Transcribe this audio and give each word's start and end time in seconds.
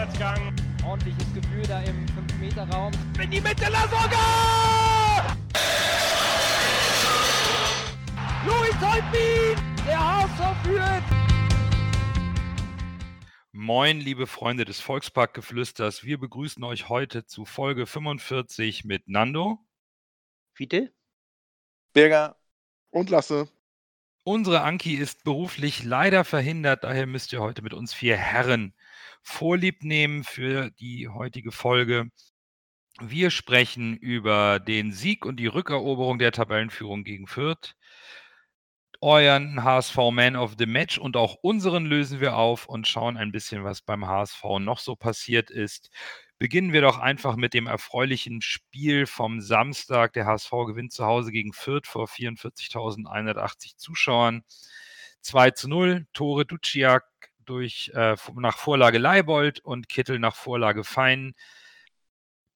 Vorwärtsgang. 0.00 0.56
Ordentliches 0.82 1.34
Gefühl 1.34 1.62
da 1.66 1.82
im 1.82 2.06
5-Meter-Raum. 2.06 2.90
In 3.22 3.30
die 3.30 3.40
Mitte, 3.40 3.70
Lasogga! 3.70 5.36
Louis 8.46 8.74
Holtbein! 8.80 9.62
Der 9.86 9.98
HSV 9.98 10.64
führt! 10.64 11.02
Moin, 13.52 14.00
liebe 14.00 14.26
Freunde 14.26 14.64
des 14.64 14.80
Volksparkgeflüsters. 14.80 16.02
Wir 16.02 16.18
begrüßen 16.18 16.64
euch 16.64 16.88
heute 16.88 17.26
zu 17.26 17.44
Folge 17.44 17.86
45 17.86 18.86
mit 18.86 19.06
Nando. 19.06 19.58
Fiete? 20.54 20.94
Berger 21.92 22.36
und 22.88 23.10
Lasse. 23.10 23.48
Unsere 24.24 24.62
Anki 24.62 24.94
ist 24.94 25.24
beruflich 25.24 25.84
leider 25.84 26.24
verhindert, 26.24 26.84
daher 26.84 27.06
müsst 27.06 27.34
ihr 27.34 27.40
heute 27.40 27.60
mit 27.60 27.74
uns 27.74 27.92
vier 27.92 28.16
Herren 28.16 28.72
Vorlieb 29.22 29.84
nehmen 29.84 30.24
für 30.24 30.70
die 30.72 31.08
heutige 31.08 31.52
Folge. 31.52 32.10
Wir 33.00 33.30
sprechen 33.30 33.96
über 33.96 34.60
den 34.60 34.92
Sieg 34.92 35.24
und 35.24 35.36
die 35.36 35.46
Rückeroberung 35.46 36.18
der 36.18 36.32
Tabellenführung 36.32 37.04
gegen 37.04 37.26
Fürth. 37.26 37.74
Euren 39.02 39.64
HSV 39.64 39.96
Man 40.12 40.36
of 40.36 40.56
the 40.58 40.66
Match 40.66 40.98
und 40.98 41.16
auch 41.16 41.36
unseren 41.40 41.86
lösen 41.86 42.20
wir 42.20 42.36
auf 42.36 42.66
und 42.66 42.86
schauen 42.86 43.16
ein 43.16 43.32
bisschen, 43.32 43.64
was 43.64 43.80
beim 43.80 44.06
HSV 44.06 44.44
noch 44.58 44.78
so 44.78 44.94
passiert 44.96 45.50
ist. 45.50 45.90
Beginnen 46.38 46.74
wir 46.74 46.82
doch 46.82 46.98
einfach 46.98 47.36
mit 47.36 47.54
dem 47.54 47.66
erfreulichen 47.66 48.42
Spiel 48.42 49.06
vom 49.06 49.40
Samstag. 49.40 50.12
Der 50.12 50.26
HSV 50.26 50.50
gewinnt 50.66 50.92
zu 50.92 51.06
Hause 51.06 51.32
gegen 51.32 51.54
Fürth 51.54 51.86
vor 51.86 52.06
44.180 52.08 53.76
Zuschauern. 53.76 54.42
2 55.22 55.50
zu 55.52 55.68
0, 55.68 56.06
Tore 56.12 56.44
Duciak 56.44 57.04
durch, 57.50 57.90
äh, 57.94 58.16
nach 58.36 58.58
Vorlage 58.58 58.98
Leibold 58.98 59.60
und 59.60 59.88
Kittel 59.88 60.18
nach 60.18 60.36
Vorlage 60.36 60.84
Fein. 60.84 61.34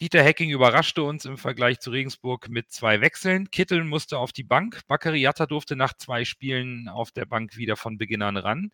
Dieter 0.01 0.23
Hecking 0.23 0.51
überraschte 0.51 1.03
uns 1.03 1.25
im 1.25 1.37
Vergleich 1.37 1.81
zu 1.81 1.91
Regensburg 1.91 2.49
mit 2.49 2.71
zwei 2.71 3.01
Wechseln. 3.01 3.51
Kittel 3.51 3.85
musste 3.85 4.19
auf 4.19 4.33
die 4.33 4.45
Bank. 4.45 4.81
Bakary 4.87 5.29
durfte 5.49 5.77
nach 5.77 5.95
zwei 5.95 6.25
Spielen 6.25 6.89
auf 6.89 7.11
der 7.11 7.27
Bank 7.27 7.57
wieder 7.57 7.77
von 7.77 7.99
Beginn 7.99 8.23
an 8.23 8.37
ran. 8.37 8.71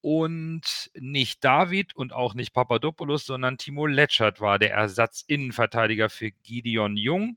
Und 0.00 0.90
nicht 0.94 1.44
David 1.44 1.94
und 1.94 2.14
auch 2.14 2.32
nicht 2.34 2.54
Papadopoulos, 2.54 3.26
sondern 3.26 3.58
Timo 3.58 3.86
Letschert 3.86 4.40
war 4.40 4.58
der 4.58 4.72
Ersatzinnenverteidiger 4.72 6.08
für 6.08 6.30
Gideon 6.30 6.96
Jung. 6.96 7.36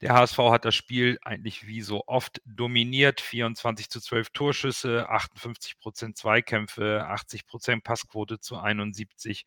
Der 0.00 0.14
HSV 0.14 0.38
hat 0.38 0.64
das 0.64 0.74
Spiel 0.74 1.18
eigentlich 1.22 1.66
wie 1.66 1.82
so 1.82 2.04
oft 2.06 2.40
dominiert. 2.44 3.20
24 3.20 3.88
zu 3.90 4.00
12 4.00 4.30
Torschüsse, 4.30 5.08
58 5.08 5.78
Prozent 5.78 6.16
Zweikämpfe, 6.16 7.04
80 7.06 7.46
Prozent 7.46 7.84
Passquote 7.84 8.40
zu 8.40 8.58
71. 8.58 9.46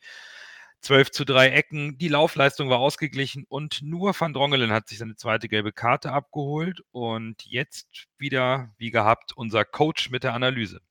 12 0.81 1.11
zu 1.11 1.25
3 1.25 1.49
Ecken. 1.49 1.97
Die 1.97 2.09
Laufleistung 2.09 2.69
war 2.69 2.79
ausgeglichen 2.79 3.45
und 3.47 3.81
nur 3.81 4.13
Van 4.19 4.33
Drongelen 4.33 4.71
hat 4.71 4.87
sich 4.87 4.99
seine 4.99 5.15
zweite 5.15 5.47
gelbe 5.47 5.71
Karte 5.71 6.11
abgeholt. 6.11 6.81
Und 6.91 7.43
jetzt 7.45 8.07
wieder, 8.17 8.71
wie 8.77 8.91
gehabt, 8.91 9.33
unser 9.35 9.65
Coach 9.65 10.11
mit 10.11 10.23
der 10.23 10.33
Analyse. 10.33 10.81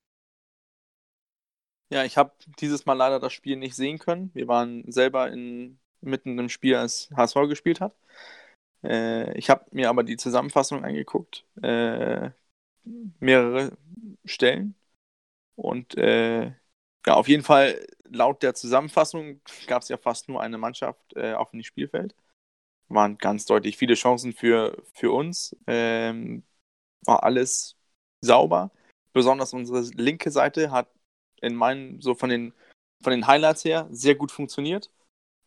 Ja, 1.91 2.03
ich 2.05 2.17
habe 2.17 2.33
dieses 2.59 2.87
Mal 2.87 2.95
leider 2.95 3.21
das 3.21 3.33
Spiel 3.33 3.57
nicht 3.57 3.77
sehen 3.77 3.99
können. 3.99 4.31
Wir 4.35 4.49
waren 4.49 4.91
selber 4.91 5.31
in, 5.31 5.79
mitten 6.01 6.39
im 6.39 6.49
Spiel, 6.49 6.75
als 6.75 7.11
HSV 7.15 7.37
gespielt 7.49 7.81
hat. 7.81 7.95
Äh, 8.85 9.37
ich 9.39 9.51
habe 9.51 9.67
mir 9.73 9.89
aber 9.89 10.05
die 10.05 10.17
Zusammenfassung 10.17 10.85
angeguckt, 10.85 11.45
äh, 11.63 12.31
mehrere 13.21 13.77
Stellen. 14.25 14.75
Und 15.57 15.97
äh, 15.97 16.47
ja, 17.07 17.15
auf 17.15 17.29
jeden 17.29 17.43
Fall, 17.45 17.87
laut 18.05 18.43
der 18.43 18.55
Zusammenfassung 18.55 19.41
gab 19.67 19.83
es 19.83 19.89
ja 19.89 19.97
fast 19.97 20.29
nur 20.29 20.41
eine 20.43 20.59
Mannschaft 20.59 21.01
äh, 21.17 21.35
auf 21.35 21.51
dem 21.51 21.63
Spielfeld. 21.63 22.15
Waren 22.89 23.19
ganz 23.19 23.47
deutlich 23.47 23.77
viele 23.77 23.95
Chancen 23.95 24.33
für, 24.33 24.83
für 24.95 25.13
uns. 25.13 25.57
Ähm, 25.67 26.45
war 27.05 27.25
alles 27.25 27.77
sauber. 28.21 28.71
Besonders 29.13 29.53
unsere 29.55 29.81
linke 29.95 30.31
Seite 30.31 30.71
hat 30.71 30.89
in 31.41 31.55
meinen, 31.55 32.01
so 32.01 32.15
von 32.15 32.31
den, 32.31 32.55
von 33.03 33.13
den 33.13 33.27
Highlights 33.27 33.65
her, 33.65 33.89
sehr 33.91 34.15
gut 34.15 34.33
funktioniert. 34.33 34.91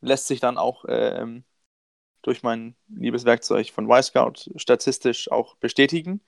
Lässt 0.01 0.27
sich 0.27 0.39
dann 0.39 0.57
auch 0.57 0.85
ähm, 0.87 1.43
durch 2.27 2.43
mein 2.43 2.75
liebes 2.89 3.25
Werkzeug 3.25 3.71
von 3.71 3.89
Y-Scout 3.89 4.51
statistisch 4.57 5.31
auch 5.31 5.55
bestätigen. 5.57 6.21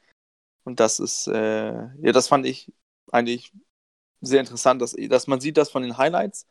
Und 0.64 0.80
das 0.80 1.00
ist, 1.00 1.28
äh, 1.28 1.74
ja, 1.74 2.12
das 2.14 2.30
fand 2.30 2.46
ich 2.46 2.72
eigentlich 3.12 3.52
sehr 4.22 4.40
interessant, 4.40 4.82
dass, 4.82 4.96
dass 4.98 5.28
man 5.28 5.42
sieht, 5.42 5.58
dass 5.58 5.72
von 5.72 5.84
den 5.84 5.98
Highlights, 5.98 6.48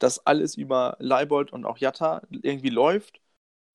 dass 0.00 0.26
alles 0.26 0.56
über 0.56 0.96
Leibold 1.00 1.52
und 1.52 1.64
auch 1.64 1.78
Jatta 1.78 2.22
irgendwie 2.30 2.70
läuft, 2.70 3.20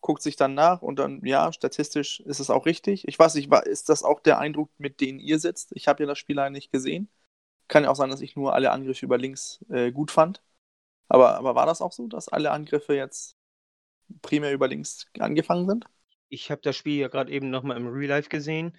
guckt 0.02 0.22
sich 0.22 0.36
dann 0.36 0.56
nach 0.56 0.82
und 0.82 1.00
dann, 1.00 1.26
ja, 1.26 1.54
statistisch 1.54 2.20
ist 2.22 2.40
es 2.42 2.50
auch 2.50 2.66
richtig. 2.66 3.08
Ich 3.08 3.18
weiß 3.18 3.36
nicht, 3.36 3.52
ist 3.66 3.90
das 3.90 4.04
auch 4.04 4.20
der 4.20 4.40
Eindruck, 4.40 4.72
mit 4.78 5.00
dem 5.02 5.20
ihr 5.20 5.40
sitzt? 5.40 5.72
Ich 5.76 5.88
habe 5.88 6.04
ja 6.04 6.08
das 6.08 6.20
Spiel 6.20 6.36
leider 6.36 6.50
nicht 6.50 6.72
gesehen. 6.72 7.10
Kann 7.70 7.84
ja 7.86 7.92
auch 7.92 7.96
sein, 7.96 8.10
dass 8.10 8.22
ich 8.22 8.36
nur 8.36 8.54
alle 8.54 8.72
Angriffe 8.72 9.06
über 9.06 9.18
links 9.18 9.64
äh, 9.70 9.92
gut 9.92 10.12
fand. 10.12 10.44
Aber, 11.10 11.38
aber 11.38 11.56
war 11.56 11.66
das 11.66 11.82
auch 11.82 11.94
so, 11.94 12.08
dass 12.08 12.30
alle 12.30 12.52
Angriffe 12.52 12.96
jetzt 12.96 13.38
primär 14.22 14.53
über 14.53 14.68
links 14.68 15.07
angefangen 15.19 15.68
sind? 15.68 15.85
Ich 16.29 16.51
habe 16.51 16.62
das 16.62 16.75
Spiel 16.75 17.00
ja 17.00 17.07
gerade 17.07 17.31
eben 17.31 17.50
nochmal 17.50 17.78
im 17.78 17.88
Real 17.88 18.09
Life 18.09 18.29
gesehen. 18.29 18.75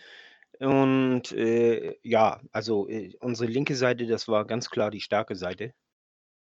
Und 0.61 1.33
äh, 1.33 1.97
ja, 2.03 2.41
also 2.53 2.89
äh, 2.89 3.15
unsere 3.21 3.51
linke 3.51 3.75
Seite, 3.75 4.07
das 4.07 4.29
war 4.29 4.47
ganz 4.47 4.71
klar 4.71 4.91
die 4.91 5.01
starke 5.01 5.35
Seite 5.35 5.75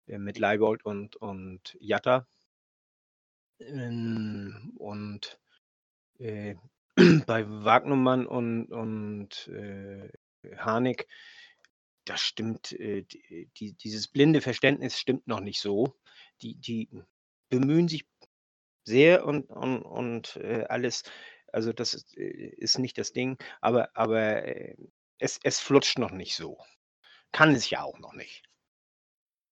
äh, 0.07 0.19
mit 0.19 0.37
Leibold 0.37 0.85
und, 0.85 1.15
und 1.15 1.75
Jatta. 1.79 2.27
Ähm, 3.59 4.73
und 4.77 5.39
äh, 6.19 6.55
bei 7.25 7.47
Wagnermann 7.47 8.27
und, 8.27 8.71
und 8.71 9.47
äh, 9.47 10.09
Harnik, 10.57 11.07
das 12.05 12.21
stimmt, 12.21 12.71
äh, 12.73 13.05
die, 13.57 13.73
dieses 13.73 14.07
blinde 14.07 14.41
Verständnis 14.41 14.99
stimmt 14.99 15.27
noch 15.27 15.39
nicht 15.39 15.59
so. 15.59 15.95
Die, 16.41 16.55
die 16.55 16.89
bemühen 17.49 17.87
sich 17.87 18.05
sehr 18.85 19.25
und, 19.25 19.49
und, 19.49 19.81
und 19.81 20.37
äh, 20.37 20.65
alles. 20.69 21.03
Also 21.51 21.73
das 21.73 21.93
ist, 21.93 22.17
äh, 22.17 22.53
ist 22.57 22.79
nicht 22.79 22.97
das 22.97 23.11
Ding, 23.13 23.37
aber, 23.61 23.89
aber 23.95 24.43
äh, 24.45 24.75
es, 25.19 25.39
es 25.43 25.59
flutscht 25.59 25.99
noch 25.99 26.11
nicht 26.11 26.35
so. 26.35 26.63
Kann 27.31 27.53
es 27.53 27.69
ja 27.69 27.83
auch 27.83 27.99
noch 27.99 28.13
nicht. 28.13 28.43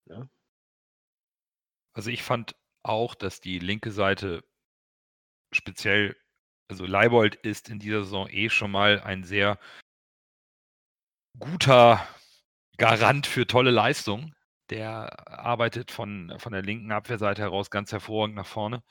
Ne? 0.06 0.28
Also 1.94 2.10
ich 2.10 2.22
fand 2.22 2.56
auch, 2.82 3.14
dass 3.14 3.40
die 3.40 3.58
linke 3.58 3.90
Seite 3.90 4.44
speziell, 5.52 6.16
also 6.68 6.84
Leibold 6.84 7.36
ist 7.36 7.68
in 7.68 7.78
dieser 7.78 8.04
Saison 8.04 8.28
eh 8.28 8.50
schon 8.50 8.70
mal 8.70 9.00
ein 9.00 9.24
sehr 9.24 9.58
guter 11.38 12.06
Garant 12.76 13.26
für 13.26 13.46
tolle 13.46 13.70
Leistung. 13.70 14.34
Der 14.74 15.28
arbeitet 15.28 15.92
von, 15.92 16.34
von 16.38 16.52
der 16.52 16.62
linken 16.62 16.90
Abwehrseite 16.90 17.42
heraus 17.42 17.70
ganz 17.70 17.92
hervorragend 17.92 18.34
nach 18.34 18.46
vorne. 18.46 18.82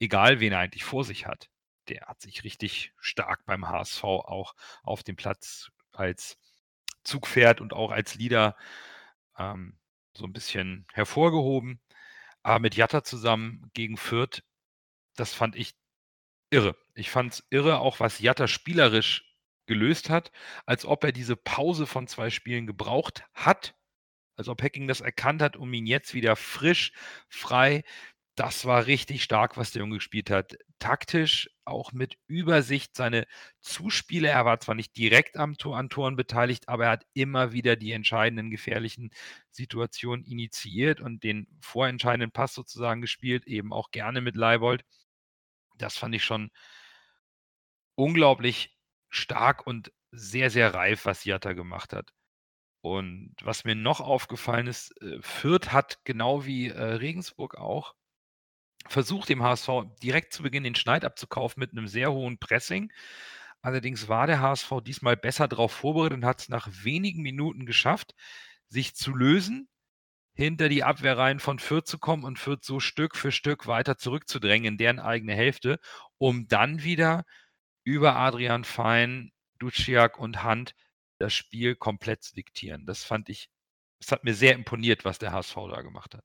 Egal, 0.00 0.40
wen 0.40 0.52
er 0.52 0.58
eigentlich 0.58 0.82
vor 0.82 1.04
sich 1.04 1.28
hat. 1.28 1.48
Der 1.86 2.08
hat 2.08 2.20
sich 2.20 2.42
richtig 2.42 2.92
stark 2.98 3.44
beim 3.46 3.68
HSV 3.68 4.02
auch 4.02 4.56
auf 4.82 5.04
dem 5.04 5.14
Platz 5.14 5.70
als 5.92 6.38
Zugpferd 7.04 7.60
und 7.60 7.72
auch 7.72 7.92
als 7.92 8.16
Leader 8.16 8.56
ähm, 9.38 9.78
so 10.12 10.24
ein 10.24 10.32
bisschen 10.32 10.88
hervorgehoben. 10.92 11.80
Aber 12.42 12.58
mit 12.58 12.74
Jatta 12.74 13.04
zusammen 13.04 13.70
gegen 13.74 13.98
Fürth, 13.98 14.42
das 15.14 15.34
fand 15.34 15.54
ich 15.54 15.76
irre. 16.50 16.76
Ich 16.94 17.12
fand 17.12 17.34
es 17.34 17.46
irre, 17.48 17.78
auch 17.78 18.00
was 18.00 18.18
Jatta 18.18 18.48
spielerisch 18.48 19.36
gelöst 19.66 20.10
hat, 20.10 20.32
als 20.66 20.84
ob 20.84 21.04
er 21.04 21.12
diese 21.12 21.36
Pause 21.36 21.86
von 21.86 22.08
zwei 22.08 22.28
Spielen 22.28 22.66
gebraucht 22.66 23.24
hat, 23.34 23.76
als 24.36 24.48
ob 24.48 24.62
Hacking 24.62 24.88
das 24.88 25.00
erkannt 25.00 25.42
hat, 25.42 25.56
um 25.56 25.72
ihn 25.72 25.86
jetzt 25.86 26.14
wieder 26.14 26.36
frisch, 26.36 26.92
frei. 27.28 27.84
Das 28.34 28.64
war 28.64 28.86
richtig 28.86 29.22
stark, 29.22 29.56
was 29.58 29.72
der 29.72 29.80
Junge 29.80 29.96
gespielt 29.96 30.30
hat. 30.30 30.56
Taktisch, 30.78 31.50
auch 31.66 31.92
mit 31.92 32.16
Übersicht, 32.26 32.96
seine 32.96 33.26
Zuspiele. 33.60 34.28
Er 34.28 34.44
war 34.46 34.58
zwar 34.60 34.74
nicht 34.74 34.96
direkt 34.96 35.36
am 35.36 35.58
Tor, 35.58 35.76
an 35.76 35.90
Toren 35.90 36.16
beteiligt, 36.16 36.68
aber 36.68 36.86
er 36.86 36.90
hat 36.92 37.06
immer 37.12 37.52
wieder 37.52 37.76
die 37.76 37.92
entscheidenden, 37.92 38.50
gefährlichen 38.50 39.10
Situationen 39.50 40.24
initiiert 40.24 41.00
und 41.00 41.22
den 41.24 41.46
vorentscheidenden 41.60 42.32
Pass 42.32 42.54
sozusagen 42.54 43.02
gespielt, 43.02 43.46
eben 43.46 43.72
auch 43.72 43.90
gerne 43.90 44.22
mit 44.22 44.34
Leibold. 44.36 44.84
Das 45.76 45.96
fand 45.98 46.14
ich 46.14 46.24
schon 46.24 46.50
unglaublich 47.94 48.76
stark 49.10 49.66
und 49.66 49.92
sehr, 50.10 50.50
sehr 50.50 50.74
reif, 50.74 51.04
was 51.04 51.24
Jatta 51.24 51.52
gemacht 51.52 51.92
hat. 51.92 52.12
Und 52.82 53.36
was 53.42 53.64
mir 53.64 53.76
noch 53.76 54.00
aufgefallen 54.00 54.66
ist, 54.66 55.00
äh, 55.02 55.18
Fürth 55.22 55.72
hat 55.72 56.00
genau 56.04 56.44
wie 56.44 56.68
äh, 56.68 56.82
Regensburg 56.82 57.54
auch 57.56 57.94
versucht, 58.88 59.28
dem 59.28 59.42
HSV 59.42 59.68
direkt 60.02 60.32
zu 60.34 60.42
Beginn 60.42 60.64
den 60.64 60.74
Schneid 60.74 61.04
abzukaufen 61.04 61.60
mit 61.60 61.70
einem 61.72 61.86
sehr 61.86 62.12
hohen 62.12 62.38
Pressing. 62.38 62.92
Allerdings 63.62 64.08
war 64.08 64.26
der 64.26 64.40
HSV 64.40 64.80
diesmal 64.84 65.16
besser 65.16 65.46
darauf 65.46 65.70
vorbereitet 65.72 66.18
und 66.18 66.24
hat 66.24 66.40
es 66.40 66.48
nach 66.48 66.68
wenigen 66.82 67.22
Minuten 67.22 67.66
geschafft, 67.66 68.14
sich 68.68 68.96
zu 68.96 69.14
lösen, 69.14 69.68
hinter 70.34 70.68
die 70.68 70.82
Abwehrreihen 70.82 71.38
von 71.38 71.60
Fürth 71.60 71.86
zu 71.86 71.98
kommen 71.98 72.24
und 72.24 72.40
Fürth 72.40 72.64
so 72.64 72.80
Stück 72.80 73.16
für 73.16 73.30
Stück 73.30 73.68
weiter 73.68 73.96
zurückzudrängen 73.96 74.72
in 74.72 74.78
deren 74.78 74.98
eigene 74.98 75.34
Hälfte, 75.34 75.78
um 76.18 76.48
dann 76.48 76.82
wieder 76.82 77.24
über 77.84 78.16
Adrian 78.16 78.64
Fein, 78.64 79.30
Duciak 79.58 80.18
und 80.18 80.42
Hand 80.42 80.74
das 81.22 81.32
Spiel 81.34 81.76
komplett 81.76 82.36
diktieren. 82.36 82.84
Das 82.86 83.04
fand 83.04 83.28
ich, 83.28 83.48
es 84.00 84.10
hat 84.12 84.24
mir 84.24 84.34
sehr 84.34 84.54
imponiert, 84.54 85.04
was 85.04 85.18
der 85.18 85.32
HSV 85.32 85.54
da 85.70 85.82
gemacht 85.82 86.14
hat. 86.14 86.24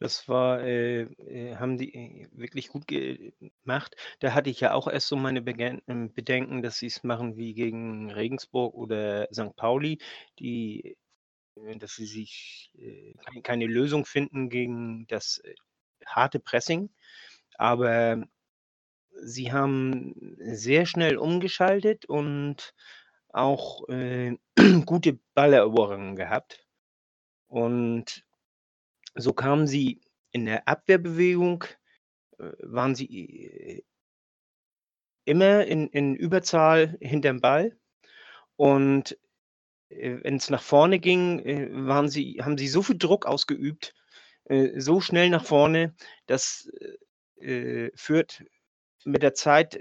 Das 0.00 0.28
war, 0.28 0.60
äh, 0.62 1.02
äh, 1.02 1.56
haben 1.56 1.78
die 1.78 1.94
äh, 1.94 2.28
wirklich 2.32 2.68
gut 2.68 2.86
gemacht. 2.86 3.96
Da 4.20 4.34
hatte 4.34 4.50
ich 4.50 4.60
ja 4.60 4.74
auch 4.74 4.88
erst 4.88 5.08
so 5.08 5.16
meine 5.16 5.40
Begen 5.40 5.82
ähm, 5.86 6.12
Bedenken, 6.12 6.62
dass 6.62 6.78
sie 6.78 6.86
es 6.86 7.04
machen 7.04 7.36
wie 7.36 7.54
gegen 7.54 8.10
Regensburg 8.10 8.74
oder 8.74 9.28
St. 9.32 9.54
Pauli, 9.56 9.98
die 10.38 10.96
äh, 11.56 11.76
dass 11.78 11.94
sie 11.94 12.06
sich 12.06 12.72
keine 13.44 13.66
Lösung 13.66 14.04
finden 14.04 14.48
gegen 14.50 15.06
das 15.06 15.40
harte 16.06 16.40
Pressing. 16.40 16.90
Aber 17.56 18.26
sie 19.22 19.52
haben 19.52 20.36
sehr 20.38 20.86
schnell 20.86 21.16
umgeschaltet 21.16 22.04
und 22.06 22.74
auch 23.28 23.88
äh, 23.88 24.36
gute 24.86 25.18
Balleroberungen 25.34 26.16
gehabt. 26.16 26.66
Und 27.48 28.24
so 29.14 29.32
kamen 29.32 29.66
sie 29.66 30.00
in 30.30 30.46
der 30.46 30.68
Abwehrbewegung, 30.68 31.64
äh, 32.38 32.52
waren 32.60 32.94
sie 32.94 33.44
äh, 33.44 33.82
immer 35.24 35.64
in, 35.64 35.88
in 35.88 36.14
Überzahl 36.14 36.96
hinterm 37.00 37.40
Ball. 37.40 37.76
Und 38.56 39.18
äh, 39.88 40.18
wenn 40.22 40.36
es 40.36 40.50
nach 40.50 40.62
vorne 40.62 40.98
ging, 40.98 41.40
äh, 41.40 41.68
waren 41.72 42.08
sie, 42.08 42.40
haben 42.42 42.58
sie 42.58 42.68
so 42.68 42.82
viel 42.82 42.98
Druck 42.98 43.26
ausgeübt, 43.26 43.94
äh, 44.44 44.80
so 44.80 45.00
schnell 45.00 45.30
nach 45.30 45.44
vorne, 45.44 45.94
dass 46.26 46.70
Fürth 47.94 48.42
mit 49.04 49.22
der 49.22 49.34
Zeit 49.34 49.78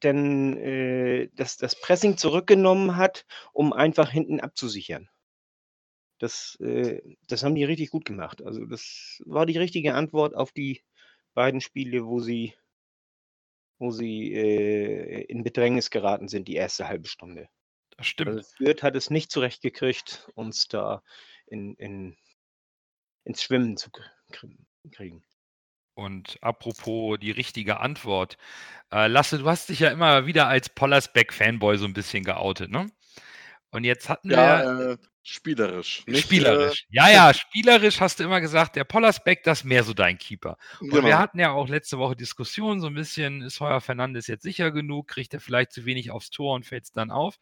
dann 0.00 0.56
äh, 0.58 1.28
das, 1.34 1.56
das 1.56 1.80
Pressing 1.80 2.16
zurückgenommen 2.16 2.96
hat, 2.96 3.26
um 3.52 3.72
einfach 3.72 4.10
hinten 4.10 4.40
abzusichern. 4.40 5.08
Das, 6.18 6.56
äh, 6.60 7.00
das 7.28 7.42
haben 7.42 7.54
die 7.54 7.64
richtig 7.64 7.90
gut 7.90 8.04
gemacht. 8.04 8.42
Also 8.42 8.64
das 8.64 9.22
war 9.24 9.46
die 9.46 9.58
richtige 9.58 9.94
Antwort 9.94 10.34
auf 10.34 10.52
die 10.52 10.82
beiden 11.34 11.60
Spiele, 11.60 12.06
wo 12.06 12.20
sie, 12.20 12.54
wo 13.78 13.90
sie 13.90 14.32
äh, 14.32 15.22
in 15.24 15.44
Bedrängnis 15.44 15.90
geraten 15.90 16.28
sind, 16.28 16.48
die 16.48 16.56
erste 16.56 16.88
halbe 16.88 17.08
Stunde. 17.08 17.48
Das 17.96 18.06
stimmt. 18.06 18.28
Also 18.28 18.50
Fürth 18.56 18.82
hat 18.82 18.96
es 18.96 19.10
nicht 19.10 19.30
zurechtgekriegt, 19.30 20.30
uns 20.34 20.68
da 20.68 21.02
in, 21.46 21.74
in, 21.76 22.16
ins 23.24 23.42
Schwimmen 23.42 23.76
zu 23.76 23.90
kriegen. 24.90 25.24
Und 25.96 26.36
apropos 26.42 27.18
die 27.18 27.30
richtige 27.30 27.80
Antwort. 27.80 28.36
Äh, 28.92 29.06
Lasse, 29.06 29.38
du 29.38 29.46
hast 29.48 29.70
dich 29.70 29.80
ja 29.80 29.88
immer 29.88 30.26
wieder 30.26 30.46
als 30.46 30.68
Pollersbeck-Fanboy 30.68 31.78
so 31.78 31.86
ein 31.86 31.94
bisschen 31.94 32.22
geoutet, 32.22 32.70
ne? 32.70 32.86
Und 33.70 33.84
jetzt 33.84 34.10
hatten 34.10 34.30
Ja, 34.30 34.62
wir. 34.62 34.90
äh, 34.90 34.96
spielerisch. 35.22 36.04
Nicht, 36.06 36.24
Spielerisch. 36.24 36.82
Äh, 36.90 36.96
Ja, 36.96 37.08
ja, 37.08 37.32
spielerisch 37.34 37.98
hast 37.98 38.20
du 38.20 38.24
immer 38.24 38.42
gesagt, 38.42 38.76
der 38.76 38.84
Pollersbeck, 38.84 39.42
das 39.42 39.60
ist 39.60 39.64
mehr 39.64 39.84
so 39.84 39.94
dein 39.94 40.18
Keeper. 40.18 40.58
Und 40.80 40.92
wir 40.92 41.00
genau. 41.00 41.16
hatten 41.16 41.38
ja 41.38 41.50
auch 41.52 41.66
letzte 41.66 41.96
Woche 41.98 42.14
Diskussionen, 42.14 42.80
so 42.82 42.88
ein 42.88 42.94
bisschen, 42.94 43.40
ist 43.40 43.60
Heuer 43.60 43.80
Fernandes 43.80 44.26
jetzt 44.26 44.42
sicher 44.42 44.72
genug, 44.72 45.08
kriegt 45.08 45.32
er 45.32 45.40
vielleicht 45.40 45.72
zu 45.72 45.86
wenig 45.86 46.10
aufs 46.10 46.28
Tor 46.28 46.54
und 46.54 46.66
fällt 46.66 46.84
es 46.84 46.92
dann 46.92 47.10
auf. 47.10 47.38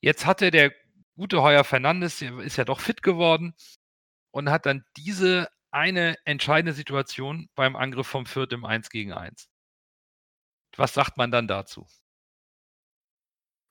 Jetzt 0.00 0.26
hatte 0.26 0.50
der 0.50 0.72
gute 1.14 1.40
Heuer 1.40 1.62
Fernandes, 1.62 2.18
der 2.18 2.36
ist 2.40 2.56
ja 2.56 2.64
doch 2.64 2.80
fit 2.80 3.00
geworden 3.04 3.54
und 4.32 4.50
hat 4.50 4.66
dann 4.66 4.84
diese 4.96 5.48
eine 5.72 6.16
entscheidende 6.24 6.74
Situation 6.74 7.48
beim 7.54 7.76
Angriff 7.76 8.06
vom 8.06 8.26
Fürth 8.26 8.52
im 8.52 8.64
1 8.64 8.90
gegen 8.90 9.12
1. 9.12 9.48
Was 10.76 10.94
sagt 10.94 11.16
man 11.16 11.30
dann 11.30 11.48
dazu? 11.48 11.86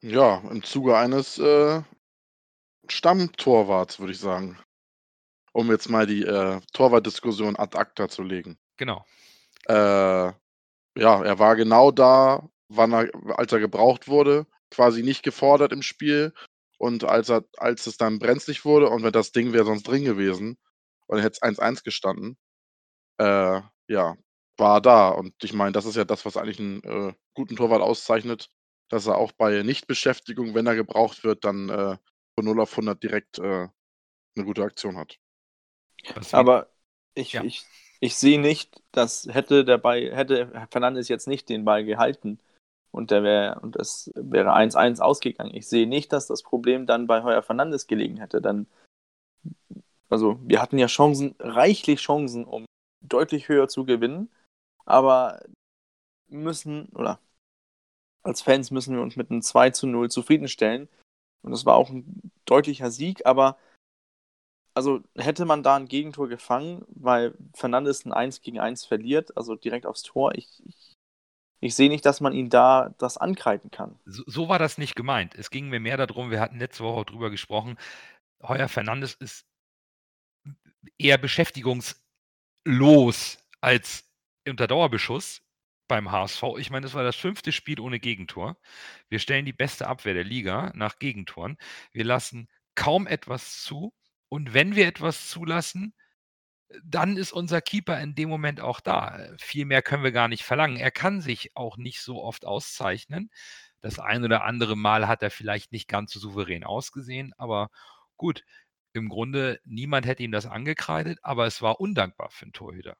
Ja, 0.01 0.39
im 0.50 0.63
Zuge 0.63 0.98
eines 0.98 1.38
äh, 1.38 1.81
Stammtorwarts, 2.88 4.00
würde 4.00 4.13
ich 4.13 4.19
sagen. 4.19 4.57
Um 5.53 5.69
jetzt 5.69 5.89
mal 5.89 6.07
die 6.07 6.24
äh, 6.24 6.59
Torwartdiskussion 6.74 7.56
ad 7.56 7.77
acta 7.77 8.07
zu 8.09 8.24
legen. 8.24 8.57
Genau. 8.77 9.06
Äh, 9.68 9.74
ja, 9.74 10.33
er 10.95 11.39
war 11.39 11.56
genau 11.56 11.92
da, 11.92 12.50
wann 12.68 12.94
er, 12.94 13.12
als 13.38 13.51
er 13.51 13.59
gebraucht 13.59 14.07
wurde, 14.07 14.47
quasi 14.71 15.04
nicht 15.04 15.24
gefordert 15.24 15.71
im 15.71 15.83
Spiel. 15.83 16.33
Und 16.77 17.04
als 17.04 17.30
er, 17.30 17.44
als 17.57 17.86
es 17.86 17.97
dann 17.97 18.18
brenzlig 18.18 18.65
wurde 18.65 18.89
und 18.89 19.04
wenn 19.04 19.12
das 19.12 19.31
Ding 19.31 19.54
wäre 19.54 19.65
sonst 19.65 19.83
drin 19.83 20.04
gewesen 20.04 20.57
und 21.12 21.19
er 21.19 21.25
hätte 21.25 21.36
es 21.36 21.44
1-1 21.44 21.84
gestanden, 21.84 22.38
äh, 23.19 23.62
ja, 23.90 24.18
war 24.58 24.78
er 24.78 24.81
da. 24.81 25.10
Und 25.10 25.36
ich 25.44 25.54
meine, 25.54 25.74
das 25.74 25.86
ist 25.86 25.96
ja 25.98 26.06
das, 26.06 26.25
was 26.25 26.38
eigentlich 26.38 26.60
einen 26.60 26.84
äh, 26.84 27.13
guten 27.36 27.56
Torwart 27.58 27.81
auszeichnet, 27.81 28.50
dass 28.90 29.08
er 29.08 29.18
auch 29.18 29.31
bei 29.34 29.63
Nichtbeschäftigung, 29.63 30.56
wenn 30.56 30.68
er 30.68 30.75
gebraucht 30.75 31.24
wird, 31.24 31.46
dann 31.46 31.69
äh, 31.69 31.98
von 32.36 32.46
0 32.46 32.62
auf 32.62 32.74
100 32.74 33.04
direkt 33.04 33.40
äh, 33.40 33.68
eine 34.36 34.46
gute 34.46 34.63
Aktion 34.63 34.98
hat. 34.98 35.18
Aber 36.31 36.69
ich, 37.14 37.34
Ja. 37.34 37.44
ich, 37.44 37.66
ich 38.00 38.16
sehe 38.16 38.40
nicht, 38.40 38.81
dass 38.92 39.28
hätte 39.31 39.66
der 39.66 39.78
Ball, 39.78 40.16
hätte 40.16 40.52
Fernandes 40.72 41.07
jetzt 41.10 41.28
nicht 41.28 41.50
den 41.50 41.66
Ball 41.66 41.84
gehalten 41.86 42.40
und 42.92 43.12
der 43.12 43.24
wäre 43.24 43.60
und 43.62 43.75
das 43.78 44.12
wäre 44.16 44.54
1-1 44.54 45.02
ausgegangen. 45.02 45.56
Ich 45.56 45.68
sehe 45.68 45.88
nicht, 45.88 46.14
dass 46.14 46.28
das 46.28 46.44
Problem 46.44 46.86
dann 46.88 47.07
bei 47.07 47.24
Heuer 47.24 47.44
Fernandes 47.44 47.88
gelegen 47.88 48.18
hätte. 48.18 48.42
Dann, 48.42 48.68
also 50.12 50.40
wir 50.44 50.62
hatten 50.62 50.78
ja 50.78 50.88
Chancen, 50.88 51.36
reichlich 51.40 52.02
Chancen, 52.02 52.46
um 52.46 52.66
deutlich 53.02 53.50
höher 53.50 53.68
zu 53.68 53.86
gewinnen, 53.86 54.30
aber 54.86 55.42
müssen, 56.28 56.90
oder 56.90 57.19
als 58.24 58.42
Fans 58.42 58.72
müssen 58.72 58.96
wir 58.96 59.02
uns 59.02 59.16
mit 59.16 59.31
einem 59.31 59.42
2 59.42 59.72
zu 59.72 59.88
0 59.88 60.12
zufriedenstellen. 60.12 60.90
Und 61.44 61.52
das 61.52 61.66
war 61.66 61.75
auch 61.75 61.90
ein 61.90 62.31
deutlicher 62.46 62.92
Sieg, 62.92 63.25
aber 63.25 63.58
also 64.74 65.02
hätte 65.18 65.46
man 65.46 65.63
da 65.63 65.75
ein 65.75 65.88
Gegentor 65.88 66.30
gefangen, 66.30 66.86
weil 66.88 67.34
Fernandes 67.54 68.06
ein 68.06 68.14
1 68.14 68.42
gegen 68.42 68.60
1 68.60 68.86
verliert, 68.86 69.36
also 69.36 69.56
direkt 69.56 69.86
aufs 69.86 70.04
Tor, 70.04 70.36
ich, 70.36 70.62
ich, 70.66 70.94
ich 71.60 71.75
sehe 71.75 71.90
nicht, 71.90 72.06
dass 72.06 72.22
man 72.22 72.34
ihn 72.34 72.50
da 72.50 72.94
das 72.98 73.18
ankreiden 73.18 73.72
kann. 73.72 74.00
So, 74.06 74.24
so 74.28 74.50
war 74.50 74.60
das 74.60 74.78
nicht 74.78 74.96
gemeint. 74.96 75.35
Es 75.35 75.50
ging 75.50 75.69
mir 75.69 75.80
mehr 75.80 75.97
darum, 75.97 76.31
wir 76.31 76.40
hatten 76.40 76.59
letzte 76.59 76.83
Woche 76.83 77.06
drüber 77.06 77.30
gesprochen. 77.30 77.78
Heuer 78.44 78.69
Fernandes 78.69 79.16
ist 79.16 79.45
eher 80.97 81.18
beschäftigungslos 81.18 82.00
als 83.61 84.09
unter 84.47 84.68
Dauerbeschuss 84.68 85.42
beim 85.88 86.11
HSV. 86.11 86.44
Ich 86.57 86.69
meine, 86.69 86.85
das 86.85 86.94
war 86.94 87.04
das 87.04 87.16
fünfte 87.16 87.52
Spiel 87.52 87.80
ohne 87.80 88.00
Gegentor. 88.00 88.57
Wir 89.09 89.19
stellen 89.19 89.45
die 89.45 89.54
beste 89.54 89.88
Abwehr 89.88 90.14
der 90.14 90.23
Liga 90.23 90.71
nach 90.76 91.00
Gegentoren. 91.00 91.57
Wir 91.92 92.06
lassen 92.06 92.47
kaum 92.76 93.07
etwas 93.07 93.61
zu. 93.61 93.94
Und 94.30 94.54
wenn 94.54 94.76
wir 94.76 94.88
etwas 94.88 95.30
zulassen, 95.30 95.94
dann 96.83 97.18
ist 97.18 97.33
unser 97.33 97.61
Keeper 97.61 98.00
in 98.00 98.16
dem 98.16 98.30
Moment 98.30 98.61
auch 98.61 98.80
da. 98.80 99.19
Viel 99.38 99.66
mehr 99.66 99.81
können 99.81 100.04
wir 100.04 100.11
gar 100.11 100.28
nicht 100.28 100.44
verlangen. 100.44 100.78
Er 100.78 100.92
kann 100.92 101.21
sich 101.21 101.56
auch 101.56 101.78
nicht 101.78 102.02
so 102.02 102.23
oft 102.23 102.45
auszeichnen. 102.45 103.30
Das 103.81 104.00
ein 104.00 104.23
oder 104.23 104.44
andere 104.45 104.78
Mal 104.78 105.07
hat 105.07 105.23
er 105.23 105.31
vielleicht 105.31 105.71
nicht 105.71 105.88
ganz 105.88 106.14
so 106.14 106.19
souverän 106.19 106.64
ausgesehen, 106.64 107.33
aber 107.38 107.69
gut, 108.18 108.44
im 108.94 109.10
Grunde 109.10 109.60
niemand 109.66 110.06
hätte 110.06 110.24
ihm 110.24 110.31
das 110.31 110.45
angekreidet, 110.45 111.19
aber 111.24 111.45
es 111.48 111.62
war 111.62 111.80
undankbar 111.80 112.30
für 112.31 112.44
einen 112.45 112.54
Torhüter. 112.54 112.98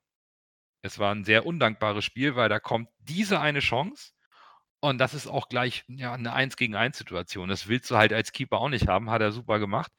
Es 0.83 1.00
war 1.00 1.13
ein 1.13 1.25
sehr 1.25 1.45
undankbares 1.45 2.05
Spiel, 2.05 2.36
weil 2.36 2.50
da 2.50 2.60
kommt 2.60 2.89
diese 3.00 3.39
eine 3.39 3.60
Chance 3.60 4.12
und 4.81 4.98
das 5.00 5.13
ist 5.13 5.27
auch 5.27 5.50
gleich 5.50 5.86
ja, 5.88 6.13
eine 6.13 6.33
1 6.33 6.57
gegen 6.57 6.75
1 6.75 6.98
Situation. 6.98 7.50
Das 7.50 7.67
willst 7.67 7.91
du 7.91 7.98
halt 7.98 8.13
als 8.13 8.31
Keeper 8.33 8.60
auch 8.60 8.69
nicht 8.69 8.88
haben, 8.88 9.12
hat 9.12 9.21
er 9.21 9.31
super 9.31 9.60
gemacht. 9.60 9.91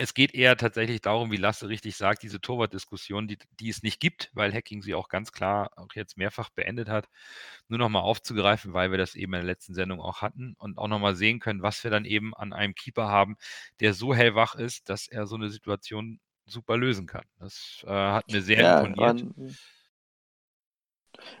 Es 0.00 0.14
geht 0.14 0.34
eher 0.34 0.56
tatsächlich 0.56 1.02
darum, 1.02 1.30
wie 1.30 1.36
Lasse 1.36 1.68
richtig 1.68 1.94
sagt, 1.94 2.22
diese 2.22 2.40
Torwartdiskussion, 2.40 3.28
die, 3.28 3.36
die 3.60 3.68
es 3.68 3.82
nicht 3.82 4.00
gibt, 4.00 4.30
weil 4.32 4.50
Hacking 4.50 4.80
sie 4.80 4.94
auch 4.94 5.10
ganz 5.10 5.30
klar 5.30 5.70
auch 5.76 5.88
jetzt 5.94 6.16
mehrfach 6.16 6.48
beendet 6.48 6.88
hat, 6.88 7.06
nur 7.68 7.78
nochmal 7.78 8.00
aufzugreifen, 8.02 8.72
weil 8.72 8.90
wir 8.92 8.96
das 8.98 9.14
eben 9.14 9.34
in 9.34 9.40
der 9.40 9.46
letzten 9.46 9.74
Sendung 9.74 10.00
auch 10.00 10.22
hatten 10.22 10.54
und 10.58 10.78
auch 10.78 10.88
nochmal 10.88 11.16
sehen 11.16 11.38
können, 11.38 11.60
was 11.60 11.84
wir 11.84 11.90
dann 11.90 12.06
eben 12.06 12.34
an 12.34 12.54
einem 12.54 12.74
Keeper 12.74 13.08
haben, 13.08 13.36
der 13.80 13.92
so 13.92 14.14
hellwach 14.14 14.54
ist, 14.54 14.88
dass 14.88 15.06
er 15.06 15.26
so 15.26 15.36
eine 15.36 15.50
Situation 15.50 16.18
super 16.46 16.78
lösen 16.78 17.06
kann. 17.06 17.26
Das 17.38 17.84
äh, 17.86 17.90
hat 17.90 18.26
mir 18.30 18.40
sehr 18.40 18.60
Ja, 18.60 18.80
imponiert. 18.80 19.22
man, 19.22 19.58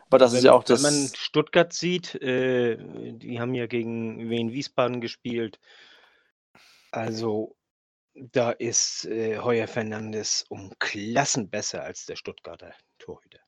aber 0.08 0.18
das 0.18 0.32
ist 0.34 0.42
Wenn, 0.42 0.44
ja 0.44 0.52
auch 0.52 0.64
wenn 0.66 0.80
man 0.82 0.94
das. 0.94 1.14
Stuttgart 1.16 1.72
sieht, 1.72 2.14
äh, 2.16 2.76
die 3.14 3.40
haben 3.40 3.54
ja 3.54 3.66
gegen 3.66 4.28
Wien 4.28 4.52
Wiesbaden 4.52 5.00
gespielt. 5.00 5.58
Also 6.92 7.56
da 8.14 8.50
ist 8.50 9.04
äh, 9.06 9.38
Heuer 9.38 9.68
Fernandes 9.68 10.44
um 10.48 10.72
Klassen 10.78 11.50
besser 11.50 11.82
als 11.82 12.06
der 12.06 12.16
Stuttgarter 12.16 12.74
Torhüter. 12.98 13.40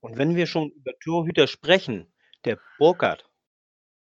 Und 0.00 0.16
wenn 0.16 0.36
wir 0.36 0.46
schon 0.46 0.70
über 0.70 0.92
Torhüter 1.00 1.46
sprechen, 1.46 2.12
der 2.44 2.58
Burkhardt, 2.78 3.28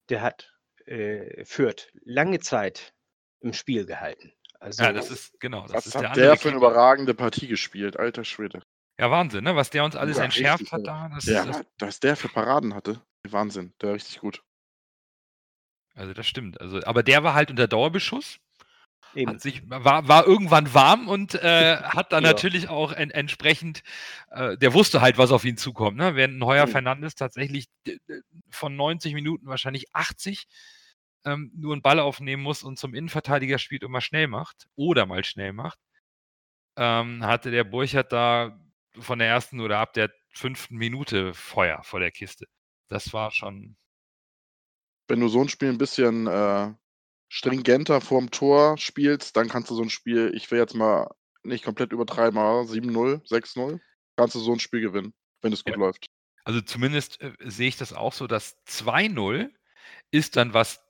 der 0.08 0.23
hat 0.23 0.52
äh, 0.87 1.44
führt 1.44 1.92
lange 2.04 2.40
Zeit 2.40 2.94
im 3.40 3.52
Spiel 3.52 3.87
gehalten. 3.87 4.32
Also, 4.61 4.82
Ja, 4.82 4.92
das 4.92 5.11
ist, 5.11 5.38
genau, 5.40 5.62
das 5.62 5.73
Was 5.73 5.87
ist 5.87 5.94
hat 5.94 6.16
der 6.16 6.23
der, 6.30 6.37
für 6.37 6.49
eine 6.49 6.56
überragende 6.56 7.14
Partie 7.14 7.47
gespielt, 7.47 7.97
alter 7.97 8.25
Schwede. 8.25 8.62
Ja, 8.99 9.11
Wahnsinn, 9.11 9.44
ne? 9.44 9.54
Was 9.54 9.70
der 9.70 9.85
uns 9.85 9.94
alles 9.94 10.16
Ja, 10.16 10.25
entschärft 10.25 10.61
richtig, 10.62 10.73
hat 10.73 10.87
ja. 10.87 11.08
da. 11.08 11.14
Das, 11.14 11.26
Ja, 11.26 11.44
das, 11.44 11.62
was 11.78 12.00
der 12.00 12.16
für 12.16 12.28
Paraden 12.28 12.75
hatte. 12.75 13.00
Wahnsinn, 13.28 13.73
der 13.80 13.90
war 13.90 13.94
richtig 13.94 14.18
gut. 14.20 14.42
also 15.94 16.12
das 16.14 16.26
stimmt. 16.26 16.61
Also, 16.61 16.80
aber 16.85 17.02
der 17.02 17.23
war 17.25 17.35
halt 17.35 17.50
unter 17.50 17.68
Dauerbeschuss. 17.68 18.38
Eben. 19.14 19.32
Hat 19.32 19.40
sich, 19.40 19.62
war, 19.68 20.08
war 20.08 20.26
irgendwann 20.26 20.72
warm 20.74 21.08
und 21.08 21.34
äh, 21.34 21.76
hat 21.82 22.12
dann 22.12 22.24
Ja. 22.24 22.30
natürlich 22.30 22.68
auch 22.68 22.92
en, 22.92 23.10
entsprechend, 23.10 23.82
äh, 24.30 24.56
der 24.58 24.74
wusste 24.74 25.00
halt, 25.00 25.18
was 25.18 25.32
auf 25.32 25.44
ihn 25.44 25.56
zukommt. 25.56 25.96
Ne? 25.96 26.14
Während 26.14 26.38
ein 26.38 26.44
Heuer 26.44 26.66
Mhm. 26.66 26.70
Fernandes 26.70 27.14
tatsächlich 27.14 27.66
von 28.50 28.76
90 28.76 29.14
Minuten 29.14 29.46
wahrscheinlich 29.46 29.94
80 29.94 30.46
ähm, 31.24 31.50
nur 31.54 31.72
einen 31.72 31.82
Ball 31.82 32.00
aufnehmen 32.00 32.42
muss 32.42 32.62
und 32.62 32.78
zum 32.78 32.94
Innenverteidiger 32.94 33.58
spielt 33.58 33.84
und 33.84 33.90
mal 33.92 34.00
schnell 34.00 34.28
macht 34.28 34.68
oder 34.76 35.06
mal 35.06 35.24
schnell 35.24 35.52
macht, 35.52 35.78
ähm, 36.76 37.24
hatte 37.24 37.50
der 37.50 37.64
Burchard 37.64 38.12
da 38.12 38.58
von 38.98 39.18
der 39.18 39.28
ersten 39.28 39.60
oder 39.60 39.78
ab 39.78 39.92
der 39.94 40.10
fünften 40.30 40.76
Minute 40.76 41.34
Feuer 41.34 41.82
vor 41.84 42.00
der 42.00 42.10
Kiste. 42.12 42.46
Das 42.88 43.12
war 43.12 43.30
schon, 43.30 43.76
Wenn 45.08 45.20
du 45.20 45.28
so 45.28 45.40
ein 45.40 45.48
Spiel 45.48 45.68
ein 45.70 45.78
bisschen 45.78 46.26
äh, 46.26 46.72
stringenter 47.28 48.00
vorm 48.00 48.30
Tor 48.30 48.78
spielst, 48.78 49.37
dann 49.37 49.49
kannst 49.49 49.70
du 49.70 49.75
so 49.75 49.82
ein 49.82 49.90
Spiel, 49.90 50.32
ich 50.35 50.50
will 50.50 50.58
jetzt 50.58 50.75
mal 50.75 51.11
nicht 51.42 51.64
komplett 51.64 51.92
übertreiben, 51.92 52.38
aber 52.38 52.62
7-0, 52.62 53.26
6-0, 53.28 53.80
kannst 54.16 54.35
du 54.35 54.40
so 54.40 54.52
ein 54.52 54.61
Spiel 54.61 54.80
gewinnen, 54.80 55.14
wenn 55.42 55.52
es 55.52 55.64
gut 55.64 55.75
Ja. 55.75 55.78
läuft. 55.80 56.06
also 56.44 56.61
zumindest 56.62 57.20
äh, 57.20 57.32
sehe 57.44 57.68
ich 57.68 57.76
das 57.76 57.92
auch 57.92 58.12
so, 58.12 58.26
dass 58.26 58.56
2-0 58.66 59.50
ist 60.11 60.37
dann 60.37 60.54
was, 60.54 60.80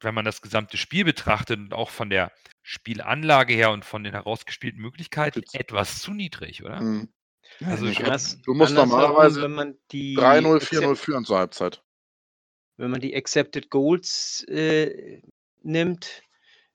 wenn 0.00 0.14
man 0.14 0.24
das 0.24 0.42
gesamte 0.42 0.76
Spiel 0.76 1.04
betrachtet 1.04 1.58
und 1.58 1.74
auch 1.74 1.90
von 1.90 2.10
der 2.10 2.32
Spielanlage 2.62 3.54
her 3.54 3.70
und 3.72 3.84
von 3.84 4.04
den 4.04 4.12
herausgespielten 4.14 4.80
Möglichkeiten 4.80 5.40
Spitze. 5.40 5.58
etwas 5.58 6.00
zu 6.00 6.12
niedrig, 6.12 6.62
oder? 6.64 6.80
Mhm. 6.80 7.12
Also 7.64 7.86
ich 7.86 7.98
Anders- 8.02 8.40
du 8.42 8.54
musst 8.54 8.72
normalerweise 8.74 9.42
wenn 9.42 9.52
man 9.52 9.78
die 9.92 10.16
3-0, 10.16 10.56
accept- 10.56 10.80
4-0 10.80 10.96
führen 10.96 11.24
zur 11.24 11.38
Halbzeit. 11.38 11.82
wenn 12.78 12.90
man 12.90 13.00
die 13.00 13.14
Accepted 13.14 13.70
Goals 13.70 14.44
äh, 14.48 15.20
nimmt, 15.64 16.22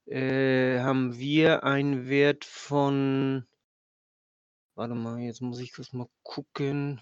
äh, 0.06 0.80
haben 0.80 1.18
wir 1.18 1.64
einen 1.64 2.08
Wert 2.08 2.44
von, 2.44 3.46
warte 4.74 4.94
mal, 4.94 5.20
jetzt 5.20 5.40
muss 5.42 5.60
ich 5.60 5.72
kurz 5.72 5.92
mal 5.92 6.08
gucken, 6.22 7.00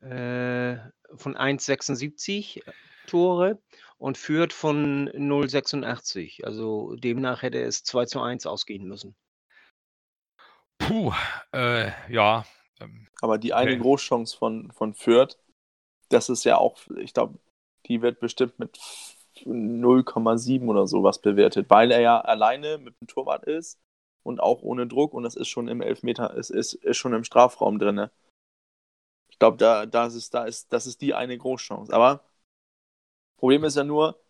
äh, 0.00 0.76
von 1.16 1.36
1,76 1.36 2.62
Tore 3.06 3.60
und 3.98 4.18
führt 4.18 4.52
von 4.52 5.08
0,86. 5.10 6.44
Also 6.44 6.96
demnach 6.96 7.42
hätte 7.42 7.62
es 7.62 7.84
2 7.84 8.06
zu 8.06 8.20
1 8.20 8.46
ausgehen 8.46 8.86
müssen. 8.86 9.14
Puh, 10.78 11.12
äh, 11.52 11.90
ja. 12.12 12.44
Ähm, 12.80 13.08
Aber 13.20 13.38
die 13.38 13.52
eine 13.54 13.76
Okay. 13.76 13.82
Großchance 13.82 14.36
von, 14.36 14.72
von 14.72 14.94
Fürth, 14.94 15.38
das 16.08 16.28
ist 16.28 16.44
ja 16.44 16.58
auch, 16.58 16.78
ich 16.98 17.14
glaube, 17.14 17.38
die 17.86 18.02
wird 18.02 18.20
bestimmt 18.20 18.58
mit 18.58 18.78
0,7 19.46 20.68
oder 20.68 20.86
sowas 20.86 21.20
bewertet, 21.20 21.70
weil 21.70 21.90
er 21.90 22.00
ja 22.00 22.20
alleine 22.20 22.78
mit 22.78 23.00
dem 23.00 23.06
Torwart 23.08 23.44
ist 23.44 23.78
und 24.22 24.40
auch 24.40 24.62
ohne 24.62 24.86
Druck 24.86 25.14
und 25.14 25.22
das 25.22 25.36
ist 25.36 25.48
schon 25.48 25.68
im 25.68 25.80
Elfmeter, 25.82 26.36
es 26.36 26.50
ist, 26.50 26.74
ist 26.74 26.96
schon 26.96 27.14
im 27.14 27.24
Strafraum 27.24 27.78
drin. 27.78 28.08
Ich 29.30 29.38
glaube, 29.38 29.56
da, 29.56 29.86
da 29.86 30.06
ist 30.06 30.34
da 30.34 30.44
ist, 30.44 30.72
das 30.72 30.86
ist 30.86 31.00
die 31.00 31.14
eine 31.14 31.36
Großchance. 31.38 31.92
Aber 31.92 32.24
Problem 33.38 33.64
ist 33.64 33.76
ja 33.76 33.84
nur, 33.84 34.20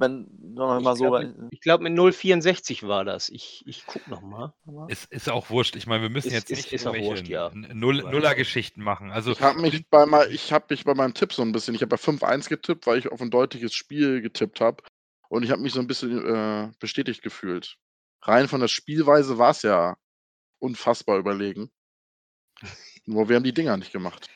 wenn, 0.00 0.54
sagen 0.56 0.82
mal 0.82 0.92
Ich 0.92 0.98
so, 0.98 1.04
glaube, 1.04 1.26
mit, 1.26 1.52
ich 1.52 1.60
glaub, 1.60 1.80
mit 1.80 1.92
0,64 1.92 2.88
war 2.88 3.04
das. 3.04 3.28
Ich, 3.28 3.62
ich 3.66 3.86
gucke 3.86 4.08
nochmal. 4.10 4.52
ist, 4.88 5.10
ist 5.12 5.28
auch 5.28 5.50
wurscht. 5.50 5.76
Ich 5.76 5.86
meine, 5.86 6.02
wir 6.02 6.10
müssen 6.10 6.28
Ist- 6.28 6.34
jetzt 6.34 6.50
ist- 6.50 6.56
nicht 6.58 6.72
ist 6.72 6.84
wurscht, 6.86 7.28
ja. 7.28 7.50
Null, 7.54 8.02
Nuller-Geschichten 8.02 8.82
machen. 8.82 9.10
Also, 9.12 9.32
Ich 9.32 9.40
habe 9.40 9.60
mich, 9.60 9.86
bei 9.88 10.06
ich 10.30 10.52
hab 10.52 10.70
mich 10.70 10.84
bei 10.84 10.94
meinem 10.94 11.14
Tipp 11.14 11.32
so 11.32 11.42
ein 11.42 11.52
bisschen, 11.52 11.74
ich 11.74 11.82
habe 11.82 11.94
ja 11.94 11.98
5-1 12.02 12.48
getippt, 12.48 12.86
weil 12.86 12.98
ich 12.98 13.12
auf 13.12 13.20
ein 13.20 13.30
deutliches 13.30 13.74
Spiel 13.74 14.20
getippt 14.22 14.60
habe. 14.60 14.82
Und 15.28 15.44
ich 15.44 15.50
habe 15.52 15.62
mich 15.62 15.72
so 15.74 15.80
ein 15.80 15.86
bisschen 15.86 16.26
äh, 16.26 16.72
bestätigt 16.80 17.22
gefühlt. 17.22 17.76
Rein 18.22 18.48
von 18.48 18.60
der 18.60 18.68
Spielweise 18.68 19.38
war 19.38 19.50
es 19.50 19.62
ja 19.62 19.96
unfassbar 20.58 21.18
überlegen. 21.18 21.70
Nur 23.06 23.28
wir 23.28 23.36
haben 23.36 23.44
die 23.44 23.54
Dinger 23.54 23.76
nicht 23.76 23.92
gemacht. 23.92 24.28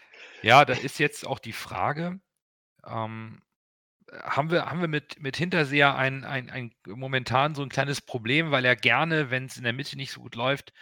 ja, 0.42 0.64
da 0.64 0.72
ist 0.74 0.98
jetzt 0.98 1.26
auch 1.26 1.38
die 1.38 1.52
Frage, 1.52 2.20
ähm, 2.86 3.42
haben 4.22 4.50
wir, 4.50 4.66
haben 4.66 4.80
wir 4.80 4.88
mit, 4.88 5.20
mit 5.20 5.36
Hinterseher 5.36 5.96
ein, 5.96 6.24
ein, 6.24 6.50
ein 6.50 6.72
momentan 6.86 7.54
so 7.54 7.62
ein 7.62 7.68
kleines 7.68 8.00
Problem, 8.00 8.50
weil 8.50 8.64
er 8.64 8.76
gerne, 8.76 9.30
wenn 9.30 9.46
es 9.46 9.56
in 9.56 9.64
der 9.64 9.72
Mitte 9.72 9.96
nicht 9.96 10.12
so 10.12 10.20
gut 10.20 10.34
läuft, 10.34 10.72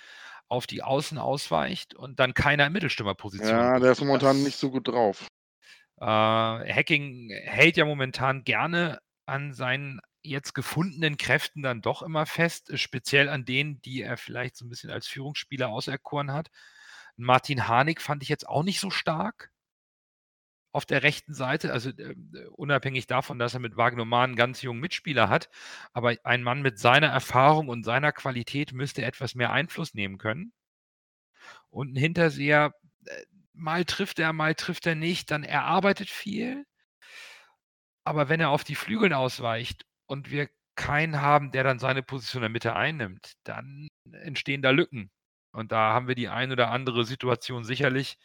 auf 0.49 0.67
die 0.67 0.83
Außen 0.83 1.17
ausweicht 1.19 1.95
und 1.95 2.21
dann 2.21 2.35
keiner 2.35 2.67
in 2.67 2.73
Mittelstürmerposition. 2.73 3.49
Ja, 3.49 3.79
der 3.79 3.93
ist 3.93 4.01
momentan 4.01 4.37
Das- 4.37 4.45
nicht 4.45 4.59
so 4.59 4.71
gut 4.71 4.89
drauf. 4.89 5.27
Äh, 6.01 6.05
Hacking 6.05 7.31
hält 7.45 7.77
ja 7.77 7.85
momentan 7.85 8.45
gerne 8.45 8.99
an 9.25 9.55
seinen 9.55 10.01
jetzt 10.23 10.53
gefundenen 10.53 11.17
Kräften 11.17 11.63
dann 11.63 11.81
doch 11.81 12.03
immer 12.03 12.27
fest, 12.27 12.71
speziell 12.79 13.29
an 13.29 13.45
denen, 13.45 13.81
die 13.83 14.03
er 14.03 14.17
vielleicht 14.17 14.57
so 14.57 14.65
ein 14.65 14.69
bisschen 14.69 14.91
als 14.91 15.07
Führungsspieler 15.07 15.69
auserkoren 15.69 16.33
hat. 16.33 16.51
Martin 17.17 17.69
Harnik 17.69 18.01
fand 18.03 18.23
ich 18.23 18.29
jetzt 18.29 18.49
auch 18.49 18.63
nicht 18.63 18.81
so 18.81 18.91
stark 18.91 19.52
auf 20.73 20.87
der 20.87 21.03
rechten 21.03 21.35
Seite, 21.35 21.73
also 21.73 21.91
ähm, 21.99 22.33
äh, 22.35 22.47
unabhängig 22.49 23.07
davon, 23.07 23.39
dass 23.39 23.55
er 23.55 23.61
mit 23.61 23.77
Wagnoman 23.77 24.31
einen 24.31 24.37
ganz 24.37 24.63
jungen 24.63 24.81
Mitspieler 24.81 25.29
hat, 25.29 25.51
aber 25.93 26.17
ein 26.25 26.43
Mann 26.43 26.63
mit 26.63 26.79
seiner 26.79 27.09
Erfahrung 27.09 27.69
und 27.69 27.85
seiner 27.85 28.13
Qualität 28.13 28.73
müsste 28.73 29.05
etwas 29.05 29.35
mehr 29.35 29.53
Einfluss 29.53 29.95
nehmen 29.95 30.19
können. 30.19 30.53
Und 31.71 31.93
ein 31.93 31.97
Hinterseher, 31.97 32.75
äh, 33.07 33.23
mal 33.53 33.85
trifft 33.85 34.19
er, 34.19 34.33
mal 34.33 34.55
trifft 34.55 34.87
er 34.87 34.95
nicht, 34.95 35.31
dann 35.31 35.45
er 35.45 35.65
arbeitet 35.65 36.09
viel, 36.11 36.65
aber 38.05 38.29
wenn 38.29 38.41
er 38.41 38.51
auf 38.51 38.65
die 38.65 38.75
Flügeln 38.75 39.13
ausweicht 39.13 39.85
und 40.07 40.31
wir 40.31 40.49
keinen 40.75 41.21
haben, 41.21 41.53
der 41.53 41.65
dann 41.65 41.79
seine 41.79 42.03
Position 42.03 42.41
in 42.41 42.45
der 42.45 42.51
Mitte 42.51 42.75
einnimmt, 42.75 43.35
dann 43.45 43.89
entstehen 44.11 44.63
da 44.63 44.71
Lücken. 44.71 45.11
Und 45.53 45.71
da 45.73 45.93
haben 45.93 46.09
wir 46.09 46.15
die 46.15 46.29
ein 46.29 46.51
oder 46.51 46.71
andere 46.71 47.05
Situation 47.05 47.65
sicherlich, 47.65 48.19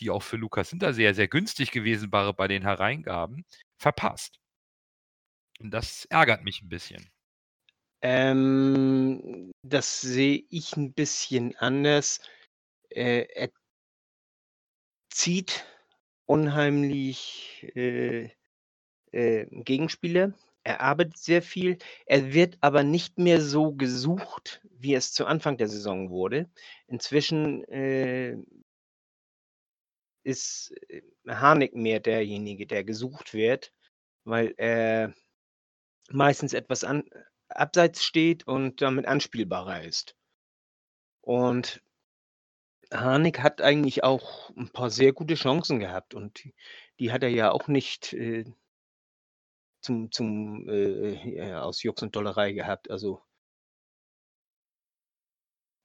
die 0.00 0.10
auch 0.10 0.22
für 0.22 0.36
Lukas 0.36 0.70
Hinterseher 0.70 1.14
sehr 1.14 1.28
günstig 1.28 1.70
gewesen 1.70 2.12
wäre 2.12 2.34
bei 2.34 2.48
den 2.48 2.62
Hereingaben, 2.62 3.44
verpasst. 3.78 4.40
Und 5.60 5.70
das 5.72 6.04
ärgert 6.06 6.44
mich 6.44 6.62
ein 6.62 6.68
bisschen. 6.68 7.10
Ähm, 8.00 9.50
das 9.62 10.00
sehe 10.00 10.44
ich 10.50 10.76
ein 10.76 10.92
bisschen 10.92 11.56
anders. 11.56 12.20
Äh, 12.90 13.26
er 13.34 13.50
zieht 15.10 15.66
unheimlich 16.26 17.66
äh, 17.74 18.30
äh, 19.12 19.46
Gegenspieler. 19.64 20.34
Er 20.62 20.80
arbeitet 20.80 21.16
sehr 21.16 21.42
viel. 21.42 21.78
Er 22.06 22.34
wird 22.34 22.58
aber 22.60 22.82
nicht 22.82 23.18
mehr 23.18 23.40
so 23.40 23.72
gesucht, 23.72 24.60
wie 24.78 24.94
es 24.94 25.12
zu 25.12 25.26
Anfang 25.26 25.56
der 25.56 25.68
Saison 25.68 26.10
wurde. 26.10 26.50
Inzwischen 26.86 27.64
äh, 27.64 28.36
ist 30.22 30.72
äh, 30.88 31.02
Harnik 31.26 31.74
mehr 31.74 32.00
derjenige, 32.00 32.66
der 32.66 32.84
gesucht 32.84 33.34
wird, 33.34 33.72
weil 34.24 34.54
er 34.56 35.14
meistens 36.10 36.52
etwas 36.52 36.84
an, 36.84 37.04
abseits 37.48 38.04
steht 38.04 38.46
und 38.46 38.80
damit 38.82 39.06
anspielbarer 39.06 39.84
ist. 39.84 40.16
Und 41.20 41.82
Harnik 42.92 43.40
hat 43.40 43.60
eigentlich 43.60 44.02
auch 44.04 44.50
ein 44.56 44.70
paar 44.70 44.90
sehr 44.90 45.12
gute 45.12 45.34
Chancen 45.34 45.78
gehabt 45.78 46.14
und 46.14 46.42
die, 46.98 47.12
hat 47.12 47.22
er 47.22 47.28
ja 47.28 47.50
auch 47.50 47.68
nicht 47.68 48.12
äh, 48.14 48.44
zum, 49.80 50.10
zum 50.10 50.68
äh, 50.68 51.36
ja, 51.36 51.62
aus 51.62 51.82
Jux 51.82 52.02
und 52.02 52.16
Dollerei 52.16 52.52
gehabt. 52.52 52.90
Also 52.90 53.22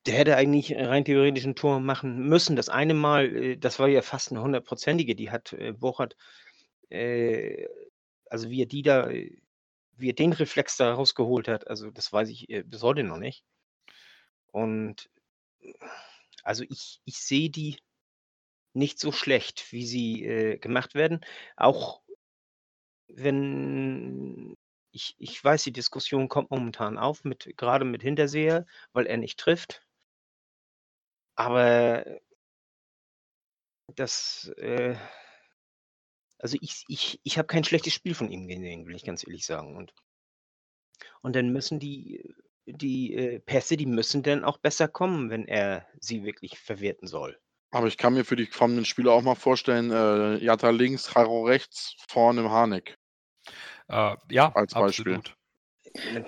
der 0.05 0.15
hätte 0.15 0.35
eigentlich 0.35 0.75
rein 0.75 1.05
theoretisch 1.05 1.45
ein 1.45 1.55
Tor 1.55 1.79
machen 1.79 2.27
müssen. 2.27 2.55
Das 2.55 2.69
eine 2.69 2.93
Mal, 2.93 3.35
äh, 3.35 3.57
das 3.57 3.79
war 3.79 3.87
ja 3.87 4.01
fast 4.01 4.31
eine 4.31 4.41
hundertprozentige, 4.41 5.15
die 5.15 5.31
hat 5.31 5.53
äh, 5.53 5.73
Bochert, 5.73 6.15
äh, 6.89 7.67
also 8.29 8.49
wie 8.49 8.61
er 8.63 8.67
die 8.67 8.81
da, 8.81 9.09
äh, 9.09 9.37
wie 9.97 10.09
er 10.09 10.13
den 10.13 10.33
Reflex 10.33 10.77
da 10.77 10.93
rausgeholt 10.93 11.47
hat, 11.47 11.67
also 11.67 11.91
das 11.91 12.11
weiß 12.11 12.29
ich 12.29 12.49
äh, 12.49 12.63
bis 12.63 12.83
heute 12.83 13.03
noch 13.03 13.17
nicht. 13.17 13.43
Und 14.51 15.09
also 16.43 16.63
ich, 16.69 17.01
ich 17.05 17.17
sehe 17.17 17.49
die 17.49 17.77
nicht 18.73 18.99
so 18.99 19.11
schlecht, 19.11 19.71
wie 19.71 19.85
sie 19.85 20.25
äh, 20.25 20.57
gemacht 20.57 20.95
werden. 20.95 21.21
Auch 21.55 22.01
wenn 23.07 24.57
ich, 24.91 25.15
ich 25.17 25.43
weiß, 25.43 25.63
die 25.63 25.71
Diskussion 25.71 26.29
kommt 26.29 26.51
momentan 26.51 26.97
auf, 26.97 27.23
mit, 27.23 27.53
gerade 27.57 27.85
mit 27.85 28.01
Hinterseher, 28.01 28.65
weil 28.93 29.07
er 29.07 29.17
nicht 29.17 29.39
trifft. 29.39 29.85
Aber 31.35 32.05
das, 33.95 34.51
äh, 34.57 34.95
also 36.37 36.57
ich, 36.61 36.83
ich, 36.87 37.19
ich 37.23 37.37
habe 37.37 37.47
kein 37.47 37.63
schlechtes 37.63 37.93
Spiel 37.93 38.13
von 38.13 38.29
ihm 38.29 38.47
gesehen, 38.47 38.85
will 38.85 38.95
ich 38.95 39.03
ganz 39.05 39.25
ehrlich 39.25 39.45
sagen. 39.45 39.75
Und, 39.75 39.93
Und 41.21 41.35
dann 41.35 41.49
müssen 41.49 41.79
die, 41.79 42.35
die 42.65 43.13
äh, 43.15 43.39
Pässe, 43.39 43.77
die 43.77 43.85
müssen 43.85 44.23
dann 44.23 44.43
auch 44.43 44.57
besser 44.57 44.87
kommen, 44.87 45.29
wenn 45.29 45.47
er 45.47 45.87
sie 45.99 46.23
wirklich 46.23 46.59
verwerten 46.59 47.07
soll. 47.07 47.39
Aber 47.71 47.87
ich 47.87 47.97
kann 47.97 48.13
mir 48.13 48.23
für 48.23 48.35
die 48.35 48.45
kommenden 48.45 48.85
Spiele 48.85 49.11
auch 49.11 49.23
mal 49.23 49.35
vorstellen, 49.35 49.89
äh, 49.91 50.37
Jatta 50.43 50.69
links, 50.69 51.11
Jaro 51.13 51.43
rechts, 51.45 51.95
vorne 52.07 52.41
im 52.41 52.49
Harnik. 52.51 52.97
Äh, 53.87 54.15
ja, 54.29 54.53
Als 54.53 54.73
Beispiel. 54.73 55.15
absolut. 55.15 55.35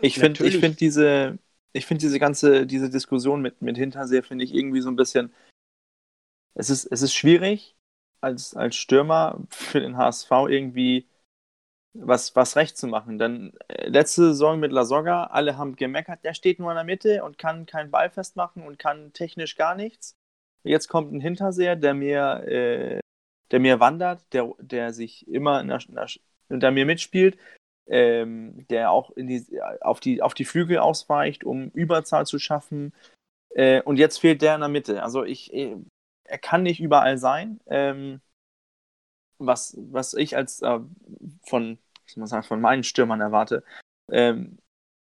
Ich 0.01 0.19
finde 0.19 0.45
ich 0.45 0.57
find 0.57 0.79
diese, 0.79 1.38
ich 1.75 1.86
finde 1.86 2.01
diese 2.01 2.20
ganze, 2.20 2.65
diese 2.65 2.89
Diskussion 2.89 3.41
mit, 3.41 3.62
mit 3.62 3.77
Hinterseher 3.77 4.24
finde 4.24 4.46
ich 4.46 4.53
irgendwie 4.53 4.82
so 4.82 4.89
ein 4.89 4.96
bisschen, 4.96 5.34
es 6.53 6.70
ist, 6.70 6.86
es 6.86 7.01
ist 7.01 7.13
schwierig, 7.13 7.75
als, 8.22 8.55
als 8.55 8.75
Stürmer 8.75 9.44
für 9.50 9.82
den 9.82 9.98
HSV 9.98 10.32
irgendwie 10.48 11.08
was, 11.94 12.36
was 12.36 12.55
recht 12.55 12.77
zu 12.77 12.88
machen. 12.88 13.20
Denn 13.20 13.53
äh, 13.67 13.89
letzte 13.89 14.24
Saison 14.29 14.60
mit 14.60 14.72
Lasogga, 14.72 15.25
alle 15.25 15.58
haben 15.58 15.75
gemeckert, 15.75 16.24
der 16.24 16.34
steht 16.34 16.60
nur 16.60 16.72
in 16.72 16.75
der 16.75 16.86
Mitte 16.86 17.24
und 17.24 17.38
kann 17.38 17.65
keinen 17.65 17.91
Ball 17.91 18.10
festmachen 18.10 18.63
und 18.63 18.79
kann 18.79 19.12
technisch 19.13 19.55
gar 19.55 19.75
nichts. 19.75 20.15
Jetzt 20.63 20.88
kommt 20.88 21.13
ein 21.13 21.22
Hinterseher, 21.22 21.75
der 21.75 21.94
mir, 21.94 22.44
äh, 22.48 23.00
der 23.51 23.60
mir 23.60 23.79
wandert, 23.79 24.22
der, 24.34 24.53
der 24.60 24.94
sich 24.94 25.27
immer 25.27 25.62
in 25.62 25.67
der, 25.67 25.79
in 25.89 25.96
der, 25.96 26.08
der 26.50 26.72
mir 26.72 26.86
mitspielt, 26.86 27.38
ähm, 27.87 28.65
der 28.69 28.91
auch 28.91 29.11
die, 29.15 29.45
auf, 29.81 29.99
die, 29.99 30.21
auf 30.21 30.33
die 30.33 30.45
Flügel 30.45 30.79
ausweicht, 30.79 31.43
um 31.43 31.69
Überzahl 31.69 32.25
zu 32.25 32.39
schaffen. 32.39 32.93
Äh, 33.49 33.81
und 33.81 33.97
jetzt 33.97 34.19
fehlt 34.19 34.41
der 34.41 34.55
in 34.55 34.61
der 34.61 34.69
Mitte. 34.69 35.03
Also 35.03 35.23
ich, 35.23 35.53
äh, 35.53 35.75
er 36.23 36.37
kann 36.37 36.63
nicht 36.63 36.79
überall 36.79 37.17
sein. 37.17 37.59
Ähm, 37.67 38.21
was, 39.37 39.75
was 39.77 40.13
ich 40.13 40.35
als 40.35 40.61
äh, 40.61 40.79
von, 41.45 41.77
was 42.05 42.15
man 42.15 42.27
sagen, 42.27 42.43
von 42.43 42.61
meinen 42.61 42.83
Stürmern 42.83 43.21
erwarte. 43.21 43.63
Ähm, 44.11 44.59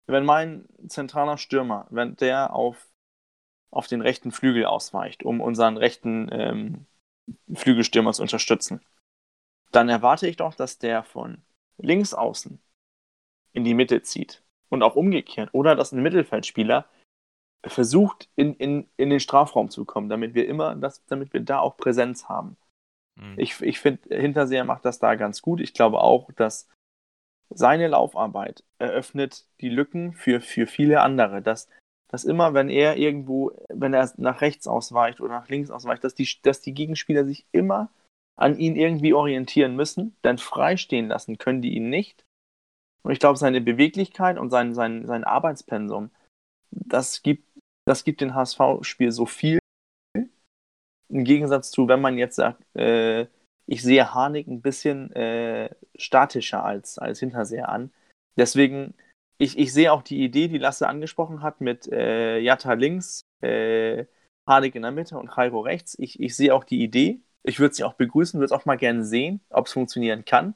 wenn 0.07 0.25
mein 0.25 0.67
zentraler 0.89 1.39
Stürmer, 1.39 1.87
wenn 1.91 2.17
der 2.17 2.55
auf, 2.55 2.89
auf 3.71 3.87
den 3.87 4.01
rechten 4.01 4.33
Flügel 4.33 4.67
ausweicht, 4.67 5.23
um 5.23 5.41
unseren 5.41 5.77
rechten 5.77 6.29
ähm, 6.33 6.87
Flügelstürmer 7.55 8.13
zu 8.13 8.23
unterstützen, 8.23 8.81
dann 9.71 9.89
erwarte 9.89 10.29
ich 10.29 10.37
doch, 10.37 10.55
dass 10.55 10.79
der 10.79 11.03
von 11.03 11.43
links 11.79 12.15
außen 12.15 12.61
in 13.53 13.65
die 13.65 13.75
Mitte 13.75 14.03
zieht. 14.03 14.43
Und 14.69 14.83
auch 14.83 14.97
umgekehrt. 14.97 15.51
Oder 15.53 15.77
dass 15.77 15.93
ein 15.93 16.03
Mittelfeldspieler 16.03 16.87
versucht, 17.65 18.29
in, 18.37 18.55
in, 18.55 18.89
in 18.97 19.11
den 19.11 19.21
Strafraum 19.21 19.71
zu 19.71 19.85
kommen, 19.85 20.09
damit 20.09 20.35
wir 20.35 20.49
immer, 20.49 20.75
das, 20.75 21.05
damit 21.07 21.33
wir 21.33 21.41
da 21.41 21.61
auch 21.61 21.77
Präsenz 21.77 22.29
haben. 22.29 22.57
Hm. 23.19 23.35
Ich, 23.37 23.61
ich 23.61 23.81
finde, 23.81 24.17
Hinterseher 24.17 24.65
macht 24.65 24.85
das 24.85 24.99
da 24.99 25.15
ganz 25.15 25.43
gut. 25.43 25.61
Ich 25.61 25.75
glaube 25.75 26.01
auch, 26.01 26.33
dass 26.33 26.69
seine 27.51 27.89
Laufarbeit 27.89 28.65
eröffnet 28.79 29.47
die 29.61 29.69
Lücken 29.69 30.15
für, 30.15 30.41
für 30.41 30.67
viele 30.67 31.03
andere. 31.03 31.43
Dass, 31.43 31.69
dass 32.09 32.25
immer, 32.25 32.55
wenn 32.55 32.69
er 32.69 32.97
irgendwo, 32.97 33.53
wenn 33.69 33.95
er 33.95 34.11
nach 34.17 34.41
rechts 34.41 34.67
ausweicht 34.67 35.21
oder 35.21 35.35
nach 35.35 35.49
links 35.49 35.71
ausweicht, 35.71 36.03
dass 36.03 36.15
die, 36.15 36.29
dass 36.43 36.61
die 36.61 36.75
Gegenspieler 36.75 37.25
sich 37.25 37.47
immer 37.53 37.91
an 38.37 38.59
ihn 38.59 38.77
irgendwie 38.77 39.13
orientieren 39.13 39.77
müssen, 39.77 40.17
denn 40.25 40.39
freistehen 40.39 41.09
lassen 41.09 41.39
können 41.39 41.63
die 41.63 41.77
ihn 41.77 41.91
nicht. 41.91 42.25
Und 43.03 43.13
ich 43.13 43.19
glaube, 43.19 43.39
seine 43.39 43.61
Beweglichkeit 43.61 44.39
und 44.39 44.51
sein, 44.51 44.75
sein, 44.75 45.07
sein 45.07 45.25
Arbeitspensum, 45.25 46.11
das 46.71 47.23
gibt, 47.23 47.47
das 47.85 48.05
gibt 48.05 48.21
den 48.21 48.35
HSV-Spiel 48.35 49.11
so 49.11 49.27
viel. 49.27 49.59
Im 51.09 51.25
Gegensatz 51.25 51.71
zu, 51.71 51.89
wenn 51.89 52.01
man 52.01 52.17
jetzt 52.17 52.37
sagt, 52.37 52.63
äh, 52.75 53.27
ich 53.67 53.83
sehe 53.83 54.15
Harnik 54.15 54.47
ein 54.47 54.63
bisschen 54.63 55.13
äh, 55.13 55.71
statischer 55.97 56.65
als, 56.65 56.99
als 56.99 57.21
Hinterseher 57.21 57.69
an. 57.69 57.93
Deswegen, 58.37 58.95
ich, 59.39 59.59
ich 59.59 59.73
sehe 59.73 59.93
auch 59.93 60.03
die 60.03 60.23
Idee, 60.23 60.49
die 60.49 60.59
Lasse 60.59 60.89
angesprochen 60.89 61.43
hat, 61.43 61.61
mit 61.61 61.91
äh, 61.93 62.39
Jatta 62.39 62.73
links, 62.75 63.23
äh, 63.43 64.07
Harnik 64.49 64.75
in 64.75 64.83
der 64.83 64.91
Mitte 64.91 65.19
und 65.19 65.31
Jairo 65.37 65.61
rechts. 65.61 65.99
Ich, 65.99 66.19
ich 66.21 66.35
sehe 66.35 66.55
auch 66.55 66.65
die 66.65 66.83
Idee. 66.83 67.21
Ich 67.43 67.61
würde 67.61 67.75
sie 67.75 67.85
auch 67.85 67.95
begrüßen, 67.95 68.39
würde 68.39 68.47
es 68.47 68.53
auch 68.53 68.65
mal 68.65 68.77
gerne 68.77 69.05
sehen, 69.05 69.41
ob 69.51 69.67
es 69.67 69.73
funktionieren 69.73 70.25
kann. 70.25 70.55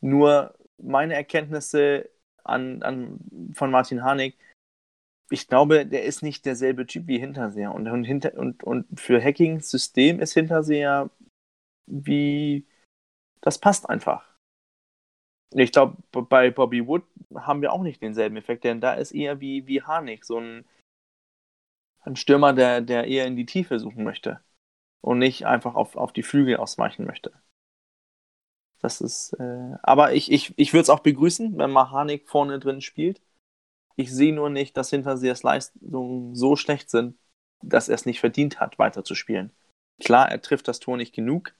Nur 0.00 0.54
meine 0.78 1.14
Erkenntnisse 1.14 2.10
an, 2.44 2.82
an, 2.82 3.20
von 3.54 3.70
Martin 3.70 4.02
Harnik, 4.02 4.36
ich 5.30 5.48
glaube, 5.48 5.86
der 5.86 6.04
ist 6.04 6.22
nicht 6.22 6.44
derselbe 6.46 6.86
Typ 6.86 7.06
wie 7.06 7.18
Hinterseher. 7.18 7.74
Und, 7.74 7.88
und, 7.88 8.26
und, 8.26 8.62
und 8.62 9.00
für 9.00 9.22
Hackings 9.22 9.70
System 9.70 10.20
ist 10.20 10.34
Hinterseher 10.34 11.10
wie. 11.86 12.66
Das 13.40 13.58
passt 13.58 13.88
einfach. 13.88 14.26
Ich 15.50 15.72
glaube, 15.72 15.96
bei 16.10 16.50
Bobby 16.50 16.86
Wood 16.86 17.04
haben 17.34 17.62
wir 17.62 17.72
auch 17.72 17.82
nicht 17.82 18.02
denselben 18.02 18.36
Effekt, 18.36 18.64
denn 18.64 18.80
da 18.80 18.94
ist 18.94 19.12
eher 19.12 19.40
wie, 19.40 19.66
wie 19.66 19.82
Harnik, 19.82 20.24
so 20.24 20.38
ein, 20.38 20.64
ein 22.00 22.16
Stürmer, 22.16 22.52
der, 22.52 22.80
der 22.80 23.06
eher 23.06 23.26
in 23.26 23.36
die 23.36 23.46
Tiefe 23.46 23.78
suchen 23.78 24.02
möchte 24.02 24.40
und 25.00 25.18
nicht 25.18 25.46
einfach 25.46 25.74
auf, 25.74 25.96
auf 25.96 26.12
die 26.12 26.22
Flügel 26.22 26.56
ausweichen 26.56 27.06
möchte. 27.06 27.32
Das 28.84 29.00
ist, 29.00 29.32
äh, 29.40 29.76
aber 29.82 30.12
ich, 30.12 30.30
ich, 30.30 30.52
ich 30.58 30.74
würde 30.74 30.82
es 30.82 30.90
auch 30.90 31.00
begrüßen, 31.00 31.56
wenn 31.56 31.70
Mahanik 31.70 32.28
vorne 32.28 32.58
drin 32.58 32.82
spielt. 32.82 33.22
Ich 33.96 34.12
sehe 34.12 34.34
nur 34.34 34.50
nicht, 34.50 34.76
dass 34.76 34.90
Hintersehers 34.90 35.42
Leistungen 35.42 36.34
so 36.34 36.54
schlecht 36.54 36.90
sind, 36.90 37.18
dass 37.62 37.88
er 37.88 37.94
es 37.94 38.04
nicht 38.04 38.20
verdient 38.20 38.60
hat, 38.60 38.78
weiterzuspielen. 38.78 39.54
Klar, 40.04 40.30
er 40.30 40.42
trifft 40.42 40.68
das 40.68 40.80
Tor 40.80 40.98
nicht 40.98 41.14
genug, 41.14 41.54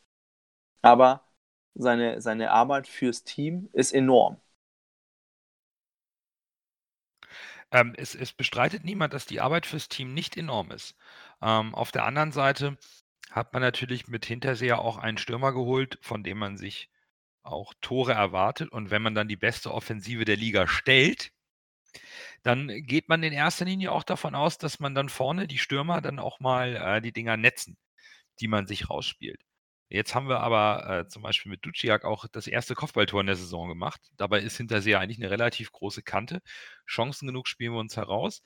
aber 0.82 1.26
seine, 1.74 2.20
seine 2.20 2.50
Arbeit 2.50 2.86
fürs 2.88 3.24
Team 3.24 3.70
ist 3.72 3.92
enorm. 3.94 4.36
Ähm, 7.70 7.94
es, 7.96 8.14
es 8.14 8.34
bestreitet 8.34 8.84
niemand, 8.84 9.14
dass 9.14 9.24
die 9.24 9.40
Arbeit 9.40 9.64
fürs 9.64 9.88
Team 9.88 10.12
nicht 10.12 10.36
enorm 10.36 10.70
ist. 10.72 10.94
Ähm, 11.40 11.74
auf 11.74 11.90
der 11.90 12.04
anderen 12.04 12.32
Seite 12.32 12.76
hat 13.30 13.54
man 13.54 13.62
natürlich 13.62 14.08
mit 14.08 14.26
Hinterseher 14.26 14.80
auch 14.80 14.98
einen 14.98 15.16
Stürmer 15.16 15.52
geholt, 15.54 15.96
von 16.02 16.22
dem 16.22 16.36
man 16.36 16.58
sich 16.58 16.90
auch 17.44 17.74
Tore 17.80 18.12
erwartet. 18.12 18.70
Und 18.72 18.90
wenn 18.90 19.02
man 19.02 19.14
dann 19.14 19.28
die 19.28 19.36
beste 19.36 19.72
Offensive 19.72 20.24
der 20.24 20.36
Liga 20.36 20.66
stellt, 20.66 21.30
dann 22.42 22.68
geht 22.68 23.08
man 23.08 23.22
in 23.22 23.32
erster 23.32 23.64
Linie 23.64 23.92
auch 23.92 24.04
davon 24.04 24.34
aus, 24.34 24.58
dass 24.58 24.80
man 24.80 24.94
dann 24.94 25.08
vorne 25.08 25.46
die 25.48 25.58
Stürmer 25.58 26.00
dann 26.00 26.18
auch 26.18 26.40
mal 26.40 26.76
äh, 26.76 27.00
die 27.00 27.12
Dinger 27.12 27.36
netzen, 27.36 27.76
die 28.40 28.48
man 28.48 28.66
sich 28.66 28.90
rausspielt. 28.90 29.40
Jetzt 29.88 30.14
haben 30.14 30.28
wir 30.28 30.40
aber 30.40 31.02
äh, 31.06 31.08
zum 31.08 31.22
Beispiel 31.22 31.50
mit 31.50 31.64
Duciak 31.64 32.04
auch 32.04 32.26
das 32.32 32.46
erste 32.46 32.74
Kopfballtor 32.74 33.20
in 33.20 33.26
der 33.26 33.36
Saison 33.36 33.68
gemacht. 33.68 34.00
Dabei 34.16 34.40
ist 34.40 34.56
Hinterseher 34.56 35.00
eigentlich 35.00 35.18
eine 35.18 35.30
relativ 35.30 35.72
große 35.72 36.02
Kante. 36.02 36.40
Chancen 36.86 37.28
genug 37.28 37.48
spielen 37.48 37.74
wir 37.74 37.80
uns 37.80 37.96
heraus. 37.96 38.42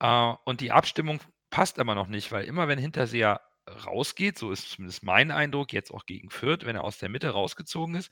Äh, 0.00 0.34
und 0.44 0.60
die 0.60 0.72
Abstimmung 0.72 1.20
passt 1.50 1.78
aber 1.78 1.94
noch 1.94 2.08
nicht, 2.08 2.32
weil 2.32 2.44
immer 2.44 2.68
wenn 2.68 2.78
Hinterseher 2.78 3.40
rausgeht, 3.68 4.38
so 4.38 4.50
ist 4.52 4.70
zumindest 4.70 5.02
mein 5.02 5.30
Eindruck, 5.30 5.72
jetzt 5.72 5.92
auch 5.92 6.06
gegen 6.06 6.30
Fürth, 6.30 6.64
wenn 6.64 6.76
er 6.76 6.84
aus 6.84 6.98
der 6.98 7.08
Mitte 7.08 7.30
rausgezogen 7.30 7.94
ist, 7.96 8.10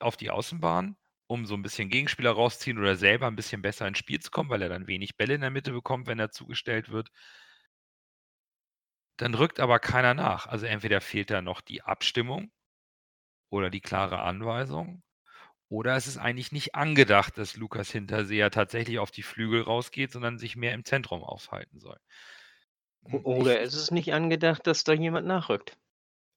auf 0.00 0.16
die 0.16 0.30
Außenbahn, 0.30 0.96
um 1.28 1.46
so 1.46 1.54
ein 1.54 1.62
bisschen 1.62 1.88
Gegenspieler 1.90 2.30
rausziehen 2.32 2.78
oder 2.78 2.96
selber 2.96 3.26
ein 3.26 3.36
bisschen 3.36 3.62
besser 3.62 3.86
ins 3.86 3.98
Spiel 3.98 4.20
zu 4.20 4.30
kommen, 4.30 4.50
weil 4.50 4.62
er 4.62 4.68
dann 4.68 4.86
wenig 4.86 5.16
Bälle 5.16 5.34
in 5.34 5.40
der 5.40 5.50
Mitte 5.50 5.72
bekommt, 5.72 6.06
wenn 6.06 6.18
er 6.18 6.30
zugestellt 6.30 6.90
wird. 6.90 7.10
Dann 9.18 9.34
rückt 9.34 9.60
aber 9.60 9.78
keiner 9.80 10.14
nach. 10.14 10.46
Also 10.46 10.66
entweder 10.66 11.00
fehlt 11.00 11.30
da 11.30 11.42
noch 11.42 11.60
die 11.60 11.82
Abstimmung 11.82 12.50
oder 13.50 13.70
die 13.70 13.80
klare 13.80 14.20
Anweisung. 14.20 15.02
Oder 15.68 15.96
es 15.96 16.06
ist 16.06 16.18
eigentlich 16.18 16.52
nicht 16.52 16.74
angedacht, 16.76 17.38
dass 17.38 17.56
Lukas 17.56 17.90
Hinterseher 17.90 18.50
tatsächlich 18.50 18.98
auf 19.00 19.10
die 19.10 19.22
Flügel 19.24 19.62
rausgeht, 19.62 20.12
sondern 20.12 20.38
sich 20.38 20.56
mehr 20.56 20.74
im 20.74 20.84
Zentrum 20.84 21.22
aufhalten 21.24 21.80
soll. 21.80 21.98
Hm, 23.08 23.24
Oder 23.24 23.60
ist 23.60 23.74
es 23.74 23.90
nicht 23.90 24.12
angedacht, 24.12 24.66
dass 24.66 24.84
da 24.84 24.92
jemand 24.92 25.26
nachrückt? 25.26 25.76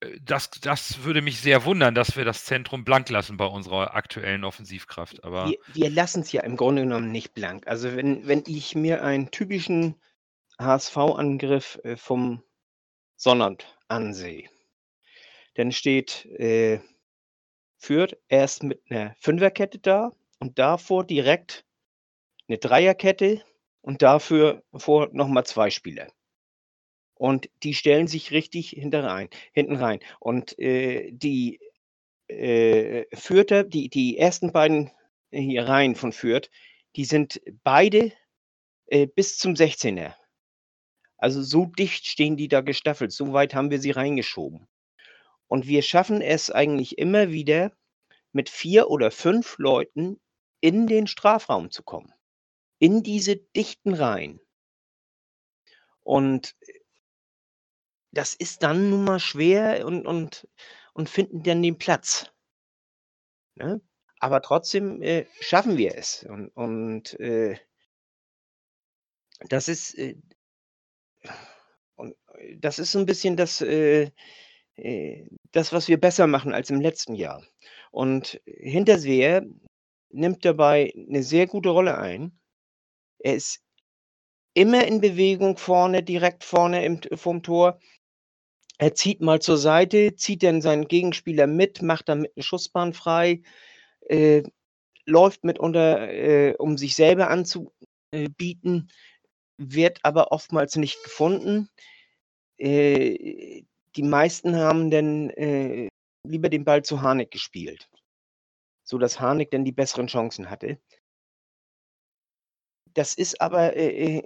Äh, 0.02 0.20
Das, 0.22 0.50
das 0.50 1.04
würde 1.04 1.22
mich 1.22 1.40
sehr 1.42 1.66
wundern, 1.66 1.96
dass 1.96 2.16
wir 2.16 2.26
das 2.26 2.46
Zentrum 2.46 2.84
blank 2.84 3.10
lassen 3.10 3.38
bei 3.38 3.46
unserer 3.46 3.96
aktuellen 3.96 4.44
Offensivkraft. 4.44 5.24
Aber 5.24 5.48
Wir, 5.48 5.58
wir 5.74 5.90
lassen 5.90 6.22
es 6.22 6.32
ja 6.32 6.44
im 6.44 6.56
Grunde 6.58 6.84
genommen 6.84 7.12
nicht 7.12 7.34
blank. 7.34 7.68
Also 7.68 7.96
wenn, 7.96 8.28
wenn 8.28 8.44
ich 8.48 8.76
mir 8.76 9.04
einen 9.04 9.32
typischen 9.32 9.96
HSV-Angriff 10.60 11.80
äh, 11.84 11.98
vom 11.98 12.44
Sonnert 13.16 13.78
ansehe, 13.88 14.50
dann 15.56 15.72
steht 15.72 16.26
äh, 16.40 16.80
Fürth 17.78 18.16
erst 18.30 18.64
mit 18.64 18.82
einer 18.90 19.16
Fünferkette 19.20 19.80
da 19.80 20.12
und 20.40 20.58
davor 20.60 21.04
direkt 21.04 21.66
eine 22.48 22.58
Dreierkette 22.58 23.44
und 23.82 24.02
dafür 24.02 24.64
vor 24.74 25.10
nochmal 25.14 25.46
zwei 25.46 25.70
Spieler. 25.70 26.08
Und 27.22 27.52
die 27.62 27.76
stellen 27.76 28.08
sich 28.08 28.32
richtig 28.32 28.72
hinter 28.72 29.04
rein, 29.04 29.30
hinten 29.54 29.76
rein. 29.76 30.00
Und 30.20 30.58
äh, 30.58 31.12
die 31.12 31.60
äh, 32.28 33.06
Fürther, 33.16 33.64
die, 33.64 33.90
die 33.90 34.18
ersten 34.18 34.52
beiden 34.52 34.90
hier 35.30 35.68
Reihen 35.68 35.94
von 35.94 36.14
Fürth, 36.14 36.50
die 36.96 37.06
sind 37.06 37.40
beide 37.64 38.12
äh, 38.88 39.06
bis 39.06 39.38
zum 39.38 39.54
16er. 39.54 40.16
Also 41.20 41.44
so 41.44 41.68
dicht 41.68 42.08
stehen 42.08 42.38
die 42.38 42.48
da 42.48 42.62
gestaffelt. 42.62 43.12
So 43.12 43.34
weit 43.34 43.54
haben 43.54 43.70
wir 43.70 43.80
sie 43.80 43.92
reingeschoben. 43.92 44.68
Und 45.46 45.68
wir 45.68 45.84
schaffen 45.84 46.24
es 46.24 46.50
eigentlich 46.50 46.98
immer 46.98 47.30
wieder, 47.30 47.72
mit 48.32 48.50
vier 48.50 48.90
oder 48.90 49.12
fünf 49.12 49.60
Leuten 49.60 50.20
in 50.60 50.88
den 50.88 51.06
Strafraum 51.06 51.70
zu 51.70 51.84
kommen. 51.84 52.12
In 52.80 53.04
diese 53.04 53.36
dichten 53.36 53.94
Reihen. 53.94 54.40
Und 56.02 56.56
das 58.12 58.34
ist 58.34 58.64
dann 58.64 58.90
nun 58.90 59.04
mal 59.04 59.20
schwer 59.20 59.86
und, 59.86 60.06
und, 60.06 60.48
und 60.94 61.10
finden 61.10 61.44
dann 61.44 61.62
den 61.62 61.78
Platz. 61.78 62.32
Ne? 63.56 63.82
Aber 64.20 64.42
trotzdem 64.42 65.02
äh, 65.02 65.26
schaffen 65.40 65.78
wir 65.78 65.96
es. 65.98 66.24
Und, 66.24 66.50
und 66.50 67.20
äh, 67.20 67.58
das 69.50 69.68
ist 69.68 69.98
äh, 69.98 70.16
und 71.96 72.16
äh, 72.36 72.58
das 72.58 72.80
ist 72.80 72.92
so 72.92 73.00
ein 73.00 73.06
bisschen 73.06 73.38
das, 73.38 73.62
äh, 73.62 74.12
äh, 74.76 75.28
das, 75.52 75.74
was 75.74 75.88
wir 75.88 76.00
besser 76.00 76.28
machen 76.28 76.54
als 76.54 76.70
im 76.70 76.82
letzten 76.82 77.16
Jahr. 77.16 77.44
Und 77.92 78.42
Hinterseher 78.46 79.46
nimmt 80.10 80.44
dabei 80.46 80.94
eine 80.96 81.24
sehr 81.24 81.48
gute 81.48 81.70
Rolle 81.70 81.98
ein. 81.98 82.40
Er 83.20 83.36
ist 83.36 83.62
immer 84.54 84.86
in 84.86 85.02
Bewegung 85.02 85.58
vorne, 85.58 86.04
direkt 86.04 86.44
vorne 86.44 86.84
im 86.86 87.00
vorm 87.16 87.44
Tor. 87.44 87.80
Er 88.82 88.96
zieht 88.96 89.22
mal 89.22 89.40
zur 89.40 89.58
Seite, 89.60 90.16
zieht 90.16 90.42
dann 90.42 90.60
seinen 90.60 90.88
Gegenspieler 90.88 91.46
mit, 91.46 91.84
macht 91.84 92.10
damit 92.10 92.32
eine 92.36 92.42
Schussbahn 92.42 92.94
frei, 92.94 93.44
äh, 94.10 94.42
läuft 95.06 95.44
mitunter, 95.44 96.10
äh, 96.10 96.56
um 96.58 96.80
sich 96.80 96.96
selber 96.96 97.30
anzubieten, 97.30 98.92
wird 99.60 100.00
aber 100.02 100.32
oftmals 100.32 100.78
nicht 100.78 101.04
gefunden. 101.04 101.70
Äh, 102.58 103.66
die 103.96 104.04
meisten 104.04 104.56
haben 104.56 104.90
dann 104.90 105.30
äh, 105.30 105.88
lieber 106.28 106.50
den 106.50 106.66
Ball 106.66 106.82
zu 106.82 107.04
Harnik 107.04 107.30
gespielt, 107.30 107.88
sodass 108.84 109.20
Harnik 109.20 109.52
dann 109.52 109.64
die 109.64 109.72
besseren 109.72 110.08
Chancen 110.08 110.50
hatte. 110.50 110.80
Das 112.96 113.14
ist 113.14 113.40
aber 113.40 113.76
äh, 113.76 114.24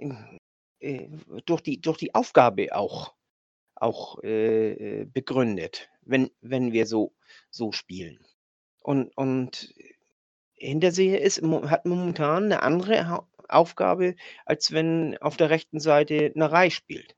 äh, 0.80 1.08
durch, 1.44 1.60
die, 1.60 1.78
durch 1.78 1.98
die 1.98 2.14
Aufgabe 2.14 2.74
auch, 2.74 3.14
auch 3.76 4.22
äh, 4.22 5.06
begründet, 5.12 5.88
wenn, 6.02 6.30
wenn 6.40 6.72
wir 6.72 6.86
so, 6.86 7.12
so 7.50 7.72
spielen. 7.72 8.24
Und, 8.80 9.16
und 9.16 9.74
Hinterseher 10.54 11.20
ist, 11.20 11.42
hat 11.42 11.84
momentan 11.84 12.44
eine 12.44 12.62
andere 12.62 13.26
Aufgabe, 13.48 14.16
als 14.44 14.72
wenn 14.72 15.18
auf 15.18 15.36
der 15.36 15.50
rechten 15.50 15.80
Seite 15.80 16.32
eine 16.34 16.50
Reihe 16.50 16.70
spielt. 16.70 17.14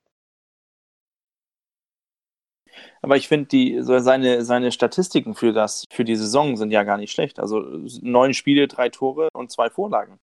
Aber 3.03 3.17
ich 3.17 3.29
finde, 3.29 3.83
so 3.83 3.99
seine, 3.99 4.45
seine 4.45 4.73
Statistiken 4.73 5.35
für, 5.35 5.53
das, 5.53 5.85
für 5.91 6.05
die 6.05 6.17
Saison 6.17 6.57
sind 6.57 6.71
ja 6.71 6.83
gar 6.83 6.99
nicht 6.99 7.13
schlecht. 7.13 7.39
Also 7.39 7.61
neun 8.03 8.35
Spiele, 8.35 8.69
drei 8.69 8.89
Tore 8.89 9.29
und 9.33 9.51
zwei 9.51 9.71
Vorlagen. 9.71 10.19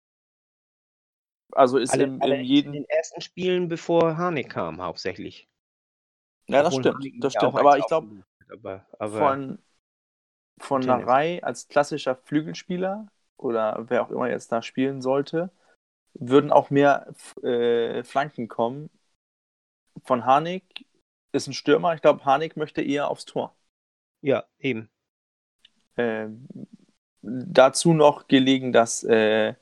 Also 1.51 1.77
ist 1.77 1.93
alle, 1.93 2.03
im, 2.03 2.21
alle 2.21 2.35
in 2.35 2.43
jedem. 2.43 2.73
In 2.73 2.83
den 2.83 2.89
ersten 2.89 3.21
Spielen, 3.21 3.67
bevor 3.69 4.17
Harnik 4.17 4.49
kam, 4.49 4.81
hauptsächlich. 4.81 5.47
Ja, 6.47 6.63
das 6.63 6.75
Obwohl 6.75 6.95
stimmt. 6.95 7.23
Das 7.23 7.33
stimmt. 7.33 7.55
Aber 7.55 7.77
ich 7.77 7.87
glaube, 7.87 8.23
von, 8.99 9.59
von 10.59 10.81
Narei 10.81 11.43
als 11.43 11.67
klassischer 11.67 12.15
Flügelspieler 12.15 13.07
oder 13.37 13.85
wer 13.89 14.03
auch 14.03 14.11
immer 14.11 14.29
jetzt 14.29 14.51
da 14.51 14.61
spielen 14.61 15.01
sollte, 15.01 15.51
würden 16.13 16.51
auch 16.51 16.69
mehr 16.69 17.13
äh, 17.43 18.03
Flanken 18.03 18.47
kommen. 18.47 18.89
Von 20.03 20.25
Harnik 20.25 20.85
ist 21.31 21.47
ein 21.47 21.53
Stürmer. 21.53 21.93
Ich 21.93 22.01
glaube, 22.01 22.23
Harnik 22.25 22.57
möchte 22.57 22.81
eher 22.81 23.09
aufs 23.09 23.25
Tor. 23.25 23.55
Ja, 24.21 24.45
eben. 24.59 24.89
Äh, 25.95 26.27
dazu 27.21 27.93
noch 27.93 28.27
gelegen, 28.27 28.71
dass, 28.71 29.03
äh, 29.03 29.55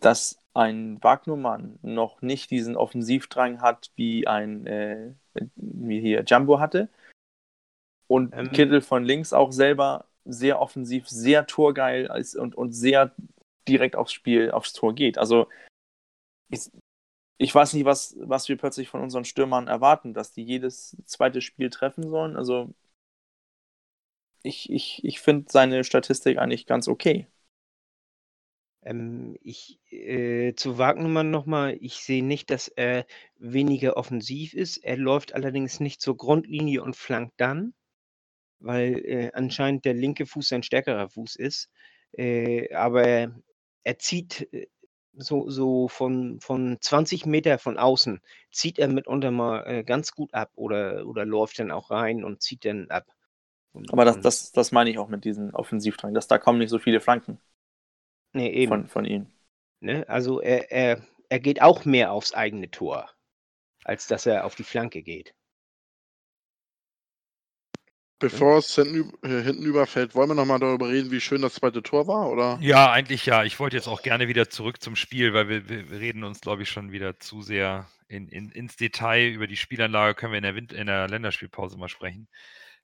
dass 0.00 0.38
ein 0.56 1.02
Wagnermann 1.02 1.78
noch 1.82 2.22
nicht 2.22 2.50
diesen 2.50 2.76
Offensivdrang 2.76 3.60
hat, 3.60 3.92
wie 3.94 4.26
ein 4.26 4.66
äh, 4.66 5.12
wie 5.54 6.00
hier 6.00 6.24
Jumbo 6.26 6.58
hatte. 6.58 6.88
Und 8.08 8.34
ähm. 8.34 8.50
Kittel 8.52 8.80
von 8.80 9.04
links 9.04 9.32
auch 9.32 9.52
selber 9.52 10.06
sehr 10.24 10.60
offensiv, 10.60 11.08
sehr 11.08 11.46
torgeil 11.46 12.10
ist 12.16 12.36
und, 12.36 12.54
und 12.54 12.72
sehr 12.72 13.14
direkt 13.68 13.96
aufs 13.96 14.12
Spiel, 14.12 14.50
aufs 14.50 14.72
Tor 14.72 14.94
geht. 14.94 15.18
Also 15.18 15.48
ich, 16.48 16.70
ich 17.38 17.54
weiß 17.54 17.74
nicht, 17.74 17.84
was, 17.84 18.16
was 18.18 18.48
wir 18.48 18.56
plötzlich 18.56 18.88
von 18.88 19.02
unseren 19.02 19.24
Stürmern 19.24 19.68
erwarten, 19.68 20.14
dass 20.14 20.32
die 20.32 20.42
jedes 20.42 20.96
zweite 21.04 21.42
Spiel 21.42 21.68
treffen 21.70 22.08
sollen. 22.08 22.36
Also 22.36 22.72
ich, 24.42 24.70
ich, 24.70 25.04
ich 25.04 25.20
finde 25.20 25.46
seine 25.50 25.84
Statistik 25.84 26.38
eigentlich 26.38 26.66
ganz 26.66 26.88
okay. 26.88 27.26
Ähm, 28.86 29.36
ich, 29.42 29.80
äh, 29.90 30.54
zu 30.54 30.78
Wagnermann 30.78 31.32
nochmal, 31.32 31.76
ich 31.80 31.96
sehe 31.96 32.24
nicht, 32.24 32.50
dass 32.50 32.68
er 32.68 33.04
weniger 33.36 33.96
offensiv 33.96 34.54
ist. 34.54 34.76
Er 34.78 34.96
läuft 34.96 35.34
allerdings 35.34 35.80
nicht 35.80 36.00
zur 36.00 36.16
Grundlinie 36.16 36.84
und 36.84 36.94
flankt 36.94 37.34
dann, 37.38 37.74
weil 38.60 39.02
äh, 39.04 39.30
anscheinend 39.34 39.84
der 39.84 39.94
linke 39.94 40.24
Fuß 40.24 40.48
sein 40.48 40.62
stärkerer 40.62 41.08
Fuß 41.08 41.34
ist. 41.34 41.68
Äh, 42.12 42.72
aber 42.74 43.34
er 43.82 43.98
zieht 43.98 44.48
äh, 44.52 44.68
so, 45.14 45.50
so 45.50 45.88
von, 45.88 46.38
von 46.40 46.78
20 46.80 47.26
Meter 47.26 47.58
von 47.58 47.78
außen, 47.78 48.20
zieht 48.52 48.78
er 48.78 48.86
mitunter 48.86 49.32
mal 49.32 49.64
äh, 49.66 49.82
ganz 49.82 50.12
gut 50.12 50.32
ab 50.32 50.52
oder, 50.54 51.06
oder 51.06 51.24
läuft 51.24 51.58
dann 51.58 51.72
auch 51.72 51.90
rein 51.90 52.22
und 52.22 52.40
zieht 52.40 52.64
dann 52.64 52.88
ab. 52.90 53.06
Und, 53.72 53.92
Aber 53.92 54.04
das, 54.04 54.20
das, 54.20 54.52
das 54.52 54.70
meine 54.70 54.90
ich 54.90 54.98
auch 54.98 55.08
mit 55.08 55.24
diesem 55.24 55.52
Offensivdrang, 55.54 56.14
dass 56.14 56.28
da 56.28 56.38
kommen 56.38 56.60
nicht 56.60 56.70
so 56.70 56.78
viele 56.78 57.00
Flanken. 57.00 57.40
Nee, 58.36 58.50
eben. 58.50 58.68
Von, 58.68 58.88
von 58.88 59.04
ihm. 59.06 59.26
Ne? 59.80 60.06
Also 60.08 60.40
er, 60.40 60.70
er, 60.70 61.02
er 61.30 61.40
geht 61.40 61.62
auch 61.62 61.86
mehr 61.86 62.12
aufs 62.12 62.34
eigene 62.34 62.70
Tor, 62.70 63.10
als 63.84 64.06
dass 64.06 64.26
er 64.26 64.44
auf 64.44 64.54
die 64.54 64.64
Flanke 64.64 65.02
geht. 65.02 65.34
Bevor 68.18 68.58
es 68.58 68.74
hinten, 68.74 69.12
äh, 69.26 69.42
hinten 69.42 69.64
überfällt, 69.64 70.14
wollen 70.14 70.30
wir 70.30 70.34
nochmal 70.34 70.58
darüber 70.58 70.88
reden, 70.88 71.10
wie 71.10 71.20
schön 71.20 71.42
das 71.42 71.54
zweite 71.54 71.82
Tor 71.82 72.06
war, 72.06 72.30
oder? 72.30 72.58
Ja, 72.60 72.90
eigentlich 72.90 73.26
ja. 73.26 73.44
Ich 73.44 73.58
wollte 73.58 73.76
jetzt 73.76 73.88
auch 73.88 74.02
gerne 74.02 74.28
wieder 74.28 74.48
zurück 74.50 74.82
zum 74.82 74.96
Spiel, 74.96 75.32
weil 75.32 75.48
wir, 75.48 75.68
wir 75.68 75.98
reden 75.98 76.24
uns, 76.24 76.40
glaube 76.40 76.62
ich, 76.62 76.70
schon 76.70 76.92
wieder 76.92 77.18
zu 77.18 77.40
sehr 77.42 77.88
in, 78.08 78.28
in, 78.28 78.50
ins 78.50 78.76
Detail. 78.76 79.28
Über 79.28 79.46
die 79.46 79.56
Spielanlage 79.56 80.14
können 80.14 80.32
wir 80.32 80.38
in 80.38 80.44
der, 80.44 80.54
Wind 80.54 80.72
in 80.72 80.86
der 80.86 81.08
Länderspielpause 81.08 81.76
mal 81.76 81.88
sprechen. 81.88 82.28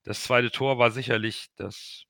Das 0.03 0.23
zweite 0.23 0.51
Tor 0.51 0.79
war 0.79 0.91
sicherlich 0.91 1.49
das 1.57 2.05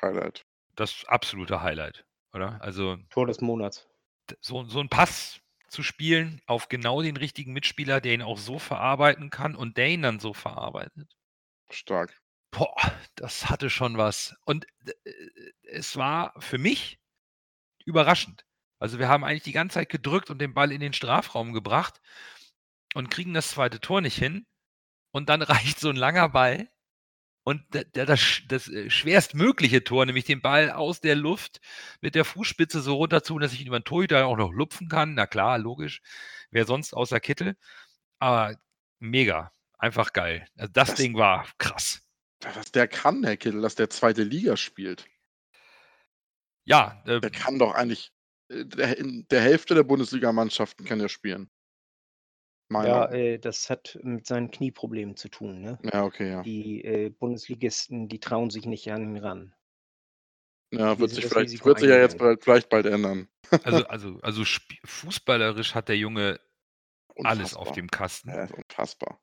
Highlight. 0.00 0.44
Das 0.76 1.04
absolute 1.06 1.62
Highlight, 1.62 2.04
oder? 2.32 2.60
Also 2.62 2.96
Tor 3.10 3.26
des 3.26 3.40
Monats. 3.40 3.88
So, 4.40 4.64
so 4.64 4.80
ein 4.80 4.88
Pass 4.88 5.40
zu 5.68 5.82
spielen 5.82 6.40
auf 6.46 6.68
genau 6.68 7.02
den 7.02 7.16
richtigen 7.16 7.52
Mitspieler, 7.52 8.00
der 8.00 8.14
ihn 8.14 8.22
auch 8.22 8.38
so 8.38 8.58
verarbeiten 8.58 9.30
kann 9.30 9.54
und 9.54 9.76
der 9.76 9.88
ihn 9.88 10.02
dann 10.02 10.20
so 10.20 10.32
verarbeitet. 10.32 11.16
Stark. 11.70 12.20
Boah, 12.50 12.74
das 13.14 13.48
hatte 13.48 13.70
schon 13.70 13.96
was. 13.96 14.34
Und 14.44 14.66
äh, 14.84 15.12
es 15.62 15.96
war 15.96 16.34
für 16.40 16.58
mich 16.58 16.98
überraschend. 17.84 18.44
Also 18.80 18.98
wir 18.98 19.08
haben 19.08 19.24
eigentlich 19.24 19.44
die 19.44 19.52
ganze 19.52 19.74
Zeit 19.74 19.88
gedrückt 19.88 20.30
und 20.30 20.38
den 20.38 20.54
Ball 20.54 20.72
in 20.72 20.80
den 20.80 20.92
Strafraum 20.92 21.52
gebracht 21.52 22.00
und 22.94 23.10
kriegen 23.10 23.34
das 23.34 23.50
zweite 23.50 23.80
Tor 23.80 24.00
nicht 24.00 24.16
hin. 24.16 24.46
Und 25.12 25.28
dann 25.28 25.42
reicht 25.42 25.78
so 25.78 25.90
ein 25.90 25.96
langer 25.96 26.30
Ball 26.30 26.68
und 27.42 27.62
das, 27.70 28.42
das 28.48 28.68
äh, 28.68 28.90
schwerstmögliche 28.90 29.82
Tor, 29.82 30.04
nämlich 30.06 30.24
den 30.24 30.42
Ball 30.42 30.70
aus 30.70 31.00
der 31.00 31.16
Luft 31.16 31.60
mit 32.00 32.14
der 32.14 32.24
Fußspitze 32.24 32.80
so 32.80 32.96
runter 32.96 33.22
zu, 33.22 33.38
dass 33.38 33.52
ich 33.52 33.62
ihn 33.62 33.66
über 33.68 33.80
den 33.80 33.84
Torhüter 33.84 34.26
auch 34.26 34.36
noch 34.36 34.52
lupfen 34.52 34.88
kann. 34.88 35.14
Na 35.14 35.26
klar, 35.26 35.58
logisch. 35.58 36.02
Wer 36.50 36.66
sonst 36.66 36.92
außer 36.92 37.20
Kittel. 37.20 37.56
Aber 38.18 38.56
mega. 38.98 39.52
Einfach 39.78 40.12
geil. 40.12 40.46
Also 40.56 40.70
das, 40.72 40.88
das 40.88 40.96
Ding 40.96 41.16
war 41.16 41.46
krass. 41.56 42.02
Was 42.40 42.72
der 42.72 42.88
kann, 42.88 43.24
Herr 43.24 43.36
Kittel, 43.36 43.62
dass 43.62 43.74
der 43.74 43.88
zweite 43.88 44.22
Liga 44.22 44.56
spielt. 44.56 45.06
Ja. 46.64 47.02
Äh, 47.06 47.20
der 47.20 47.30
kann 47.30 47.58
doch 47.58 47.74
eigentlich 47.74 48.12
äh, 48.50 48.64
in 48.98 49.26
der 49.30 49.40
Hälfte 49.40 49.74
der 49.74 49.84
Bundesligamannschaften 49.84 50.84
kann 50.84 51.00
er 51.00 51.08
spielen. 51.08 51.50
Ja, 52.72 53.10
äh, 53.10 53.38
das 53.38 53.68
hat 53.68 53.98
mit 54.02 54.26
seinen 54.26 54.50
Knieproblemen 54.50 55.16
zu 55.16 55.28
tun. 55.28 55.60
Ne? 55.60 55.78
Ja, 55.92 56.04
okay, 56.04 56.30
ja. 56.30 56.42
Die 56.42 56.84
äh, 56.84 57.10
Bundesligisten, 57.10 58.08
die 58.08 58.20
trauen 58.20 58.50
sich 58.50 58.64
nicht 58.66 58.90
an 58.92 59.02
ihn 59.02 59.16
ran. 59.18 59.54
Ja, 60.72 60.98
wird 60.98 61.10
sich, 61.10 61.26
vielleicht, 61.26 61.64
wird 61.64 61.80
sich 61.80 61.88
ja 61.88 61.98
jetzt 61.98 62.16
bald, 62.16 62.44
vielleicht 62.44 62.68
bald 62.68 62.86
ändern. 62.86 63.28
Also, 63.64 63.84
also, 63.88 64.20
also 64.22 64.44
fußballerisch 64.84 65.74
hat 65.74 65.88
der 65.88 65.96
Junge 65.96 66.38
Unfassbar. 67.08 67.30
alles 67.30 67.54
auf 67.54 67.72
dem 67.72 67.88
Kasten. 67.90 68.30
Ja, 68.30 68.44
ist 68.44 68.54
unfassbar. 68.54 69.20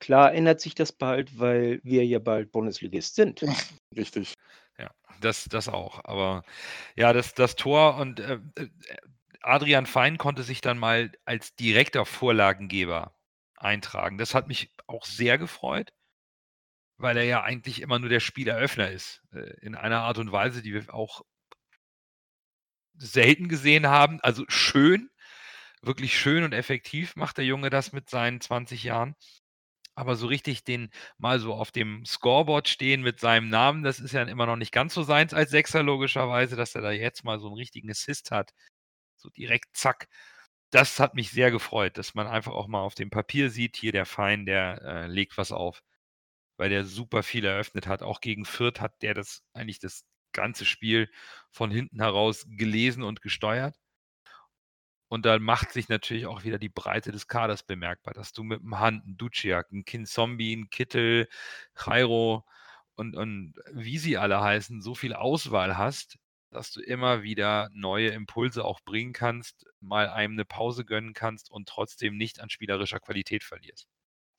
Klar 0.00 0.32
ändert 0.32 0.60
sich 0.60 0.74
das 0.74 0.92
bald, 0.92 1.38
weil 1.38 1.80
wir 1.84 2.04
ja 2.04 2.18
bald 2.18 2.50
Bundesligist 2.50 3.14
sind. 3.14 3.42
Richtig. 3.96 4.34
Ja, 4.78 4.90
das, 5.20 5.44
das 5.44 5.68
auch. 5.68 6.00
Aber 6.04 6.42
ja, 6.96 7.12
das, 7.12 7.34
das 7.34 7.54
Tor 7.54 7.96
und 7.98 8.18
äh, 8.18 8.40
äh, 8.56 8.68
Adrian 9.42 9.86
Fein 9.86 10.18
konnte 10.18 10.42
sich 10.42 10.60
dann 10.60 10.78
mal 10.78 11.12
als 11.24 11.54
direkter 11.56 12.06
Vorlagengeber 12.06 13.14
eintragen. 13.56 14.18
Das 14.18 14.34
hat 14.34 14.48
mich 14.48 14.74
auch 14.86 15.04
sehr 15.04 15.38
gefreut, 15.38 15.92
weil 16.98 17.16
er 17.16 17.24
ja 17.24 17.42
eigentlich 17.42 17.80
immer 17.80 17.98
nur 17.98 18.08
der 18.08 18.20
Spieleröffner 18.20 18.90
ist. 18.90 19.22
Äh, 19.32 19.54
in 19.62 19.74
einer 19.74 20.00
Art 20.02 20.18
und 20.18 20.32
Weise, 20.32 20.62
die 20.62 20.74
wir 20.74 20.92
auch 20.94 21.22
selten 22.94 23.48
gesehen 23.48 23.86
haben. 23.88 24.20
Also 24.22 24.44
schön, 24.48 25.10
wirklich 25.82 26.18
schön 26.18 26.44
und 26.44 26.52
effektiv 26.54 27.16
macht 27.16 27.38
der 27.38 27.44
Junge 27.46 27.70
das 27.70 27.92
mit 27.92 28.10
seinen 28.10 28.40
20 28.40 28.84
Jahren. 28.84 29.14
Aber 29.94 30.16
so 30.16 30.26
richtig 30.28 30.64
den 30.64 30.90
mal 31.18 31.40
so 31.40 31.54
auf 31.54 31.72
dem 31.72 32.04
Scoreboard 32.06 32.68
stehen 32.68 33.02
mit 33.02 33.20
seinem 33.20 33.48
Namen, 33.50 33.82
das 33.84 34.00
ist 34.00 34.12
ja 34.12 34.22
immer 34.24 34.46
noch 34.46 34.56
nicht 34.56 34.72
ganz 34.72 34.94
so 34.94 35.02
seins 35.02 35.34
als 35.34 35.50
Sechser, 35.50 35.82
logischerweise, 35.82 36.56
dass 36.56 36.74
er 36.74 36.82
da 36.82 36.92
jetzt 36.92 37.24
mal 37.24 37.40
so 37.40 37.48
einen 37.48 37.56
richtigen 37.56 37.90
Assist 37.90 38.30
hat. 38.30 38.52
So 39.20 39.30
direkt 39.30 39.76
zack. 39.76 40.08
Das 40.70 41.00
hat 41.00 41.14
mich 41.14 41.30
sehr 41.30 41.50
gefreut, 41.50 41.98
dass 41.98 42.14
man 42.14 42.26
einfach 42.26 42.52
auch 42.52 42.68
mal 42.68 42.80
auf 42.80 42.94
dem 42.94 43.10
Papier 43.10 43.50
sieht, 43.50 43.76
hier 43.76 43.92
der 43.92 44.06
Fein, 44.06 44.46
der 44.46 44.82
äh, 44.82 45.06
legt 45.08 45.36
was 45.38 45.52
auf. 45.52 45.82
Weil 46.58 46.70
der 46.70 46.84
super 46.84 47.22
viel 47.22 47.44
eröffnet 47.44 47.86
hat. 47.88 48.02
Auch 48.02 48.20
gegen 48.20 48.44
Fürth 48.44 48.80
hat 48.80 49.02
der 49.02 49.14
das 49.14 49.42
eigentlich 49.54 49.80
das 49.80 50.04
ganze 50.32 50.64
Spiel 50.66 51.10
von 51.50 51.70
hinten 51.70 52.00
heraus 52.00 52.46
gelesen 52.48 53.02
und 53.02 53.22
gesteuert. 53.22 53.76
Und 55.08 55.26
da 55.26 55.38
macht 55.40 55.72
sich 55.72 55.88
natürlich 55.88 56.26
auch 56.26 56.44
wieder 56.44 56.58
die 56.58 56.68
Breite 56.68 57.10
des 57.10 57.26
Kaders 57.26 57.64
bemerkbar, 57.64 58.14
dass 58.14 58.32
du 58.32 58.44
mit 58.44 58.60
dem 58.62 58.78
Hand, 58.78 59.04
einen 59.04 59.16
Duciak, 59.16 59.66
einen 59.72 59.84
Kinzombie, 59.84 60.52
einen 60.52 60.70
Kittel, 60.70 61.28
Jairo 61.76 62.46
und, 62.94 63.16
und 63.16 63.54
wie 63.72 63.98
sie 63.98 64.18
alle 64.18 64.40
heißen, 64.40 64.80
so 64.82 64.94
viel 64.94 65.14
Auswahl 65.14 65.76
hast, 65.76 66.16
dass 66.50 66.72
du 66.72 66.80
immer 66.80 67.22
wieder 67.22 67.68
neue 67.72 68.08
Impulse 68.10 68.64
auch 68.64 68.80
bringen 68.84 69.12
kannst, 69.12 69.66
mal 69.80 70.08
einem 70.08 70.34
eine 70.34 70.44
Pause 70.44 70.84
gönnen 70.84 71.14
kannst 71.14 71.50
und 71.50 71.68
trotzdem 71.68 72.16
nicht 72.16 72.40
an 72.40 72.50
spielerischer 72.50 73.00
Qualität 73.00 73.44
verlierst. 73.44 73.88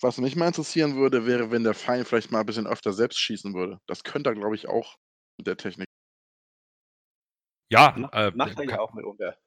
Was 0.02 0.18
mich 0.18 0.36
mal 0.36 0.48
interessieren 0.48 0.98
würde, 0.98 1.26
wäre, 1.26 1.50
wenn 1.50 1.64
der 1.64 1.74
Feind 1.74 2.06
vielleicht 2.06 2.30
mal 2.30 2.42
ein 2.42 2.46
bisschen 2.46 2.68
öfter 2.68 2.92
selbst 2.92 3.20
schießen 3.20 3.54
würde. 3.54 3.80
Das 3.88 4.04
könnte 4.04 4.30
er, 4.30 4.36
glaube 4.36 4.56
ich, 4.56 4.68
auch 4.68 4.98
mit 5.38 5.48
der 5.48 5.56
Technik. 5.58 5.88
Ja, 7.70 7.96
Macht, 7.96 8.12
äh, 8.12 8.32
macht 8.34 8.60
er 8.60 8.66
ja 8.66 8.80
auch 8.80 8.92
mitunter. 8.94 9.38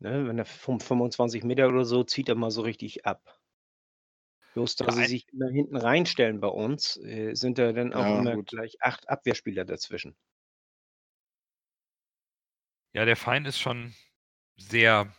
Ne, 0.00 0.26
wenn 0.26 0.38
er 0.40 0.44
vom 0.44 0.80
25 0.80 1.44
Meter 1.44 1.68
oder 1.68 1.84
so 1.84 2.02
zieht 2.02 2.28
er 2.28 2.34
mal 2.34 2.50
so 2.50 2.62
richtig 2.62 3.06
ab. 3.06 3.40
Bloß, 4.52 4.76
da 4.76 4.84
Ja, 4.86 4.92
sie 4.92 5.04
sich 5.04 5.24
immer 5.32 5.48
hinten 5.48 5.76
reinstellen 5.76 6.40
bei 6.40 6.48
uns, 6.48 6.98
äh, 6.98 7.32
sind 7.34 7.56
da 7.56 7.72
dann 7.72 7.94
auch 7.94 8.08
Ja, 8.08 8.10
immer 8.10 8.36
gut. 8.36 8.50
gleich 8.50 8.76
acht 8.82 9.08
Abwehrspieler 9.08 9.64
dazwischen. 9.64 10.18
Ja, 12.92 13.04
der 13.04 13.16
Feind 13.16 13.46
ist 13.46 13.58
schon 13.60 13.94
sehr, 14.56 15.12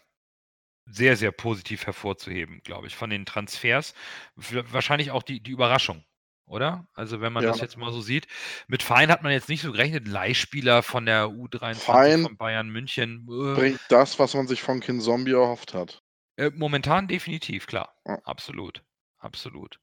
sehr, 0.85 1.15
sehr 1.17 1.31
positiv 1.31 1.85
hervorzuheben, 1.85 2.61
glaube 2.63 2.87
ich, 2.87 2.95
von 2.95 3.09
den 3.09 3.25
Transfers. 3.25 3.93
Wahrscheinlich 4.35 5.11
auch 5.11 5.23
die 5.23 5.39
die 5.41 5.51
Überraschung, 5.51 6.03
oder? 6.45 6.87
Also, 6.93 7.21
wenn 7.21 7.31
man 7.31 7.43
Ja. 7.43 7.51
das 7.51 7.61
jetzt 7.61 7.77
mal 7.77 7.91
so 7.91 8.01
sieht. 8.01 8.27
Mit 8.67 8.81
Feind 8.83 9.11
hat 9.11 9.21
man 9.23 9.31
jetzt 9.31 9.49
nicht 9.49 9.61
so 9.61 9.71
gerechnet. 9.71 10.07
Leihspieler 10.07 10.81
von 10.83 11.05
der 11.05 11.27
U23 11.27 11.75
Feind 11.75 12.23
von 12.23 12.37
Bayern 12.37 12.69
München. 12.69 13.27
Äh, 13.29 13.53
Bringt 13.55 13.79
das, 13.89 14.17
was 14.19 14.33
man 14.33 14.47
sich 14.47 14.61
von 14.61 14.79
Kin 14.79 14.99
Zombie 14.99 15.33
erhofft 15.33 15.73
hat. 15.73 16.01
äh, 16.37 16.49
momentan 16.55 17.07
definitiv, 17.07 17.67
klar. 17.67 17.95
Ja. 18.05 18.19
Absolut. 18.23 18.83
Absolut. 19.19 19.79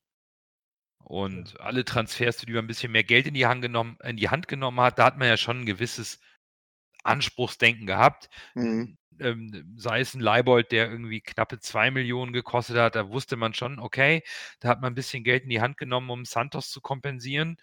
Und 1.05 1.61
alle 1.61 1.85
Transfers, 1.85 2.39
die 2.39 2.53
man 2.53 2.65
ein 2.65 2.67
bisschen 2.67 2.91
mehr 2.91 3.05
Geld 3.05 3.27
in 3.29 3.35
die 3.35 3.47
Hand 3.47 3.63
genommen 3.63 3.97
in 4.03 4.17
die 4.17 4.29
Hand 4.29 4.49
genommen 4.49 4.81
hat, 4.81 4.99
da 4.99 5.05
hat 5.05 5.19
man 5.19 5.29
ja 5.29 5.37
schon 5.37 5.61
ein 5.61 5.67
gewisses 5.67 6.19
Anspruchsdenken 7.07 7.87
gehabt. 7.87 8.29
Mhm. 8.55 8.97
Ähm, 9.21 9.75
sei 9.79 10.01
es 10.01 10.15
ein 10.15 10.21
Leibold, 10.21 10.73
der 10.73 10.91
irgendwie 10.91 11.21
knappe 11.23 11.59
2 11.61 11.91
Millionen 11.91 12.33
gekostet 12.35 12.77
hat, 12.77 12.97
da 12.97 13.09
wusste 13.11 13.37
man 13.37 13.55
schon, 13.55 13.79
okay, 13.79 14.23
da 14.61 14.69
hat 14.69 14.81
man 14.83 14.93
ein 14.93 14.97
bisschen 14.97 15.25
Geld 15.25 15.45
in 15.45 15.51
die 15.51 15.61
Hand 15.63 15.79
genommen, 15.79 16.11
um 16.11 16.25
Santos 16.27 16.71
zu 16.71 16.81
kompensieren, 16.83 17.57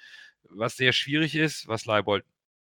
was 0.43 0.77
sehr 0.77 0.93
schwierig 0.93 1.36
ist, 1.36 1.67
was 1.67 1.86
Leibold 1.86 2.25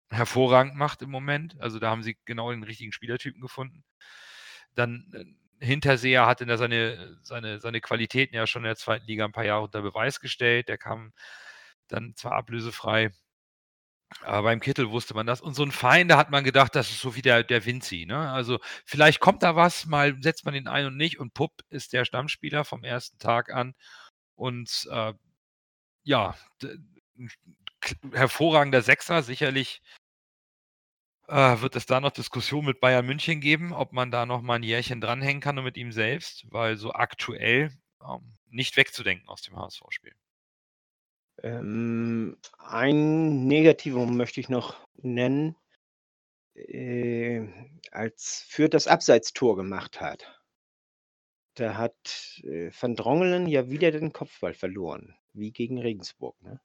hervorragend 0.10 0.76
macht 0.76 1.02
im 1.02 1.12
Moment. 1.12 1.60
Also, 1.62 1.80
da 1.80 1.90
haben 1.92 2.04
sie 2.04 2.18
genau 2.26 2.52
den 2.52 2.64
richtigen 2.64 2.92
Spielertypen 2.94 3.42
gefunden. 3.42 3.84
Dann, 4.76 5.12
äh, 5.14 5.26
Hinterseher 5.66 6.28
hatte 6.28 6.46
da 6.46 6.58
seine 6.58 7.18
seine 7.24 7.60
seine 7.60 7.82
Qualitäten 7.82 8.36
ja 8.36 8.46
schon 8.48 8.62
in 8.64 8.68
der 8.68 8.76
2. 8.78 9.08
Liga 9.08 9.26
ein 9.26 9.32
paar 9.32 9.46
Jahre 9.46 9.64
unter 9.66 9.82
Beweis 9.82 10.20
gestellt. 10.22 10.70
Der 10.70 10.78
kam 10.78 11.14
dann 11.90 12.16
zwar 12.16 12.34
ablösefrei 12.34 13.12
aber 14.24 14.44
beim 14.44 14.60
Kittel 14.60 14.92
wusste 14.92 15.14
man 15.14 15.28
das. 15.28 15.42
Und 15.42 15.54
so 15.56 15.64
'n 15.64 15.72
Fein, 15.72 16.08
da 16.08 16.18
hat 16.18 16.32
man 16.32 16.44
gedacht, 16.44 16.76
das 16.76 16.90
ist 16.92 17.02
so 17.02 17.16
wie 17.16 17.22
der 17.22 17.44
der 17.44 17.66
Vinci, 17.66 18.06
ne? 18.06 18.18
Also, 18.32 18.60
vielleicht 18.86 19.20
kommt 19.20 19.44
da 19.44 19.56
was, 19.56 19.86
mal 19.86 20.16
setzt 20.22 20.46
man 20.46 20.56
ihn 20.56 20.68
ein 20.68 20.86
und 20.88 20.98
nicht 20.98 21.20
und 21.20 21.34
pupp 21.34 21.52
ist 21.70 21.94
der 21.94 22.06
Stammspieler 22.06 22.66
vom 22.66 22.84
ersten 22.84 23.20
Tag 23.20 23.52
an. 23.54 23.74
Und, 24.36 24.88
äh, 24.92 25.14
ja, 26.04 26.36
hervorragender 28.14 28.82
Sechser, 28.84 29.24
sicherlich 29.24 29.80
äh, 31.30 31.60
wird 31.62 31.76
es 31.76 31.86
da 31.86 32.00
noch 32.00 32.12
Diskussionen 32.12 32.68
mit 32.68 32.80
Bayern 32.80 33.06
München 33.06 33.42
geben, 33.42 33.74
ob 33.74 33.92
man 33.92 34.12
da 34.12 34.26
noch 34.26 34.42
mal 34.42 34.56
'n 34.58 34.64
Jährchen 34.64 35.02
dranhängen 35.02 35.42
kann 35.42 35.58
und 35.58 35.66
mit 35.66 35.76
ihm 35.78 35.92
selbst, 35.92 36.46
weil 36.52 36.78
so 36.78 36.94
aktuell, 36.94 37.72
ähm, 38.02 38.38
nicht 38.50 38.78
wegzudenken 38.78 39.28
aus 39.28 39.42
dem 39.42 39.58
HSV-Spiel. 39.58 40.14
Ähm, 41.44 42.38
ein 42.60 43.48
Negativum 43.48 44.18
möchte 44.18 44.40
ich 44.40 44.50
noch 44.50 44.88
nennen, 44.98 45.56
äh, 46.56 47.48
als 47.92 48.46
Fürth 48.50 48.74
das 48.74 48.88
Abseitstor 48.88 49.56
gemacht 49.58 50.02
hat. 50.02 50.42
Da 51.56 51.76
hat, 51.76 52.40
äh, 52.46 52.72
Van 52.80 52.96
Drongelen 52.96 53.48
ja 53.48 53.70
wieder 53.70 53.92
den 53.92 54.14
Kopfball 54.14 54.54
verloren, 54.54 55.18
wie 55.34 55.52
gegen 55.52 55.78
Regensburg, 55.78 56.42
ne? 56.42 56.62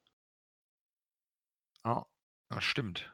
Ja, 1.85 2.05
das 2.49 2.63
stimmt. 2.63 3.13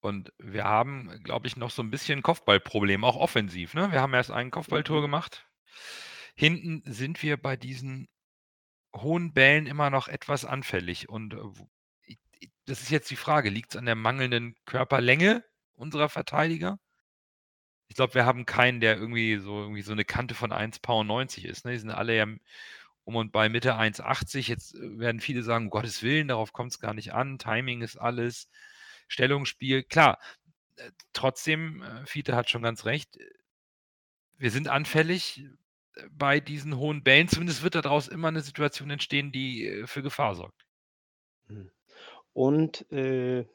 Und 0.00 0.32
wir 0.38 0.64
haben, 0.64 1.22
glaube 1.24 1.48
ich, 1.48 1.56
noch 1.56 1.70
so 1.70 1.82
'n 1.82 1.90
bisschen 1.90 2.22
Kopfballproblem, 2.22 3.04
auch 3.04 3.16
offensiv, 3.16 3.74
ne? 3.74 3.92
Wir 3.92 4.00
haben 4.00 4.14
erst 4.14 4.30
ein 4.30 4.50
Kopfballtor 4.50 5.00
Mhm. 5.00 5.02
gemacht. 5.02 5.48
Hinten 6.36 6.82
sind 6.92 7.22
wir 7.22 7.36
bei 7.38 7.56
diesen 7.56 8.08
hohen 8.96 9.32
Bällen 9.34 9.66
immer 9.66 9.90
noch 9.90 10.08
etwas 10.08 10.44
anfällig 10.44 11.08
und, 11.08 11.34
äh, 11.34 11.38
das 12.66 12.82
ist 12.82 12.90
jetzt 12.90 13.10
die 13.10 13.16
Frage, 13.16 13.50
liegt's 13.50 13.76
an 13.76 13.86
der 13.86 13.94
mangelnden 13.96 14.56
Körperlänge 14.66 15.44
unserer 15.76 16.08
Verteidiger? 16.10 16.78
Ich 17.90 17.96
glaube, 17.96 18.14
wir 18.14 18.26
haben 18.26 18.44
keinen, 18.44 18.80
der 18.80 18.96
irgendwie 18.98 19.38
so 19.38 19.60
irgendwie 19.62 19.80
so 19.82 19.94
'ne 19.94 20.04
Kante 20.04 20.34
von 20.34 20.52
1,90 20.52 21.46
ist, 21.46 21.64
ne? 21.64 21.72
Die 21.72 21.78
sind 21.78 21.90
alle 21.90 22.14
ja 22.16 22.26
um 23.04 23.16
und 23.16 23.32
bei 23.32 23.48
Mitte 23.48 23.76
1,80. 23.76 24.48
Jetzt, 24.48 24.74
äh, 24.74 24.98
werden 24.98 25.20
viele 25.20 25.42
sagen: 25.42 25.66
„Um 25.66 25.70
Gottes 25.70 26.02
Willen, 26.02 26.28
darauf 26.28 26.52
kommt's 26.52 26.78
gar 26.80 26.94
nicht 26.94 27.14
an. 27.14 27.38
Timing 27.38 27.80
ist 27.82 27.96
alles, 27.96 28.48
Stellungsspiel.“ 29.08 29.82
Klar, 29.84 30.18
äh, 30.76 30.90
trotzdem, 31.14 31.84
Fiete 32.06 32.36
hat 32.36 32.50
schon 32.50 32.62
ganz 32.62 32.84
recht. 32.86 33.18
Wir 34.40 34.52
sind 34.52 34.68
anfällig, 34.68 35.42
bei 36.10 36.40
diesen 36.40 36.76
hohen 36.76 37.02
Bällen. 37.02 37.28
Zumindest 37.28 37.62
wird 37.62 37.74
da 37.74 37.82
draus 37.82 38.08
immer 38.08 38.30
'ne 38.30 38.40
Situation 38.40 38.90
entstehen, 38.90 39.32
die, 39.32 39.66
äh, 39.66 39.86
für 39.86 40.02
Gefahr 40.02 40.34
sorgt. 40.34 40.64
Mhm. 41.48 41.70
Und, 42.32 42.90
äh 42.92 43.46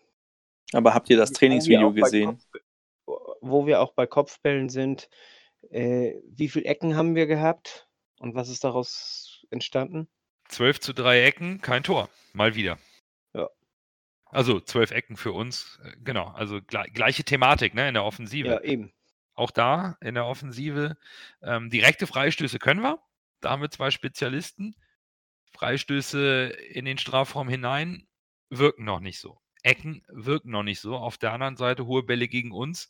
Aber 0.74 0.94
habt 0.94 1.10
ihr 1.10 1.18
das 1.18 1.32
Trainingsvideo 1.32 1.94
gesehen? 1.94 2.38
Kopf 2.38 2.62
wo 3.44 3.68
wir 3.68 3.82
auch 3.82 3.94
bei 3.94 4.08
Kopfbällen 4.08 4.70
sind, 4.70 5.10
äh, 5.70 6.14
wie 6.26 6.50
viel 6.50 6.66
Ecken 6.66 6.96
haben 6.96 7.16
wir 7.16 7.28
gehabt 7.28 7.90
und 8.20 8.36
was 8.36 8.50
ist 8.50 8.64
daraus 8.64 9.46
entstanden? 9.50 10.08
12 10.48 10.80
zu 10.80 10.94
3 10.94 11.24
Ecken, 11.24 11.62
kein 11.62 11.84
Tor, 11.84 12.10
mal 12.34 12.56
wieder. 12.56 12.78
Ja. 13.34 13.50
Also, 14.26 14.60
12 14.60 14.92
Ecken 14.92 15.18
für 15.18 15.32
uns, 15.32 15.80
äh, 15.84 15.92
genau. 16.04 16.28
Also, 16.28 16.62
glei 16.62 16.88
gleiche 16.88 17.24
Thematik, 17.24 17.74
ne, 17.74 17.88
in 17.88 17.94
der 17.94 18.04
Offensive. 18.04 18.48
Ja, 18.48 18.62
eben. 18.62 18.94
Auch 19.38 19.52
da 19.52 19.98
in 20.02 20.16
der 20.16 20.26
Offensive, 20.26 20.98
ähm, 21.42 21.70
direkte 21.70 22.08
Freistöße 22.08 22.60
können 22.60 22.82
wir. 22.82 23.00
Da 23.42 23.50
haben 23.52 23.62
wir 23.62 23.72
2 23.72 23.90
Spezialisten. 23.92 24.76
Freistöße 25.54 26.48
in 26.74 26.86
den 26.86 26.98
Strafraum 27.00 27.50
hinein 27.50 28.08
wirken 28.50 28.86
noch 28.86 29.00
nicht 29.02 29.20
so. 29.20 29.40
Ecken 29.64 30.04
wirken 30.10 30.52
noch 30.52 30.64
nicht 30.64 30.82
so. 30.82 30.98
Auf 30.98 31.18
der 31.18 31.34
anderen 31.34 31.58
Seite 31.58 31.86
hohe 31.88 32.04
Bälle 32.04 32.28
gegen 32.28 32.52
uns. 32.52 32.88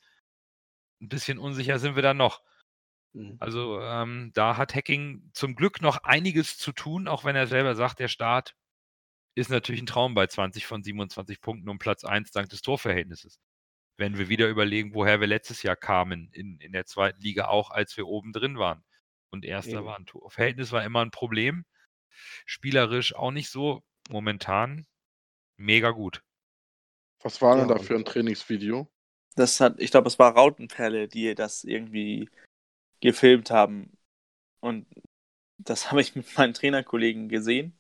'N 1.02 1.10
bisschen 1.10 1.38
unsicher 1.40 1.80
sind 1.80 1.96
wir 1.96 2.04
dann 2.04 2.18
noch. 2.18 2.42
Mhm. 3.16 3.40
Also, 3.42 3.82
ähm, 3.82 4.32
da 4.34 4.58
hat 4.58 4.76
Hacking 4.76 5.30
zum 5.34 5.56
Glück 5.56 5.82
noch 5.82 5.98
einiges 6.04 6.58
zu 6.58 6.72
tun, 6.74 7.08
auch 7.08 7.26
wenn 7.26 7.36
er 7.36 7.48
selber 7.48 7.76
sagt, 7.76 8.00
der 8.00 8.08
Start 8.10 8.56
ist 9.36 9.50
natürlich 9.52 9.82
'n 9.82 9.88
Traum 9.88 10.16
bei 10.16 10.28
20 10.28 10.66
von 10.68 10.84
27 10.84 11.42
Punkten 11.42 11.70
um 11.70 11.80
Platz 11.80 12.04
1 12.06 12.32
dank 12.32 12.50
des 12.50 12.62
Torverhältnisses. 12.64 13.36
Wenn 14.00 14.18
wir 14.18 14.28
wieder 14.28 14.50
überlegen, 14.50 14.96
woher 14.96 15.20
wir 15.22 15.28
letztes 15.28 15.62
Jahr 15.62 15.76
kamen 15.76 16.30
in 16.32 16.58
in 16.60 16.72
der 16.72 16.86
2. 16.86 17.22
Liga, 17.22 17.48
auch 17.48 17.70
als 17.70 17.96
wir 17.96 18.08
oben 18.08 18.34
drin 18.34 18.58
waren 18.58 18.84
und 19.30 19.46
Erster 19.46 19.86
Eben. 19.86 19.86
waren. 19.86 20.06
Torverhältnis 20.08 20.72
war 20.72 20.84
immer 20.84 21.02
'n 21.04 21.12
Problem. 21.12 21.64
Spielerisch 22.46 23.16
auch 23.16 23.32
nicht 23.32 23.50
so. 23.52 23.84
Momentan 24.10 24.88
mega 25.58 25.92
gut. 25.92 26.22
Was 27.22 27.42
war 27.42 27.56
denn 27.58 27.68
Ja, 27.68 27.70
da 27.70 27.80
für 27.80 27.96
'n 27.96 28.06
und 28.06 28.06
Trainingsvideo? 28.06 28.88
Das 29.38 29.60
hat 29.60 29.80
ich 29.80 29.92
glaube, 29.92 30.08
es 30.08 30.20
war 30.20 30.36
Rautenperle, 30.36 31.08
die 31.08 31.34
das 31.36 31.64
irgendwie 31.64 32.30
gefilmt 33.02 33.52
haben. 33.52 33.98
Und 34.62 34.88
das 35.60 35.92
habe 35.92 36.02
ich 36.02 36.16
mit 36.16 36.28
meinen 36.38 36.54
Trainerkollegen 36.56 37.30
gesehen. 37.30 37.74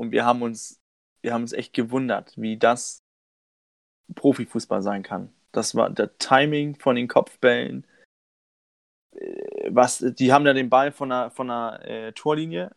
Und 0.00 0.12
wir 0.12 0.24
haben 0.24 0.42
uns, 0.42 0.80
wir 1.22 1.32
haben 1.32 1.42
uns 1.42 1.52
echt 1.52 1.72
gewundert, 1.74 2.34
wie 2.36 2.56
das 2.58 3.02
Profifußball 4.14 4.82
sein 4.82 5.02
kann. 5.02 5.32
Das 5.52 5.74
war 5.74 5.90
der 5.90 6.16
Timing 6.18 6.76
von 6.76 6.96
den 6.96 7.08
Kopfbällen. 7.08 7.86
Äh, 9.12 9.70
was, 9.70 9.98
die 9.98 10.32
haben 10.32 10.44
da 10.44 10.52
den 10.52 10.70
Ball 10.70 10.92
von 10.92 11.10
der, 11.10 11.30
von 11.30 11.48
der 11.48 11.80
äh, 11.84 12.12
Torlinie 12.12 12.70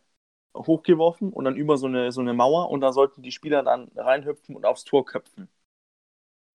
hochgeworfen 0.54 1.32
und 1.32 1.44
dann 1.44 1.56
über 1.56 1.76
so 1.78 1.86
eine, 1.86 2.12
so 2.12 2.20
eine 2.20 2.34
Mauer 2.34 2.70
und 2.70 2.80
da 2.80 2.92
sollten 2.92 3.22
die 3.22 3.32
Spieler 3.32 3.62
dann 3.62 3.90
reinhüpfen 3.96 4.56
und 4.56 4.64
aufs 4.66 4.84
Tor 4.84 5.04
köpfen. 5.06 5.48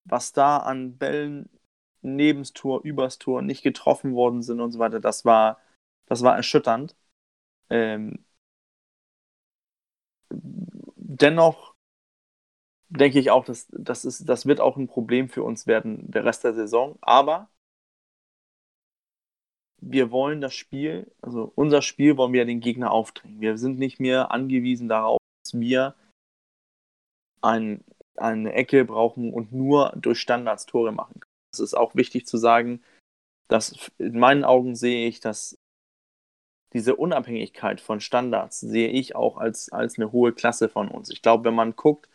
Was 0.06 0.34
da 0.34 0.58
an 0.58 0.98
Bällen 0.98 1.50
nebens 2.02 2.54
Tor, 2.54 2.82
übers 2.84 3.20
Tor 3.20 3.42
nicht 3.42 3.64
getroffen 3.64 4.14
worden 4.16 4.42
sind 4.44 4.60
und 4.62 4.72
so 4.72 4.80
weiter, 4.80 5.00
das 5.00 5.26
war, 5.26 5.60
das 6.08 6.24
war 6.24 6.36
erschütternd. 6.36 6.96
Ähm, 7.70 8.26
dennoch 10.32 11.71
denke 12.92 13.20
ich 13.20 13.32
auch, 13.32 13.46
dass, 13.46 13.68
das, 13.72 14.06
ist, 14.06 14.28
das 14.28 14.46
wird 14.46 14.60
auch 14.60 14.78
ein 14.78 14.88
Problem 14.88 15.30
für 15.30 15.44
uns 15.44 15.66
werden, 15.66 16.12
der 16.12 16.26
Rest 16.26 16.44
der 16.44 16.54
Saison. 16.54 16.98
Aber 17.02 17.50
wir 19.82 20.12
wollen 20.12 20.42
das 20.42 20.54
Spiel, 20.54 21.12
also 21.22 21.52
unser 21.56 21.82
Spiel 21.82 22.18
wollen 22.18 22.34
wir 22.34 22.46
den 22.46 22.60
Gegner 22.60 22.92
aufdrängen. 22.92 23.42
Wir 23.42 23.58
sind 23.58 23.80
nicht 23.80 24.00
mehr 24.00 24.32
angewiesen 24.32 24.90
darauf, 24.90 25.20
dass 25.44 25.60
wir 25.60 25.96
ein, 27.42 27.84
eine 28.18 28.54
Ecke 28.54 28.86
brauchen 28.86 29.34
und 29.34 29.52
nur 29.52 29.94
durch 29.96 30.20
Standards 30.20 30.66
Tore 30.66 30.92
machen 30.92 31.14
können. 31.14 31.32
Es 31.54 31.60
ist 31.60 31.74
auch 31.74 31.96
wichtig 31.96 32.28
zu 32.28 32.38
sagen, 32.38 32.84
dass 33.48 33.92
in 33.98 34.20
meinen 34.20 34.44
Augen 34.44 34.76
sehe 34.76 35.08
ich, 35.08 35.20
dass 35.20 35.56
diese 36.74 36.96
Unabhängigkeit 36.96 37.82
von 37.82 38.00
Standards 38.00 38.60
sehe 38.60 38.90
ich 38.90 39.16
auch 39.16 39.38
als, 39.38 39.72
als 39.72 39.98
eine 39.98 40.12
hohe 40.12 40.32
Klasse 40.32 40.70
von 40.70 40.90
uns. 40.90 41.10
Ich 41.10 41.22
glaube, 41.22 41.46
wenn 41.46 41.56
man 41.56 41.76
guckt, 41.76 42.08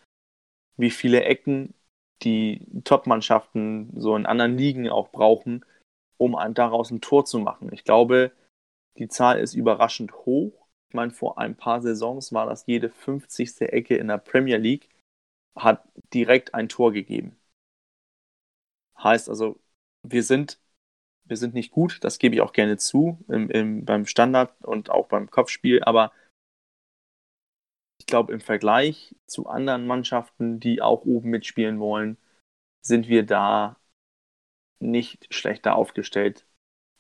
wie 0.77 0.91
viele 0.91 1.25
Ecken 1.25 1.75
die 2.23 2.67
Top-Mannschaften 2.85 3.93
so 3.97 4.17
in 4.17 4.27
anderen 4.27 4.57
Ligen 4.57 4.89
auch 4.89 5.11
brauchen, 5.11 5.65
um 6.19 6.37
daraus 6.55 6.91
ein 6.91 7.01
Tor 7.01 7.25
zu 7.25 7.39
machen. 7.39 7.71
Ich 7.73 7.85
glaube, 7.85 8.33
die 8.99 9.09
Zahl 9.09 9.39
ist 9.39 9.55
überraschend 9.55 10.13
hoch. 10.25 10.67
Ich 10.89 10.95
meine, 10.95 11.11
vor 11.11 11.39
ein 11.39 11.57
paar 11.57 11.83
Saisons 11.83 12.33
war 12.33 12.47
das 12.47 12.67
jede 12.67 12.89
50. 12.89 13.61
Ecke 13.61 13.97
in 13.97 14.09
der 14.09 14.19
Premier 14.19 14.57
League, 14.57 14.89
hat 15.57 15.87
direkt 16.15 16.55
ein 16.55 16.69
Tor 16.69 16.93
gegeben. 16.93 17.37
Heißt 19.03 19.29
also, 19.29 19.59
wir 20.03 20.23
sind, 20.23 20.59
wir 21.25 21.37
sind 21.37 21.55
nicht 21.55 21.71
gut, 21.71 21.99
das 22.03 22.19
gebe 22.19 22.35
ich 22.35 22.41
auch 22.41 22.53
gerne 22.53 22.79
zu, 22.79 23.19
im, 23.29 23.51
im, 23.51 23.85
beim 23.85 24.07
Standard 24.07 24.53
und 24.65 24.91
auch 24.91 25.09
beim 25.09 25.31
Kopfspiel, 25.31 25.83
aber 25.83 26.13
ich 28.07 28.11
glaube, 28.13 28.33
im 28.33 28.41
Vergleich 28.41 29.17
zu 29.27 29.49
anderen 29.49 29.85
Mannschaften, 29.89 30.61
die 30.61 30.81
auch 30.81 31.05
oben 31.05 31.29
mitspielen 31.29 31.81
wollen, 31.81 32.17
sind 32.81 33.09
wir 33.09 33.27
da 33.27 33.75
nicht 34.79 35.27
schlechter 35.35 35.75
aufgestellt, 35.75 36.47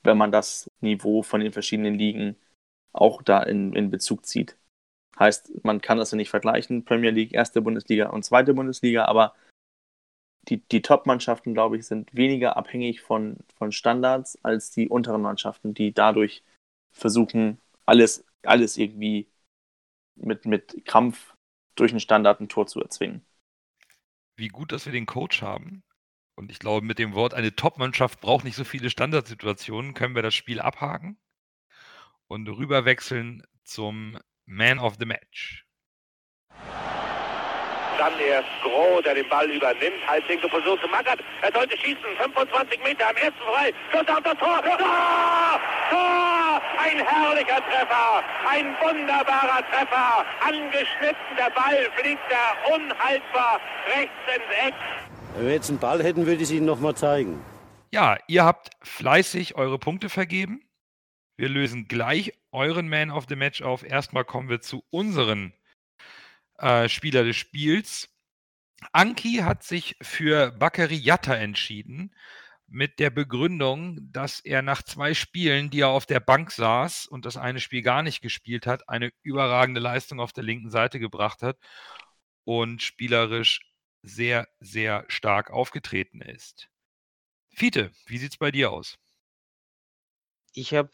wenn 0.02 0.18
man 0.18 0.32
das 0.32 0.68
Niveau 0.80 1.22
von 1.22 1.40
den 1.40 1.52
verschiedenen 1.52 1.94
Ligen 1.94 2.34
auch 2.92 3.22
da 3.22 3.40
in, 3.40 3.72
in 3.76 3.88
Bezug 3.88 4.26
zieht. 4.26 4.56
Heißt, 5.16 5.64
man 5.64 5.80
kann 5.80 5.98
das 5.98 6.10
ja 6.10 6.16
nicht 6.16 6.30
vergleichen, 6.30 6.84
Premier 6.84 7.10
League, 7.12 7.32
erste 7.32 7.62
Bundesliga 7.62 8.08
und 8.08 8.24
zweite 8.24 8.52
Bundesliga, 8.52 9.04
aber 9.04 9.36
die, 10.48 10.56
die 10.56 10.82
Top-Mannschaften, 10.82 11.54
glaube 11.54 11.76
ich, 11.76 11.86
sind 11.86 12.12
weniger 12.16 12.56
abhängig 12.56 13.00
von, 13.00 13.36
von 13.54 13.70
Standards 13.70 14.44
als 14.44 14.72
die 14.72 14.88
unteren 14.88 15.22
Mannschaften, 15.22 15.72
die 15.72 15.92
dadurch 15.92 16.42
versuchen, 16.90 17.60
alles, 17.84 18.24
alles 18.42 18.76
irgendwie 18.76 19.28
mit, 20.16 20.46
mit 20.46 20.84
Krampf 20.84 21.34
durch 21.74 21.92
einen 21.92 22.00
Standard 22.00 22.40
ein 22.40 22.48
Tor 22.48 22.66
zu 22.66 22.80
erzwingen. 22.80 23.24
Wie 24.36 24.48
gut, 24.48 24.72
dass 24.72 24.86
wir 24.86 24.92
den 24.92 25.06
Coach 25.06 25.42
haben, 25.42 25.82
und 26.34 26.50
ich 26.50 26.58
glaube, 26.58 26.86
mit 26.86 26.98
dem 26.98 27.14
Wort, 27.14 27.32
eine 27.32 27.54
Top-Mannschaft 27.54 28.20
braucht 28.20 28.44
nicht 28.44 28.56
so 28.56 28.64
viele 28.64 28.90
Standardsituationen, 28.90 29.94
können 29.94 30.14
wir 30.14 30.22
das 30.22 30.34
Spiel 30.34 30.60
abhaken 30.60 31.18
und 32.28 32.48
rüberwechseln 32.48 33.42
zum 33.64 34.18
Man 34.44 34.78
of 34.78 34.96
the 34.98 35.06
Match. 35.06 35.65
Dann 37.98 38.12
erst 38.20 38.48
Groh, 38.62 39.00
der 39.00 39.14
den 39.14 39.28
Ball 39.28 39.50
übernimmt. 39.50 40.06
Halblinke 40.06 40.48
Position 40.48 40.78
zu 40.80 40.88
Magath. 40.88 41.18
Er 41.42 41.52
sollte 41.52 41.76
schießen. 41.78 42.04
25 42.18 42.82
Meter 42.84 43.08
am 43.08 43.16
ersten 43.16 43.40
frei. 43.40 43.72
Schuss 43.90 44.08
auf 44.08 44.22
das 44.22 44.38
Tor. 44.38 44.62
Tor! 44.62 45.60
Tor! 45.90 46.62
Ein 46.78 47.04
herrlicher 47.04 47.62
Treffer. 47.64 48.22
Ein 48.48 48.74
wunderbarer 48.80 49.62
Treffer. 49.70 50.24
Angeschnitten. 50.40 51.36
Der 51.38 51.50
Ball 51.50 51.88
fliegt 51.96 52.22
da 52.28 52.74
unhaltbar 52.74 53.60
rechts 53.86 54.12
ins 54.34 54.68
Eck. 54.68 54.74
Wenn 55.34 55.46
wir 55.46 55.52
jetzt 55.54 55.70
einen 55.70 55.78
Ball 55.78 56.02
hätten, 56.02 56.26
würde 56.26 56.36
ich 56.36 56.42
es 56.42 56.50
Ihnen 56.50 56.66
nochmal 56.66 56.94
zeigen. 56.94 57.42
Ja, 57.92 58.18
ihr 58.26 58.44
habt 58.44 58.70
fleißig 58.82 59.56
eure 59.56 59.78
Punkte 59.78 60.08
vergeben. 60.08 60.62
Wir 61.36 61.48
lösen 61.48 61.88
gleich 61.88 62.32
euren 62.52 62.88
Man 62.88 63.10
of 63.10 63.24
the 63.28 63.36
Match 63.36 63.62
auf. 63.62 63.84
Erstmal 63.84 64.24
kommen 64.24 64.48
wir 64.48 64.60
zu 64.60 64.82
unseren 64.90 65.52
äh, 66.58 66.88
Spieler 66.88 67.24
des 67.24 67.36
Spiels. 67.36 68.08
Anki 68.92 69.38
hat 69.38 69.62
sich 69.62 69.96
für 70.00 70.52
Bakary 70.52 70.96
Yatta 70.96 71.34
entschieden 71.34 72.14
mit 72.68 72.98
der 72.98 73.10
Begründung, 73.10 74.12
dass 74.12 74.40
er 74.40 74.62
nach 74.62 74.82
zwei 74.82 75.14
Spielen, 75.14 75.70
die 75.70 75.80
er 75.80 75.88
auf 75.88 76.06
der 76.06 76.20
Bank 76.20 76.50
saß 76.50 77.06
und 77.06 77.24
das 77.24 77.36
eine 77.36 77.60
Spiel 77.60 77.82
gar 77.82 78.02
nicht 78.02 78.22
gespielt 78.22 78.66
hat, 78.66 78.88
eine 78.88 79.12
überragende 79.22 79.80
Leistung 79.80 80.20
auf 80.20 80.32
der 80.32 80.44
linken 80.44 80.70
Seite 80.70 80.98
gebracht 80.98 81.42
hat 81.42 81.58
und 82.44 82.82
spielerisch 82.82 83.60
sehr, 84.02 84.48
sehr 84.60 85.04
stark 85.08 85.50
aufgetreten 85.50 86.20
ist. 86.20 86.68
Fiete, 87.50 87.92
wie 88.06 88.18
sieht 88.18 88.32
es 88.32 88.38
bei 88.38 88.50
dir 88.50 88.72
aus? 88.72 88.98
Ich 90.52 90.74
habe 90.74 90.90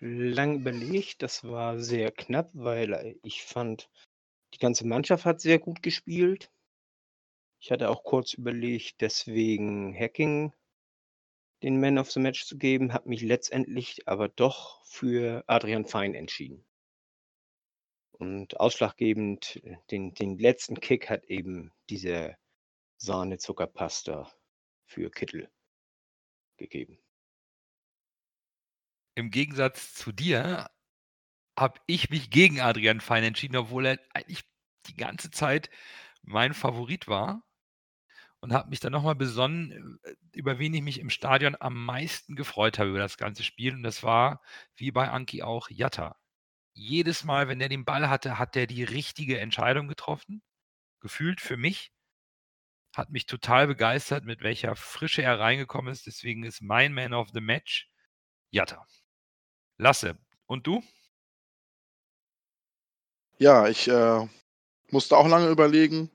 lang 0.00 0.56
überlegt, 0.56 1.22
das 1.22 1.44
war 1.44 1.78
sehr 1.78 2.10
knapp, 2.10 2.50
weil 2.54 3.18
ich 3.22 3.42
fand, 3.44 3.88
die 4.54 4.58
ganze 4.58 4.86
Mannschaft 4.86 5.24
hat 5.24 5.40
sehr 5.40 5.58
gut 5.58 5.82
gespielt. 5.82 6.50
Ich 7.60 7.70
hatte 7.70 7.90
auch 7.90 8.04
kurz 8.04 8.32
überlegt, 8.34 9.00
deswegen 9.00 9.94
Hacking 9.94 10.52
den 11.62 11.78
Man 11.78 11.98
of 11.98 12.10
the 12.10 12.20
Match 12.20 12.46
zu 12.46 12.56
geben, 12.56 12.92
habe 12.92 13.08
mich 13.08 13.22
letztendlich 13.22 14.08
aber 14.08 14.28
doch 14.28 14.84
für 14.86 15.44
Adrian 15.46 15.84
Fein 15.84 16.14
entschieden. 16.14 16.64
Und 18.12 18.58
ausschlaggebend, 18.60 19.60
äh, 19.64 19.76
den, 19.90 20.14
den 20.14 20.38
letzten 20.38 20.80
Kick 20.80 21.08
hat 21.08 21.24
eben 21.24 21.72
diese 21.88 22.36
Sahne-Zuckerpasta 22.98 24.30
für 24.84 25.10
Kittel 25.10 25.50
gegeben. 26.56 26.98
Im 29.14 29.30
Gegensatz 29.30 29.94
zu 29.94 30.12
dir 30.12 30.70
habe 31.60 31.80
ich 31.86 32.10
mich 32.10 32.30
gegen 32.30 32.60
Adrian 32.60 33.00
Fein 33.00 33.24
entschieden, 33.24 33.56
obwohl 33.56 33.86
er 33.86 33.98
eigentlich 34.14 34.44
die 34.86 34.96
ganze 34.96 35.30
Zeit 35.30 35.70
mein 36.22 36.54
Favorit 36.54 37.08
war 37.08 37.42
und 38.40 38.52
habe 38.52 38.70
mich 38.70 38.80
dann 38.80 38.92
nochmal 38.92 39.14
besonnen, 39.14 40.00
äh, 40.04 40.14
über 40.32 40.58
wen 40.58 40.74
ich 40.74 40.82
mich 40.82 41.00
im 41.00 41.10
Stadion 41.10 41.56
am 41.60 41.84
meisten 41.84 42.36
gefreut 42.36 42.78
habe 42.78 42.90
über 42.90 42.98
das 42.98 43.18
ganze 43.18 43.44
Spiel. 43.44 43.74
Und 43.74 43.82
das 43.82 44.02
war, 44.02 44.42
wie 44.76 44.90
bei 44.90 45.10
Anki 45.10 45.42
auch, 45.42 45.68
Jatta 45.70 46.16
jedes 46.72 47.24
Mal, 47.24 47.48
wenn 47.48 47.60
er 47.60 47.68
den 47.68 47.84
Ball 47.84 48.08
hatte, 48.08 48.38
hat 48.38 48.56
er 48.56 48.66
die 48.66 48.84
richtige 48.84 49.38
Entscheidung 49.38 49.88
getroffen. 49.88 50.42
Gefühlt 51.00 51.40
für 51.40 51.56
mich. 51.56 51.92
Hat 52.94 53.10
mich 53.10 53.26
total 53.26 53.66
begeistert, 53.66 54.24
mit 54.24 54.42
welcher 54.42 54.74
Frische 54.76 55.22
er 55.22 55.38
reingekommen 55.38 55.92
ist. 55.92 56.06
Deswegen 56.06 56.44
ist 56.44 56.60
mein 56.60 56.92
Man 56.92 57.14
of 57.14 57.28
the 57.32 57.40
Match 57.40 57.88
Jatta. 58.50 58.86
Lasse. 59.76 60.18
Und 60.46 60.66
du? 60.66 60.82
Ja, 63.40 63.68
ich 63.68 63.88
äh, 63.88 64.28
musste 64.90 65.16
auch 65.16 65.26
lange 65.26 65.48
überlegen. 65.48 66.10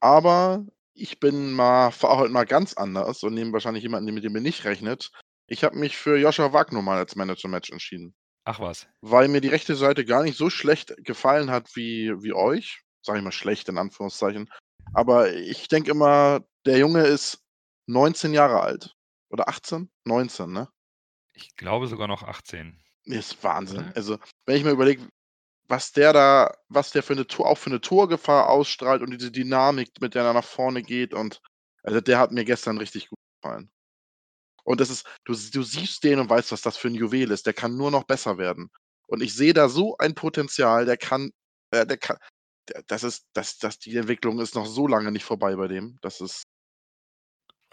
Aber 0.00 0.66
ich 0.92 1.18
bin 1.18 1.52
mal, 1.52 1.90
fahre 1.90 2.18
heute 2.18 2.32
mal 2.32 2.44
ganz 2.44 2.74
anders 2.74 3.22
und 3.22 3.34
nehme 3.34 3.52
wahrscheinlich 3.52 3.82
jemanden, 3.82 4.12
mit 4.12 4.22
dem 4.22 4.34
ihr 4.34 4.42
nicht 4.42 4.64
rechnet. 4.64 5.10
Ich 5.46 5.64
habe 5.64 5.78
mich 5.78 5.96
für 5.96 6.18
Joscha 6.18 6.52
Wagner 6.52 6.82
mal 6.82 6.98
als 6.98 7.16
Manager-Match 7.16 7.70
entschieden. 7.70 8.14
Ach 8.44 8.60
was. 8.60 8.86
Weil 9.00 9.28
mir 9.28 9.40
die 9.40 9.48
rechte 9.48 9.76
Seite 9.76 10.04
gar 10.04 10.22
nicht 10.22 10.36
so 10.36 10.50
schlecht 10.50 10.94
gefallen 10.98 11.50
hat 11.50 11.74
wie, 11.74 12.12
wie 12.22 12.34
euch. 12.34 12.82
Sag 13.02 13.16
ich 13.16 13.22
mal 13.22 13.32
schlecht 13.32 13.68
in 13.68 13.78
Anführungszeichen. 13.78 14.50
Aber 14.92 15.32
ich 15.32 15.68
denke 15.68 15.90
immer, 15.90 16.40
der 16.66 16.78
Junge 16.78 17.06
ist 17.06 17.40
19 17.86 18.34
Jahre 18.34 18.60
alt. 18.60 18.94
Oder 19.30 19.48
18? 19.48 19.90
19, 20.04 20.52
ne? 20.52 20.68
Ich 21.32 21.56
glaube 21.56 21.86
sogar 21.86 22.08
noch 22.08 22.22
18. 22.22 22.78
Ist 23.04 23.42
Wahnsinn. 23.42 23.92
Also, 23.94 24.18
wenn 24.46 24.56
ich 24.56 24.64
mir 24.64 24.70
überlege, 24.70 25.08
was 25.68 25.92
der 25.92 26.12
da, 26.12 26.54
was 26.68 26.90
der 26.90 27.02
für 27.02 27.14
eine 27.14 27.26
Tor, 27.26 27.46
auch 27.46 27.58
für 27.58 27.70
eine 27.70 27.80
Torgefahr 27.80 28.48
ausstrahlt 28.48 29.02
und 29.02 29.10
diese 29.10 29.30
Dynamik, 29.30 29.90
mit 30.00 30.14
der 30.14 30.24
er 30.24 30.32
nach 30.34 30.44
vorne 30.44 30.82
geht 30.82 31.14
und 31.14 31.40
also 31.82 32.00
der 32.00 32.18
hat 32.18 32.32
mir 32.32 32.44
gestern 32.44 32.78
richtig 32.78 33.08
gut 33.08 33.18
gefallen. 33.40 33.70
Und 34.64 34.80
das 34.80 34.90
ist, 34.90 35.06
du, 35.24 35.32
du 35.34 35.62
siehst 35.62 36.02
den 36.02 36.18
und 36.18 36.28
weißt, 36.28 36.50
was 36.50 36.62
das 36.62 36.76
für 36.76 36.88
ein 36.88 36.94
Juwel 36.96 37.30
ist. 37.30 37.46
Der 37.46 37.54
kann 37.54 37.76
nur 37.76 37.92
noch 37.92 38.02
besser 38.04 38.36
werden. 38.36 38.68
Und 39.06 39.22
ich 39.22 39.34
sehe 39.34 39.54
da 39.54 39.68
so 39.68 39.96
ein 39.98 40.16
Potenzial, 40.16 40.84
der 40.86 40.96
kann, 40.96 41.30
äh, 41.70 41.86
der 41.86 41.98
kann, 41.98 42.18
das 42.88 43.04
ist, 43.04 43.26
das, 43.32 43.58
das, 43.58 43.78
die 43.78 43.96
Entwicklung 43.96 44.40
ist 44.40 44.56
noch 44.56 44.66
so 44.66 44.88
lange 44.88 45.12
nicht 45.12 45.24
vorbei 45.24 45.54
bei 45.54 45.68
dem. 45.68 45.98
Das 46.02 46.20
ist. 46.20 46.42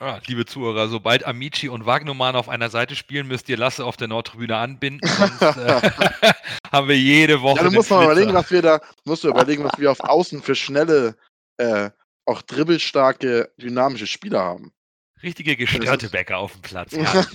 Ah, 0.04 0.20
liebe 0.28 0.46
Zuhörer, 0.46 0.90
sobald 0.90 1.24
Amici 1.26 1.70
und 1.70 1.86
Wagnumann 1.86 2.36
auf 2.36 2.50
einer 2.50 2.70
Seite 2.70 2.94
spielen, 2.94 3.26
müsst 3.26 3.48
ihr 3.48 3.56
Lasse 3.56 3.86
auf 3.86 3.96
der 3.96 4.10
Nordtribüne 4.10 4.58
anbinden, 4.58 5.08
sonst 5.08 5.42
äh, 5.42 5.82
haben 6.74 6.90
wir 6.90 6.98
jede 7.00 7.42
Woche. 7.42 7.60
Ja, 7.60 7.64
du 7.70 7.72
musst 7.72 7.90
mal 7.90 8.04
überlegen, 8.04 8.34
was 8.34 8.52
wir 8.52 8.62
da, 8.62 8.82
musst 9.06 9.24
du 9.24 9.30
überlegen, 9.30 9.64
was 9.64 9.80
wir 9.80 9.90
auf 9.90 10.02
Außen 10.02 10.44
für 10.44 10.56
schnelle, 10.56 11.16
äh, 11.56 11.90
auch 12.26 12.42
dribbelstarke, 12.42 13.54
dynamische 13.58 14.06
Spieler 14.08 14.42
haben. 14.44 14.74
Richtige 15.22 15.56
gestörte 15.56 16.08
ist- 16.08 16.12
Bäcker 16.12 16.38
auf 16.38 16.52
dem 16.52 16.62
Platz. 16.64 16.92
herrlich. 16.98 17.28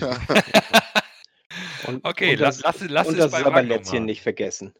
Und, 1.87 2.05
Okay, 2.05 2.33
und 2.33 2.39
lass, 2.41 2.59
das, 2.59 2.81
lass, 2.81 2.89
lass 2.91 3.07
und 3.07 3.13
es 3.15 3.31
das 3.31 3.31
Wagnumann. 3.31 4.05
nicht 4.05 4.21
vergessen. 4.21 4.75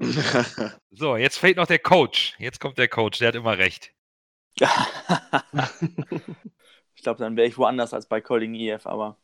So, 0.91 1.17
jetzt 1.17 1.39
fehlt 1.39 1.57
noch 1.57 1.65
der 1.65 1.79
Coach. 1.79 2.35
Jetzt 2.37 2.59
kommt 2.59 2.77
der 2.77 2.87
Coach, 2.87 3.17
der 3.17 3.29
hat 3.29 3.35
immer 3.35 3.57
recht. 3.57 3.91
Ich 6.99 7.03
glaube, 7.03 7.19
dann 7.19 7.37
wäre 7.37 7.47
ich 7.47 7.57
woanders 7.57 7.93
als 7.93 8.07
bei 8.07 8.19
Calling 8.19 8.53
EF, 8.55 8.85
aber. 8.85 9.17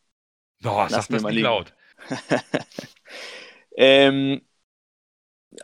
Lass 0.88 1.08
sag 1.08 1.10
mir 1.10 1.18
das 1.18 1.24
mal 1.24 1.34
nicht 1.34 1.42
laut. 1.42 1.74
ähm, 3.78 4.42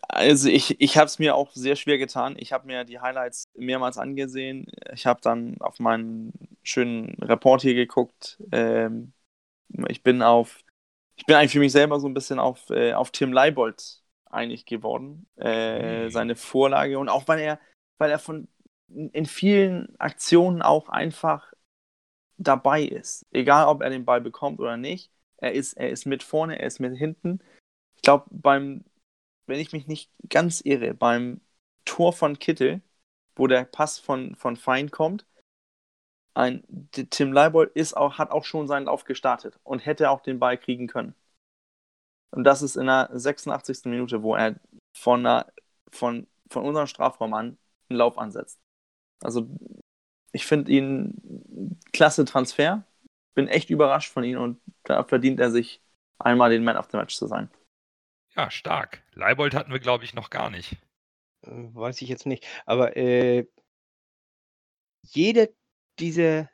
also 0.08 0.50
ich, 0.50 0.80
ich 0.80 0.98
habe 0.98 1.08
es 1.08 1.20
mir 1.20 1.36
auch 1.36 1.52
sehr 1.54 1.76
schwer 1.76 1.98
getan. 1.98 2.36
Ich 2.38 2.54
habe 2.54 2.68
mir 2.68 2.84
die 2.84 3.00
Highlights 3.00 3.46
mehrmals 3.56 3.98
angesehen. 3.98 4.68
Ich 4.94 5.06
habe 5.06 5.22
dann 5.22 5.58
auf 5.60 5.80
meinen 5.80 6.34
schönen 6.64 7.16
Report 7.22 7.62
hier 7.62 7.74
geguckt. 7.76 8.42
Ähm, 8.52 9.14
ich 9.90 10.04
bin 10.04 10.22
auf, 10.22 10.60
ich 11.16 11.26
bin 11.26 11.36
eigentlich 11.36 11.54
für 11.54 11.60
mich 11.60 11.72
selber 11.72 12.00
so 12.00 12.08
ein 12.08 12.14
bisschen 12.14 12.40
auf, 12.40 12.70
äh, 12.70 12.94
auf 12.94 13.12
Tim 13.12 13.34
Leibold 13.34 14.02
einig 14.30 14.66
geworden. 14.66 15.28
Äh, 15.38 16.10
Hm. 16.10 16.12
Seine 16.12 16.36
Vorlage 16.36 17.00
und 17.00 17.10
auch 17.10 17.28
weil 17.28 17.40
er, 17.40 17.60
weil 17.98 18.12
er 18.12 18.20
von 18.20 18.48
in 18.90 19.26
vielen 19.26 19.96
Aktionen 20.00 20.62
auch 20.62 20.90
einfach 20.90 21.51
dabei 22.44 22.84
ist. 22.84 23.26
Egal, 23.32 23.68
ob 23.68 23.82
er 23.82 23.90
den 23.90 24.06
Ball 24.06 24.22
bekommt 24.22 24.60
oder 24.60 24.78
nicht. 24.78 25.12
Er 25.38 25.54
ist, 25.54 25.74
er 25.74 25.90
ist 25.90 26.06
mit 26.06 26.24
vorne, 26.24 26.60
er 26.60 26.68
ist 26.68 26.80
mit 26.80 26.98
hinten. 26.98 27.40
Ich 27.96 28.02
glaube, 28.04 28.26
beim, 28.30 28.84
wenn 29.48 29.60
ich 29.60 29.74
mich 29.74 29.88
nicht 29.88 30.12
ganz 30.30 30.62
irre, 30.62 30.94
beim 30.94 31.42
Tor 31.86 32.14
von 32.14 32.40
Kittel, 32.40 32.82
wo 33.36 33.48
der 33.48 33.66
Pass 33.66 34.00
von, 34.00 34.36
von 34.36 34.58
Fein 34.58 34.92
kommt, 34.92 35.26
ein, 36.34 36.64
Tim 36.92 37.34
Leibold 37.34 37.72
ist 37.74 37.96
auch, 37.96 38.18
hat 38.18 38.32
auch 38.32 38.46
schon 38.46 38.68
seinen 38.68 38.86
Lauf 38.86 39.04
gestartet 39.04 39.60
und 39.64 39.80
hätte 39.86 40.10
auch 40.10 40.22
den 40.22 40.40
Ball 40.40 40.58
kriegen 40.58 40.88
können. 40.88 41.16
Und 42.32 42.46
das 42.46 42.62
ist 42.62 42.78
in 42.78 42.88
der 42.88 43.10
86. 43.12 43.86
Minute, 43.86 44.24
wo 44.24 44.36
er 44.36 44.56
von, 44.96 45.26
einer, 45.26 45.52
von, 45.92 46.28
von 46.50 46.64
unserem 46.64 46.88
Strafraum 46.88 47.34
an 47.34 47.58
einen 47.90 47.98
Lauf 47.98 48.18
ansetzt. 48.18 48.60
Also 49.22 49.48
ich 50.32 50.46
finde 50.46 50.72
ihn 50.72 51.80
klasse 51.94 52.26
Transfer. 52.26 52.84
Bin 53.34 53.48
echt 53.48 53.70
überrascht 53.70 54.12
von 54.12 54.24
ihm 54.24 54.40
und 54.40 54.60
da 54.84 55.04
verdient 55.04 55.40
er 55.40 55.52
sich 55.52 55.82
einmal 56.20 56.50
den 56.50 56.64
Man 56.64 56.78
of 56.78 56.90
the 56.92 56.98
Match 56.98 57.16
zu 57.16 57.28
sein. 57.28 57.50
Ja, 58.36 58.50
stark. 58.50 59.04
Leibold 59.14 59.54
hatten 59.54 59.72
wir, 59.72 59.80
glaube 59.80 60.04
ich, 60.04 60.14
noch 60.14 60.30
gar 60.30 60.50
nicht. 60.50 60.78
Äh, 61.44 61.50
Weiß 61.74 62.02
ich 62.02 62.10
jetzt 62.10 62.26
nicht. 62.26 62.46
Aber 62.66 62.96
äh, 62.96 63.46
jeder 65.04 65.48
dieser 66.00 66.50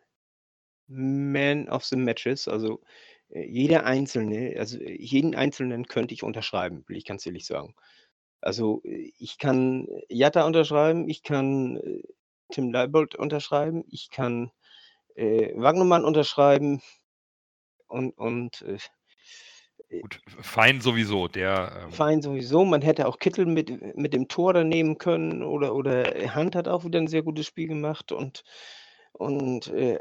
Man 0.88 1.68
of 1.70 1.84
the 1.86 1.98
Matches, 1.98 2.48
also 2.48 2.82
äh, 3.30 3.46
jeder 3.46 3.86
einzelne, 3.86 4.56
also 4.58 4.80
jeden 4.80 5.36
einzelnen 5.36 5.86
könnte 5.88 6.14
ich 6.14 6.24
unterschreiben, 6.24 6.84
will 6.88 6.98
ich 6.98 7.06
ganz 7.06 7.26
ehrlich 7.26 7.46
sagen. 7.46 7.76
Also 8.42 8.82
äh, 8.86 9.12
ich 9.18 9.38
kann 9.38 9.88
Jatta 10.10 10.46
unterschreiben, 10.46 11.10
ich 11.10 11.24
kann 11.24 11.78
äh, 11.78 12.04
Tim 12.52 12.72
Leibold 12.72 13.16
unterschreiben, 13.16 13.84
ich 13.90 14.10
kann 14.10 14.52
äh, 15.16 15.54
Wagnermann 15.56 16.06
unterschreiben 16.06 16.82
und, 17.88 18.18
und 18.18 18.62
äh, 18.62 18.78
Gut, 20.02 20.20
fein 20.42 20.82
sowieso. 20.82 21.30
Der, 21.30 21.84
ähm, 21.84 21.92
Fein 21.92 22.22
sowieso. 22.22 22.66
Man 22.66 22.82
hätte 22.82 23.08
auch 23.08 23.20
Kittel 23.20 23.46
mit, 23.46 23.96
mit 23.96 24.14
dem 24.14 24.28
Tor 24.28 24.54
da 24.54 24.64
nehmen 24.64 24.98
können 24.98 25.44
oder, 25.44 25.74
oder 25.74 26.04
Hand 26.36 26.56
hat 26.56 26.68
auch 26.68 26.84
wieder 26.84 27.00
ein 27.00 27.08
sehr 27.08 27.24
gutes 27.24 27.46
Spiel 27.46 27.68
gemacht 27.68 28.12
und, 28.12 28.44
und 29.14 29.68
äh, 29.68 30.00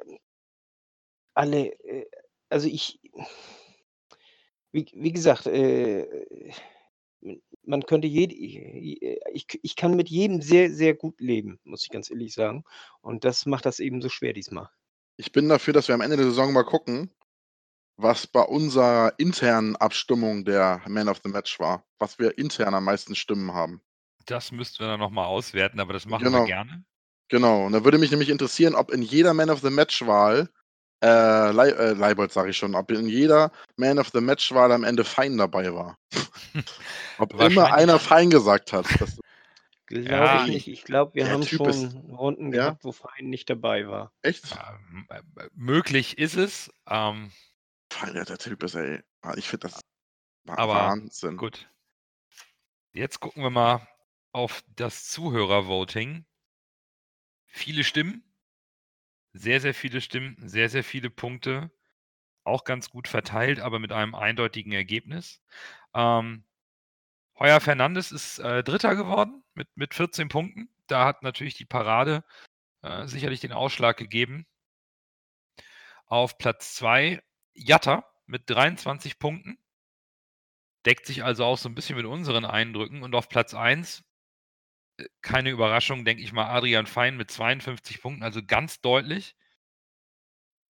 alle, 1.34 1.68
äh, 1.84 2.06
also 2.48 2.66
ich, 2.66 2.98
wie, 4.72 4.86
wie 4.92 5.12
gesagt, 5.12 5.46
äh, 5.46 6.50
man 7.64 7.82
könnte 7.84 8.06
jede, 8.06 8.34
ich, 8.34 9.58
ich 9.62 9.76
kann 9.76 9.96
mit 9.96 10.08
jedem 10.08 10.40
sehr, 10.42 10.70
sehr 10.72 10.94
gut 10.94 11.20
leben, 11.20 11.58
muss 11.64 11.82
ich 11.84 11.90
ganz 11.90 12.10
ehrlich 12.10 12.34
sagen. 12.34 12.64
Und 13.00 13.24
das 13.24 13.46
macht 13.46 13.66
das 13.66 13.80
eben 13.80 14.00
so 14.02 14.08
schwer 14.08 14.32
diesmal. 14.32 14.68
Ich 15.16 15.32
bin 15.32 15.48
dafür, 15.48 15.72
dass 15.72 15.88
wir 15.88 15.94
am 15.94 16.00
Ende 16.00 16.16
der 16.16 16.26
Saison 16.26 16.52
mal 16.52 16.64
gucken, 16.64 17.10
was 17.96 18.26
bei 18.26 18.42
unserer 18.42 19.14
internen 19.18 19.74
Abstimmung 19.76 20.44
der 20.44 20.82
Man 20.86 21.08
of 21.08 21.20
the 21.24 21.30
Match 21.30 21.58
war. 21.58 21.84
Was 21.98 22.18
wir 22.18 22.36
intern 22.38 22.74
am 22.74 22.84
meisten 22.84 23.14
Stimmen 23.14 23.52
haben. 23.54 23.80
das 24.26 24.52
müssten 24.52 24.80
wir 24.80 24.88
dann 24.88 25.00
nochmal 25.00 25.26
auswerten, 25.26 25.80
aber 25.80 25.92
das 25.92 26.04
machen 26.04 26.24
Genau. 26.24 26.40
wir 26.40 26.46
gerne. 26.46 26.84
Genau. 27.28 27.66
Und 27.66 27.72
da 27.72 27.84
würde 27.84 27.98
mich 27.98 28.10
nämlich 28.10 28.28
interessieren, 28.28 28.74
ob 28.74 28.90
in 28.92 29.02
jeder 29.02 29.32
Man 29.34 29.50
of 29.50 29.60
the 29.60 29.70
Match-Wahl, 29.70 30.48
äh, 31.02 31.50
Lei 31.52 31.68
äh, 31.70 31.92
Leibold 31.92 32.32
sage 32.32 32.50
ich 32.50 32.56
schon, 32.56 32.74
ob 32.74 32.90
in 32.90 33.08
jeder 33.08 33.52
Man 33.76 33.98
of 33.98 34.10
the 34.12 34.20
Match-Wahl 34.20 34.72
am 34.72 34.84
Ende 34.84 35.04
Fein 35.04 35.36
dabei 35.36 35.72
war. 35.74 35.98
ob 37.18 37.40
immer 37.40 37.72
einer 37.74 37.98
Fein 37.98 38.30
gesagt 38.30 38.72
hat. 38.72 38.86
Das, 39.00 39.18
Glaube 39.86 40.08
Ja, 40.10 40.42
ich 40.42 40.48
nicht. 40.48 40.66
Ich 40.68 40.82
glaube, 40.84 41.14
wir 41.14 41.24
der 41.26 41.34
haben 41.34 41.42
Typ 41.42 41.58
schon 41.58 41.68
ist- 41.68 41.94
Runden 42.18 42.52
Ja? 42.52 42.64
gehabt, 42.70 42.84
wo 42.84 42.90
Fein 42.92 43.26
nicht 43.30 43.48
dabei 43.48 43.86
war. 43.86 44.12
echt? 44.22 44.56
Ähm, 44.90 45.06
äh, 45.10 45.18
äh, 45.44 45.48
möglich 45.54 46.18
ist 46.18 46.34
es. 46.36 46.72
Ähm, 46.88 47.30
Fein, 47.92 48.14
der 48.14 48.26
Typ 48.38 48.62
ist, 48.64 48.74
ey. 48.74 49.00
Ah, 49.22 49.34
Ich 49.36 49.48
finde 49.48 49.68
das 49.68 49.80
Aber 50.48 50.74
Wahnsinn. 50.74 51.36
gut. 51.36 51.68
Jetzt 52.92 53.20
gucken 53.20 53.42
wir 53.42 53.50
mal 53.50 53.86
auf 54.32 54.64
das 54.74 55.08
Zuhörervoting. 55.08 56.24
Viele 57.46 57.84
Stimmen. 57.84 58.24
Sehr, 59.38 59.60
sehr 59.60 59.74
viele 59.74 60.00
Stimmen, 60.00 60.36
sehr, 60.48 60.68
sehr 60.70 60.82
viele 60.84 61.10
Punkte. 61.10 61.70
Auch 62.44 62.64
ganz 62.64 62.90
gut 62.90 63.08
verteilt, 63.08 63.60
aber 63.60 63.78
mit 63.78 63.92
einem 63.92 64.14
eindeutigen 64.14 64.72
Ergebnis. 64.72 65.42
Ähm, 65.94 66.44
Heuer 67.38 67.60
Fernandes 67.60 68.12
ist 68.12 68.38
äh, 68.38 68.62
Dritter 68.64 68.96
geworden 68.96 69.44
mit, 69.54 69.68
mit 69.76 69.94
14 69.94 70.28
Punkten. 70.28 70.70
Da 70.86 71.04
hat 71.04 71.22
natürlich 71.22 71.54
die 71.54 71.66
Parade 71.66 72.24
äh, 72.82 73.06
sicherlich 73.06 73.40
den 73.40 73.52
Ausschlag 73.52 73.98
gegeben. 73.98 74.46
Auf 76.06 76.38
Platz 76.38 76.74
2 76.76 77.22
Jatta 77.52 78.04
mit 78.26 78.48
23 78.48 79.18
Punkten. 79.18 79.58
Deckt 80.86 81.04
sich 81.04 81.24
also 81.24 81.44
auch 81.44 81.58
so 81.58 81.68
ein 81.68 81.74
bisschen 81.74 81.96
mit 81.96 82.06
unseren 82.06 82.46
Eindrücken. 82.46 83.02
Und 83.02 83.14
auf 83.14 83.28
Platz 83.28 83.52
1, 83.52 84.00
äh, 84.00 84.04
keine 85.22 85.50
Überraschung, 85.50 86.04
denke 86.04 86.22
ich 86.22 86.32
mal, 86.32 86.46
Adrian 86.48 86.86
Fein 86.86 87.16
mit 87.16 87.30
52 87.30 88.00
Punkten, 88.00 88.22
also 88.22 88.42
ganz 88.44 88.80
deutlich. 88.80 89.36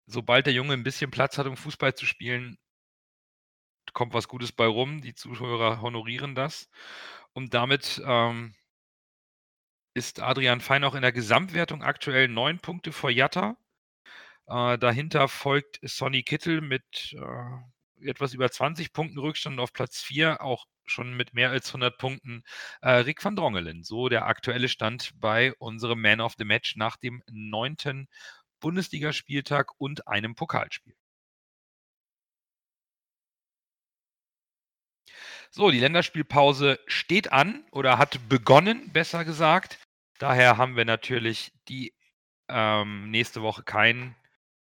Sobald 0.07 0.47
der 0.47 0.53
Junge 0.53 0.72
ein 0.74 0.83
bisschen 0.85 1.11
Platz 1.11 1.39
hat, 1.39 1.47
um 1.47 1.57
Fußball 1.57 1.95
zu 1.95 2.07
spielen, 2.07 2.59
kommt 3.93 4.14
was 4.14 4.29
Gutes 4.29 4.53
bei 4.53 4.66
rum. 4.66 5.01
Die 5.01 5.14
Zuhörer 5.14 5.81
honorieren 5.81 6.35
das. 6.35 6.70
Und 7.33 7.55
damit 7.55 8.01
ähm, 8.05 8.55
ist 9.95 10.20
Adrian 10.20 10.61
Fein 10.61 10.85
auch 10.85 10.95
in 10.95 11.03
der 11.03 11.12
Gesamtwertung 11.12 11.83
aktuell 11.83 12.29
neun 12.29 12.59
Punkte 12.61 12.93
vor 12.93 13.11
Jatta. 13.11 13.57
Äh, 14.47 14.79
dahinter 14.79 15.29
folgt 15.29 15.81
Sonny 15.83 16.22
Kittel 16.22 16.61
mit 16.61 17.14
äh, 17.14 17.76
etwas 18.03 18.34
über 18.34 18.51
20 18.51 18.92
Punkten 18.92 19.18
Rückstand 19.18 19.61
auf 19.61 19.72
Platz 19.72 20.03
4, 20.03 20.42
auch 20.42 20.66
schon 20.84 21.14
mit 21.16 21.34
mehr 21.34 21.51
als 21.51 21.68
100 21.68 21.99
Punkten. 21.99 22.44
Äh, 22.80 22.90
Rick 22.90 23.24
van 23.24 23.36
Drongelen, 23.36 23.82
so 23.84 24.09
der 24.09 24.26
aktuelle 24.26 24.68
Stand 24.68 25.12
bei 25.20 25.53
unserem 25.55 26.01
Man 26.01 26.20
of 26.20 26.34
the 26.38 26.44
Match 26.44 26.76
nach 26.76 26.97
dem 26.97 27.22
neunten 27.30 28.09
Bundesligaspieltag 28.61 29.72
und 29.78 30.09
einem 30.09 30.34
Pokalspiel. 30.34 30.94
So, 35.51 35.70
die 35.70 35.80
Länderspielpause 35.80 36.78
steht 36.86 37.32
an 37.32 37.64
oder 37.70 37.99
hat 37.99 38.28
begonnen, 38.28 38.92
besser 38.92 39.24
gesagt. 39.24 39.78
Daher 40.18 40.57
haben 40.57 40.76
wir 40.76 40.84
natürlich 40.84 41.53
die 41.68 41.94
ähm, 42.49 43.11
nächste 43.11 43.42
Woche 43.42 43.62
kein 43.62 44.16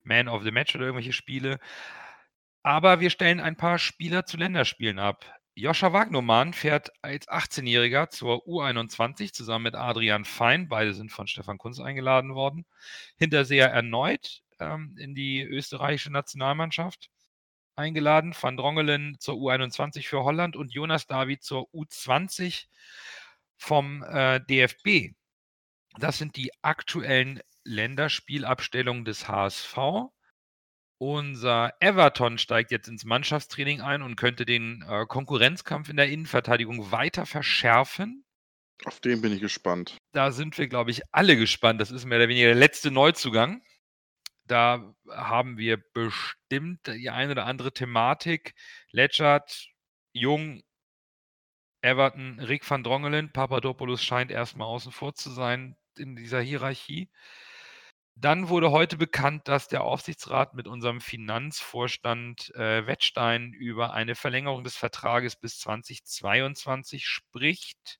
Man 0.03 0.27
of 0.27 0.43
the 0.43 0.51
Match 0.51 0.75
oder 0.75 0.85
irgendwelche 0.85 1.13
Spiele. 1.13 1.59
Aber 2.63 3.01
wir 3.01 3.09
stellen 3.09 3.41
ein 3.41 3.57
paar 3.57 3.77
Spieler 3.77 4.25
zu 4.25 4.37
Länderspielen 4.37 4.97
ab. 4.97 5.25
Joscha 5.55 5.93
Wagnermann 5.93 6.53
fährt 6.53 6.91
als 7.03 7.27
18-Jähriger 7.27 8.09
zur 8.09 8.47
U21 8.47 9.33
zusammen 9.33 9.63
mit 9.63 9.75
Adrian 9.75 10.25
Fein. 10.25 10.67
Beide 10.67 10.93
sind 10.93 11.11
von 11.11 11.27
Stefan 11.27 11.57
Kunz 11.59 11.79
eingeladen 11.79 12.33
worden. 12.33 12.65
Hinterseher 13.17 13.69
erneut 13.69 14.41
ähm, 14.59 14.95
in 14.97 15.13
die 15.13 15.43
österreichische 15.43 16.11
Nationalmannschaft 16.11 17.11
eingeladen. 17.75 18.33
Van 18.39 18.57
Drongelen 18.57 19.17
zur 19.19 19.35
U21 19.35 20.07
für 20.07 20.23
Holland 20.23 20.55
und 20.55 20.73
Jonas 20.73 21.05
David 21.05 21.43
zur 21.43 21.69
U20 21.73 22.67
vom 23.57 24.03
äh, 24.03 24.39
DFB. 24.39 25.13
Das 25.99 26.17
sind 26.17 26.35
die 26.35 26.51
aktuellen 26.63 27.41
Länderspielabstellungen 27.63 29.05
des 29.05 29.27
HSV. 29.27 29.77
Unser 31.05 31.73
Everton 31.81 32.37
steigt 32.37 32.71
jetzt 32.71 32.87
ins 32.87 33.03
Mannschaftstraining 33.03 33.81
ein 33.81 34.01
und 34.03 34.15
könnte 34.15 34.45
den 34.45 34.85
äh, 34.87 35.05
Konkurrenzkampf 35.05 35.89
in 35.89 35.97
der 35.97 36.07
Innenverteidigung 36.07 36.93
weiter 36.93 37.25
verschärfen. 37.25 38.23
Auf 38.85 39.01
den 39.01 39.21
bin 39.21 39.33
ich 39.33 39.41
gespannt. 39.41 39.97
Da 40.13 40.31
sind 40.31 40.57
wir, 40.57 40.69
glaube 40.69 40.91
ich, 40.91 41.01
alle 41.11 41.35
gespannt. 41.35 41.81
Das 41.81 41.91
ist 41.91 42.05
mehr 42.05 42.19
oder 42.19 42.29
weniger 42.29 42.47
der 42.47 42.55
letzte 42.55 42.89
Neuzugang. 42.89 43.61
Da 44.45 44.95
haben 45.09 45.57
wir 45.57 45.75
bestimmt 45.93 46.87
die 46.87 47.09
eine 47.09 47.33
oder 47.33 47.47
andere 47.47 47.73
Thematik. 47.73 48.53
Letschert, 48.91 49.67
Jung, 50.13 50.63
Everton, 51.81 52.39
Rick 52.39 52.69
van 52.69 52.81
Drongelen, 52.81 53.33
Papadopoulos 53.33 54.01
scheint 54.01 54.31
erstmal 54.31 54.67
außen 54.67 54.93
vor 54.93 55.13
zu 55.15 55.31
sein 55.31 55.75
in 55.97 56.15
dieser 56.15 56.39
Hierarchie. 56.39 57.09
Dann 58.15 58.47
wurde 58.49 58.71
heute 58.71 58.97
bekannt, 58.97 59.47
dass 59.47 59.67
der 59.67 59.83
Aufsichtsrat 59.83 60.53
mit 60.53 60.67
unserem 60.67 61.01
Finanzvorstand 61.01 62.53
äh, 62.55 62.85
Wettstein 62.85 63.53
über 63.53 63.93
eine 63.93 64.15
Verlängerung 64.15 64.63
des 64.63 64.77
Vertrages 64.77 65.35
bis 65.35 65.59
2022 65.59 67.07
spricht. 67.07 67.99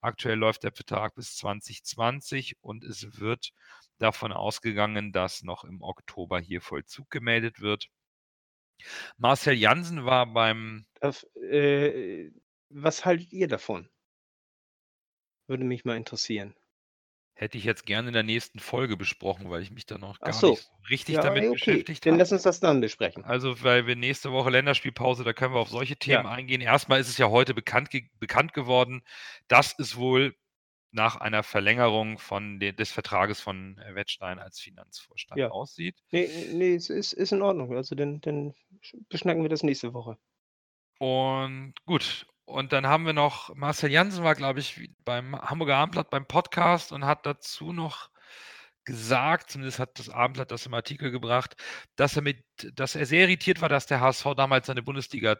Aktuell 0.00 0.38
läuft 0.38 0.62
der 0.62 0.72
Vertrag 0.72 1.14
bis 1.14 1.36
2020 1.36 2.58
und 2.60 2.84
es 2.84 3.18
wird 3.18 3.52
davon 3.98 4.32
ausgegangen, 4.32 5.12
dass 5.12 5.42
noch 5.42 5.64
im 5.64 5.82
Oktober 5.82 6.38
hier 6.38 6.60
Vollzug 6.60 7.10
gemeldet 7.10 7.60
wird. 7.60 7.88
Marcel 9.16 9.54
Jansen 9.54 10.04
war 10.04 10.26
beim. 10.26 10.86
Das, 11.00 11.24
äh, 11.34 12.30
was 12.68 13.04
haltet 13.04 13.32
ihr 13.32 13.48
davon? 13.48 13.88
Würde 15.48 15.64
mich 15.64 15.84
mal 15.84 15.96
interessieren. 15.96 16.54
Hätte 17.38 17.58
ich 17.58 17.64
jetzt 17.64 17.84
gerne 17.84 18.08
in 18.08 18.14
der 18.14 18.22
nächsten 18.22 18.58
Folge 18.60 18.96
besprochen, 18.96 19.50
weil 19.50 19.60
ich 19.62 19.70
mich 19.70 19.84
da 19.86 19.98
noch 19.98 20.22
Ach 20.22 20.32
gar 20.32 20.32
so. 20.32 20.48
nicht 20.48 20.62
so 20.62 20.72
richtig 20.90 21.14
Ja, 21.14 21.20
damit 21.20 21.50
okay. 21.50 21.52
beschäftigt 21.52 22.04
Dann 22.04 22.14
habe. 22.14 22.18
lass 22.18 22.32
uns 22.32 22.42
das 22.42 22.60
dann 22.60 22.80
besprechen. 22.80 23.24
Also, 23.24 23.62
weil 23.62 23.86
wir 23.86 23.96
nächste 23.96 24.32
Woche 24.32 24.50
Länderspielpause, 24.50 25.24
da 25.24 25.32
können 25.32 25.54
wir 25.54 25.60
auf 25.60 25.68
solche 25.70 25.96
Themen 25.96 26.24
Ja. 26.24 26.30
eingehen. 26.30 26.60
Erstmal 26.60 27.00
ist 27.00 27.08
es 27.08 27.18
ja 27.18 27.28
heute 27.28 27.54
bekannt, 27.54 27.90
ge 27.90 28.08
bekannt 28.20 28.52
geworden, 28.54 29.02
dass 29.48 29.78
es 29.78 29.96
wohl 29.96 30.34
nach 30.92 31.16
einer 31.16 31.42
Verlängerung 31.42 32.18
von 32.18 32.60
de 32.60 32.72
des 32.72 32.92
Vertrages 32.92 33.40
von 33.40 33.76
Wettstein 33.78 34.38
als 34.40 34.60
Finanzvorstand 34.60 35.42
Ja. 35.42 35.50
aussieht. 35.50 36.00
Nee, 36.12 36.28
nee, 36.52 36.74
es 36.76 36.90
ist, 36.90 37.12
ist 37.14 37.32
in 37.32 37.42
Ordnung. 37.42 37.76
Also 37.76 37.94
dann, 37.94 38.20
dann 38.22 38.54
beschnacken 39.08 39.42
wir 39.42 39.50
das 39.50 39.62
nächste 39.62 39.94
Woche. 39.94 40.18
Und 40.98 41.74
gut. 41.86 42.26
Und 42.46 42.72
dann 42.72 42.86
haben 42.86 43.06
wir 43.06 43.12
noch, 43.12 43.54
Marcel 43.56 43.90
Jansen 43.90 44.24
war, 44.24 44.36
glaube 44.36 44.60
ich, 44.60 44.88
beim 45.04 45.36
Hamburger 45.40 45.76
Abendblatt 45.76 46.10
beim 46.10 46.26
Podcast 46.26 46.92
und 46.92 47.04
hat 47.04 47.26
dazu 47.26 47.72
noch 47.72 48.08
gesagt, 48.84 49.50
zumindest 49.50 49.80
hat 49.80 49.98
das 49.98 50.08
Abendblatt 50.08 50.52
das 50.52 50.64
im 50.66 50.74
Artikel 50.74 51.10
gebracht, 51.10 51.56
dass 51.96 52.16
er 52.16 52.22
mit, 52.22 52.44
dass 52.74 52.94
er 52.94 53.04
sehr 53.06 53.22
irritiert 53.22 53.60
war, 53.60 53.68
dass 53.68 53.86
der 53.86 54.00
HSV 54.00 54.34
damals 54.36 54.68
seine 54.68 54.82
Bundesliga 54.82 55.36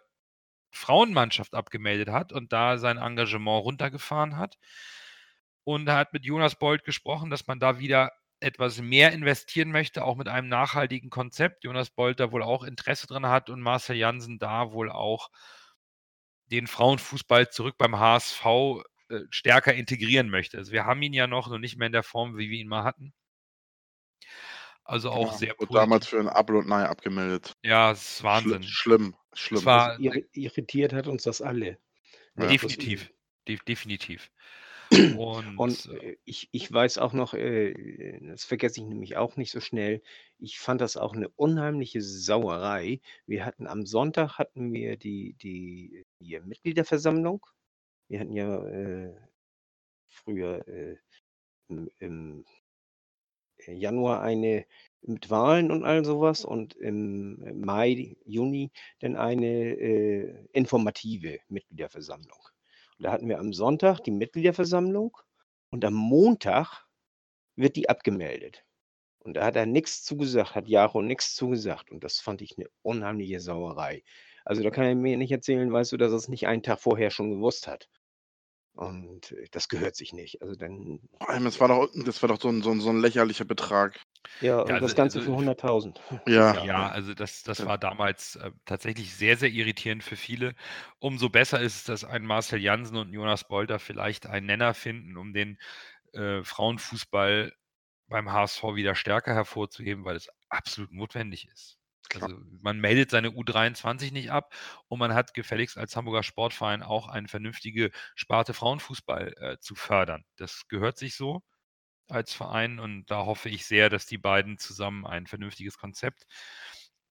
Frauenmannschaft 0.72 1.54
abgemeldet 1.54 2.08
hat 2.10 2.32
und 2.32 2.52
da 2.52 2.76
sein 2.78 2.98
Engagement 2.98 3.64
runtergefahren 3.64 4.36
hat. 4.36 4.58
Und 5.64 5.88
er 5.88 5.96
hat 5.96 6.12
mit 6.12 6.24
Jonas 6.24 6.56
Bold 6.58 6.84
gesprochen, 6.84 7.30
dass 7.30 7.46
man 7.46 7.60
da 7.60 7.78
wieder 7.78 8.12
etwas 8.40 8.80
mehr 8.80 9.12
investieren 9.12 9.70
möchte, 9.70 10.04
auch 10.04 10.16
mit 10.16 10.28
einem 10.28 10.48
nachhaltigen 10.48 11.10
Konzept. 11.10 11.64
Jonas 11.64 11.90
Bold 11.90 12.20
da 12.20 12.32
wohl 12.32 12.42
auch 12.42 12.64
Interesse 12.64 13.06
dran 13.06 13.26
hat 13.26 13.48
und 13.48 13.60
Marcel 13.60 13.96
Jansen 13.96 14.38
da 14.38 14.72
wohl 14.72 14.90
auch 14.90 15.30
den 16.50 16.66
Frauenfußball 16.66 17.50
zurück 17.50 17.76
beim 17.78 17.98
HSV 17.98 18.44
äh, 19.08 19.20
stärker 19.30 19.74
integrieren 19.74 20.30
möchte. 20.30 20.58
Also 20.58 20.72
wir 20.72 20.84
haben 20.84 21.02
ihn 21.02 21.12
ja 21.12 21.26
noch, 21.26 21.48
nur 21.48 21.58
nicht 21.58 21.76
mehr 21.76 21.86
in 21.86 21.92
der 21.92 22.02
Form, 22.02 22.36
wie 22.38 22.50
wir 22.50 22.58
ihn 22.58 22.68
mal 22.68 22.84
hatten. 22.84 23.12
Also 24.84 25.10
auch 25.10 25.32
Ja, 25.32 25.38
sehr 25.38 25.48
wurde 25.50 25.56
positiv. 25.66 25.74
damals 25.76 26.06
für 26.06 26.20
ein 26.20 26.28
Apfel 26.28 26.56
und 26.56 26.70
Ei 26.70 26.84
abgemeldet. 26.84 27.52
Ja, 27.64 27.90
es 27.90 28.02
ist 28.02 28.20
Schli- 28.20 28.24
Wahnsinn. 28.24 28.62
Schlimm, 28.62 29.16
schlimm. 29.32 29.58
Es 29.58 29.64
war 29.64 29.90
Also 29.90 30.02
irri- 30.02 30.26
irritiert 30.32 30.92
hat 30.92 31.08
uns 31.08 31.24
das 31.24 31.42
alle. 31.42 31.78
Ja. 32.38 32.46
definitiv, 32.46 33.10
de 33.48 33.58
definitiv. 33.66 34.30
Und, 34.90 35.56
Und 35.56 35.86
äh, 36.02 36.16
ich, 36.24 36.48
ich 36.52 36.72
weiß 36.72 36.98
auch 36.98 37.12
noch, 37.12 37.34
äh, 37.34 38.18
das 38.20 38.44
vergesse 38.44 38.80
ich 38.80 38.86
nämlich 38.86 39.16
auch 39.16 39.36
nicht 39.36 39.50
so 39.50 39.60
schnell, 39.60 40.02
ich 40.38 40.58
fand 40.58 40.80
das 40.80 40.96
auch 40.96 41.14
eine 41.14 41.28
unheimliche 41.30 42.02
Sauerei. 42.02 43.00
Wir 43.26 43.44
hatten 43.44 43.66
am 43.66 43.86
Sonntag 43.86 44.38
hatten 44.38 44.72
wir 44.72 44.96
die, 44.96 45.34
die, 45.34 46.04
die 46.20 46.40
Mitgliederversammlung. 46.40 47.44
Wir 48.08 48.20
hatten 48.20 48.32
ja 48.32 48.64
äh, 48.66 49.14
früher 50.08 50.66
äh, 50.68 50.96
im, 51.68 51.90
im 51.98 52.44
Januar 53.66 54.22
eine 54.22 54.66
mit 55.02 55.30
Wahlen 55.30 55.70
und 55.70 55.84
all 55.84 56.04
sowas 56.04 56.44
und 56.44 56.74
im 56.74 57.60
Mai, 57.60 58.16
Juni 58.24 58.70
dann 59.00 59.16
eine 59.16 59.46
äh, 59.46 60.46
informative 60.52 61.38
Mitgliederversammlung. 61.48 62.38
Da 62.98 63.12
hatten 63.12 63.28
wir 63.28 63.38
am 63.38 63.52
Sonntag 63.52 64.00
die 64.00 64.10
Mitgliederversammlung 64.10 65.16
und 65.70 65.84
am 65.84 65.94
Montag 65.94 66.86
wird 67.56 67.76
die 67.76 67.88
abgemeldet. 67.88 68.64
Und 69.20 69.34
da 69.34 69.44
hat 69.44 69.56
er 69.56 69.66
nichts 69.66 70.04
zugesagt, 70.04 70.54
hat 70.54 70.68
Jaro 70.68 71.02
nichts 71.02 71.34
zugesagt. 71.34 71.90
Und 71.90 72.04
das 72.04 72.20
fand 72.20 72.42
ich 72.42 72.56
eine 72.56 72.68
unheimliche 72.82 73.40
Sauerei. 73.40 74.02
Also 74.44 74.62
da 74.62 74.70
kann 74.70 74.84
er 74.84 74.94
mir 74.94 75.16
nicht 75.16 75.32
erzählen, 75.32 75.72
weißt 75.72 75.92
du, 75.92 75.96
dass 75.96 76.12
er 76.12 76.18
es 76.18 76.28
nicht 76.28 76.46
einen 76.46 76.62
Tag 76.62 76.80
vorher 76.80 77.10
schon 77.10 77.30
gewusst 77.30 77.66
hat. 77.66 77.88
Und 78.74 79.32
äh, 79.32 79.46
das 79.50 79.68
gehört 79.68 79.96
sich 79.96 80.12
nicht. 80.12 80.40
Also 80.42 80.54
dann, 80.54 81.00
das 81.18 81.60
war 81.60 81.68
doch, 81.68 81.90
das 82.04 82.22
war 82.22 82.28
doch 82.28 82.40
so 82.40 82.48
ein, 82.48 82.62
so 82.62 82.70
ein, 82.70 82.80
so 82.80 82.90
ein 82.90 83.00
lächerlicher 83.00 83.44
Betrag. 83.44 84.00
Ja, 84.40 84.58
und 84.60 84.70
also- 84.70 84.86
das 84.86 84.94
Ganze 84.94 85.18
also- 85.18 85.32
für 85.32 85.36
100.000. 85.38 86.00
Ja. 86.26 86.64
Ja, 86.64 86.88
also 86.88 87.14
das, 87.14 87.42
das 87.42 87.58
Ja. 87.58 87.66
war 87.66 87.78
damals 87.78 88.36
äh, 88.36 88.50
tatsächlich 88.64 89.14
sehr, 89.14 89.36
sehr 89.36 89.50
irritierend 89.50 90.02
für 90.04 90.16
viele. 90.16 90.54
Umso 90.98 91.28
besser 91.28 91.60
ist 91.60 91.76
es, 91.76 91.84
dass 91.84 92.04
ein 92.04 92.24
Marcel 92.24 92.60
Jansen 92.60 92.96
und 92.96 93.12
Jonas 93.12 93.46
Bolter 93.48 93.78
vielleicht 93.78 94.26
einen 94.26 94.46
Nenner 94.46 94.74
finden, 94.74 95.16
um 95.16 95.32
den 95.32 95.58
äh, 96.12 96.42
Frauenfußball 96.44 97.52
beim 98.08 98.30
HSV 98.32 98.62
wieder 98.74 98.94
stärker 98.94 99.34
hervorzuheben, 99.34 100.04
weil 100.04 100.16
es 100.16 100.28
absolut 100.48 100.92
notwendig 100.92 101.48
ist. 101.48 101.78
Klar. 102.08 102.30
Also 102.30 102.36
man 102.62 102.78
meldet 102.78 103.10
seine 103.10 103.30
U23 103.30 104.12
nicht 104.12 104.30
ab 104.30 104.54
und 104.86 105.00
man 105.00 105.12
hat 105.12 105.34
gefälligst 105.34 105.76
als 105.76 105.96
Hamburger 105.96 106.22
Sportverein 106.22 106.84
auch 106.84 107.08
eine 107.08 107.26
vernünftige 107.26 107.90
Sparte 108.14 108.54
Frauenfußball 108.54 109.34
äh, 109.40 109.56
zu 109.58 109.74
fördern. 109.74 110.24
Das 110.36 110.68
gehört 110.68 110.98
sich 110.98 111.16
so 111.16 111.42
als 112.08 112.32
Verein 112.32 112.78
und 112.78 113.10
da 113.10 113.26
hoffe 113.26 113.48
ich 113.48 113.66
sehr, 113.66 113.90
dass 113.90 114.06
die 114.06 114.18
beiden 114.18 114.58
zusammen 114.58 115.06
ein 115.06 115.26
vernünftiges 115.26 115.78
Konzept 115.78 116.26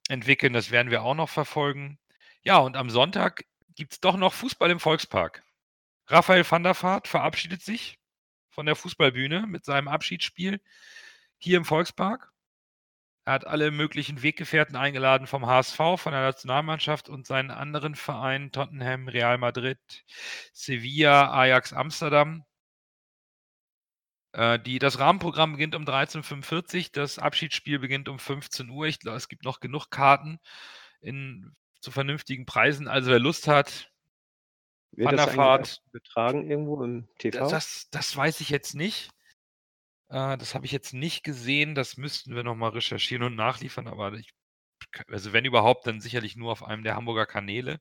entwickeln. 0.10 0.54
Das 0.54 0.72
werden 0.72 0.92
wir 0.92 1.04
auch 1.04 1.16
noch 1.16 1.30
verfolgen. 1.30 2.00
Ja, 2.44 2.58
und 2.60 2.78
am 2.78 2.90
Sonntag 2.90 3.46
gibt 3.76 3.94
es 3.94 4.00
doch 4.00 4.18
noch 4.18 4.34
Fußball 4.34 4.72
im 4.72 4.80
Volkspark. 4.80 5.44
Raphael 6.08 6.50
van 6.50 6.64
der 6.64 6.82
Vaart 6.82 7.08
verabschiedet 7.08 7.62
sich 7.62 8.00
von 8.50 8.66
der 8.66 8.76
Fußballbühne 8.76 9.48
mit 9.48 9.66
seinem 9.66 9.88
Abschiedsspiel 9.88 10.62
hier 11.38 11.58
im 11.58 11.66
Volkspark. 11.66 12.32
Er 13.26 13.34
hat 13.34 13.48
alle 13.48 13.72
möglichen 13.72 14.22
Weggefährten 14.22 14.76
eingeladen 14.76 15.26
vom 15.26 15.48
HSV, 15.48 15.78
von 15.98 16.12
der 16.12 16.22
Nationalmannschaft 16.22 17.10
und 17.10 17.26
seinen 17.26 17.50
anderen 17.50 17.96
Vereinen 17.96 18.52
Tottenham, 18.52 19.08
Real 19.08 19.40
Madrid, 19.40 19.80
Sevilla, 20.54 21.32
Ajax 21.32 21.74
Amsterdam. 21.74 22.46
Äh, 24.36 24.60
die, 24.60 24.80
das 24.80 25.00
Rahmenprogramm 25.00 25.54
beginnt 25.54 25.76
um 25.76 25.86
13.45 25.86 26.88
Uhr, 26.88 26.90
das 26.92 27.20
Abschiedsspiel 27.20 27.80
beginnt 27.80 28.10
um 28.10 28.20
15 28.20 28.70
Uhr. 28.70 28.86
Ich 28.86 29.00
glaube, 29.00 29.16
es 29.16 29.30
gibt 29.30 29.46
noch 29.46 29.62
genug 29.62 29.90
Karten 29.90 30.40
in, 31.00 31.56
zu 31.80 31.90
vernünftigen 31.90 32.46
Preisen. 32.46 32.90
Also 32.90 33.12
wer 33.12 33.20
Lust 33.20 33.48
hat, 33.48 33.94
Wird 34.92 35.14
das 35.14 35.38
auch 35.38 35.64
betragen 35.92 36.50
irgendwo 36.50 36.84
im 36.84 37.08
TV? 37.18 37.48
das, 37.48 37.88
das 37.92 38.18
weiß 38.18 38.42
ich 38.42 38.50
jetzt 38.50 38.76
nicht. 38.76 39.10
Äh, 40.10 40.38
das 40.38 40.54
habe 40.54 40.66
ich 40.66 40.74
jetzt 40.74 40.94
nicht 40.94 41.24
gesehen. 41.24 41.74
Das 41.74 41.96
müssten 41.96 42.36
wir 42.36 42.44
nochmal 42.44 42.72
recherchieren 42.72 43.24
und 43.24 43.36
nachliefern. 43.36 43.88
Aber 43.88 44.12
ich, 44.16 44.34
also 45.08 45.32
wenn 45.32 45.46
überhaupt, 45.46 45.88
dann 45.88 46.02
sicherlich 46.02 46.36
nur 46.36 46.52
auf 46.52 46.62
einem 46.62 46.84
der 46.84 46.98
Hamburger 46.98 47.26
Kanäle. 47.26 47.80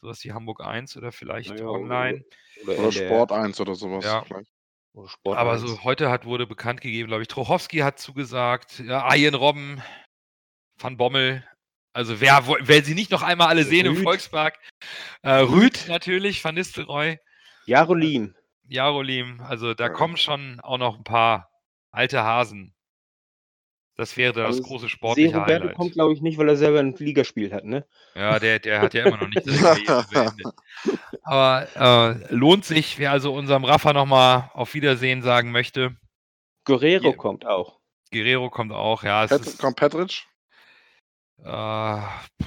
Sowas 0.00 0.24
wie 0.24 0.32
Hamburg 0.32 0.62
1 0.62 0.96
oder 0.96 1.12
vielleicht 1.12 1.50
Naja, 1.50 1.66
online. 1.66 2.24
Oder, 2.62 2.78
Oder 2.78 2.92
Sport 2.92 3.32
1 3.32 3.60
oder 3.60 3.74
sowas. 3.74 4.02
Ja. 4.02 4.24
vielleicht. 4.24 4.50
Aber 5.24 5.52
1. 5.52 5.60
so 5.62 5.84
heute 5.84 6.10
hat, 6.10 6.24
wurde 6.24 6.46
bekannt 6.46 6.80
gegeben, 6.80 7.08
glaube 7.08 7.22
ich, 7.22 7.28
Trochowski 7.28 7.78
hat 7.78 7.98
zugesagt, 7.98 8.80
ja, 8.80 9.06
Ayen 9.06 9.34
Robben, 9.34 9.82
Van 10.78 10.96
Bommel. 10.96 11.44
Also 11.92 12.20
wer, 12.20 12.46
wer 12.46 12.84
sie 12.84 12.94
nicht 12.94 13.10
noch 13.10 13.22
einmal 13.22 13.48
alle 13.48 13.64
sehen 13.64 13.86
im 13.86 13.94
Rüd. 13.94 14.04
Volkspark. 14.04 14.58
Äh, 15.22 15.30
Rüd 15.30 15.86
natürlich, 15.88 16.42
Van 16.44 16.54
Nistelrooy, 16.54 17.18
Jarolim. 17.66 18.34
Jarolim. 18.68 19.40
Also 19.40 19.74
da 19.74 19.84
Ja. 19.84 19.90
kommen 19.90 20.16
schon 20.16 20.60
auch 20.60 20.78
noch 20.78 20.96
ein 20.98 21.04
paar 21.04 21.50
alte 21.92 22.22
Hasen. 22.22 22.74
Das 24.00 24.16
wäre 24.16 24.32
das 24.32 24.46
Also 24.46 24.62
große 24.62 24.88
sportliche 24.88 25.36
Roberto 25.36 25.64
Highlight. 25.64 25.76
kommt, 25.76 25.92
glaube 25.92 26.14
ich, 26.14 26.22
nicht, 26.22 26.38
weil 26.38 26.48
er 26.48 26.56
selber 26.56 26.78
ein 26.78 26.94
Ligaspiel 26.94 27.52
hat, 27.52 27.66
ne? 27.66 27.84
Ja, 28.14 28.38
der, 28.38 28.58
der 28.58 28.80
hat 28.80 28.94
ja 28.94 29.04
immer 29.04 29.18
noch 29.18 29.28
nicht 29.28 29.46
Karriere 29.60 30.06
beendet. 30.10 30.46
Aber 31.22 31.68
äh, 31.76 32.34
lohnt 32.34 32.64
sich, 32.64 32.98
wer 32.98 33.10
also 33.10 33.34
unserem 33.34 33.62
Rafa 33.62 33.92
nochmal 33.92 34.50
auf 34.54 34.72
Wiedersehen 34.72 35.20
sagen 35.20 35.52
möchte. 35.52 35.96
Guerrero 36.64 37.02
Hier. 37.02 37.16
kommt 37.18 37.44
auch. 37.44 37.78
Guerrero 38.10 38.48
kommt 38.48 38.72
auch, 38.72 39.04
ja. 39.04 39.24
Es 39.24 39.32
Pet 39.32 39.40
ist, 39.42 39.58
kommt 39.58 39.76
Petric? 39.76 40.22
äh, 41.44 41.98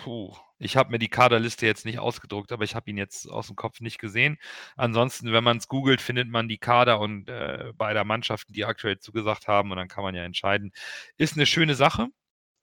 puh. 0.03 0.35
Ich 0.64 0.78
habe 0.78 0.91
mir 0.91 0.99
die 0.99 1.09
Kaderliste 1.09 1.66
jetzt 1.66 1.86
nicht 1.86 1.99
ausgedruckt, 1.99 2.51
aber 2.51 2.64
ich 2.64 2.76
habe 2.76 2.89
ihn 2.89 2.97
jetzt 2.97 3.30
aus 3.30 3.47
dem 3.47 3.55
Kopf 3.55 3.82
nicht 3.82 3.99
gesehen. 3.99 4.38
Ansonsten, 4.76 5.34
wenn 5.34 5.43
man 5.43 5.57
es 5.57 5.68
googelt, 5.68 6.01
findet 6.01 6.30
man 6.30 6.47
die 6.47 6.57
Kader 6.57 6.99
und 6.99 7.30
äh, 7.30 7.72
beider 7.76 8.03
Mannschaften, 8.03 8.53
die 8.53 8.66
aktuell 8.66 8.99
zugesagt 8.99 9.47
haben 9.47 9.72
und 9.72 9.78
dann 9.78 9.88
kann 9.88 10.03
man 10.03 10.16
ja 10.16 10.24
entscheiden. 10.24 10.72
Ist 11.18 11.36
eine 11.36 11.45
schöne 11.45 11.76
Sache. 11.76 12.07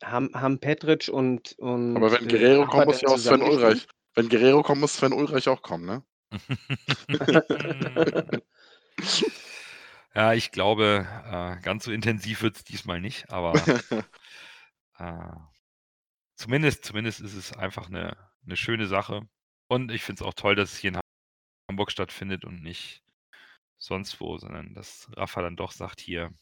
Haben, 0.03 0.31
haben 0.35 0.61
Petric 0.61 1.09
und, 1.09 1.55
und. 1.59 1.97
Aber 1.97 2.13
wenn 2.13 2.25
äh, 2.25 2.29
Guerrero 2.29 2.67
kommt, 2.67 2.87
muss 2.87 3.03
ja 3.03 3.09
auch 3.09 3.19
Sven 3.19 3.43
Ulreich. 3.43 3.87
Wenn 4.15 4.29
Guerrero 4.29 4.63
kommt, 4.63 4.81
muss 4.81 4.95
Sven 4.95 5.13
Ulreich 5.13 5.49
auch 5.49 5.63
kommen, 5.63 5.85
ne? 5.85 6.03
ja, 10.15 10.33
ich 10.33 10.53
glaube, 10.53 11.07
äh, 11.27 11.61
ganz 11.63 11.85
so 11.85 11.93
intensiv 11.93 12.43
wird 12.43 12.57
es 12.57 12.65
diesmal 12.65 13.01
nicht, 13.01 13.31
aber 13.31 13.55
äh, 14.99 15.37
zumindest, 16.41 16.85
zumindest 16.85 17.21
ist 17.21 17.35
es 17.35 17.53
einfach 17.53 17.89
eine, 17.89 18.17
eine 18.47 18.57
schöne 18.57 18.87
Sache. 18.87 19.29
Und 19.69 19.93
ich 19.93 20.03
finde 20.03 20.23
es 20.23 20.27
auch 20.27 20.35
toll, 20.35 20.57
dass 20.57 20.73
es 20.73 20.79
hier 20.79 20.93
in 20.93 21.01
Hamburg 21.69 21.93
stattfindet 21.93 22.45
und 22.45 22.63
nicht 22.63 23.03
sonst 23.79 24.21
wo, 24.21 24.39
sondern 24.39 24.75
dass 24.75 25.11
Rafa 25.17 25.43
dann 25.43 25.57
doch 25.57 25.73
sagt, 25.73 26.01
hier 26.01 26.33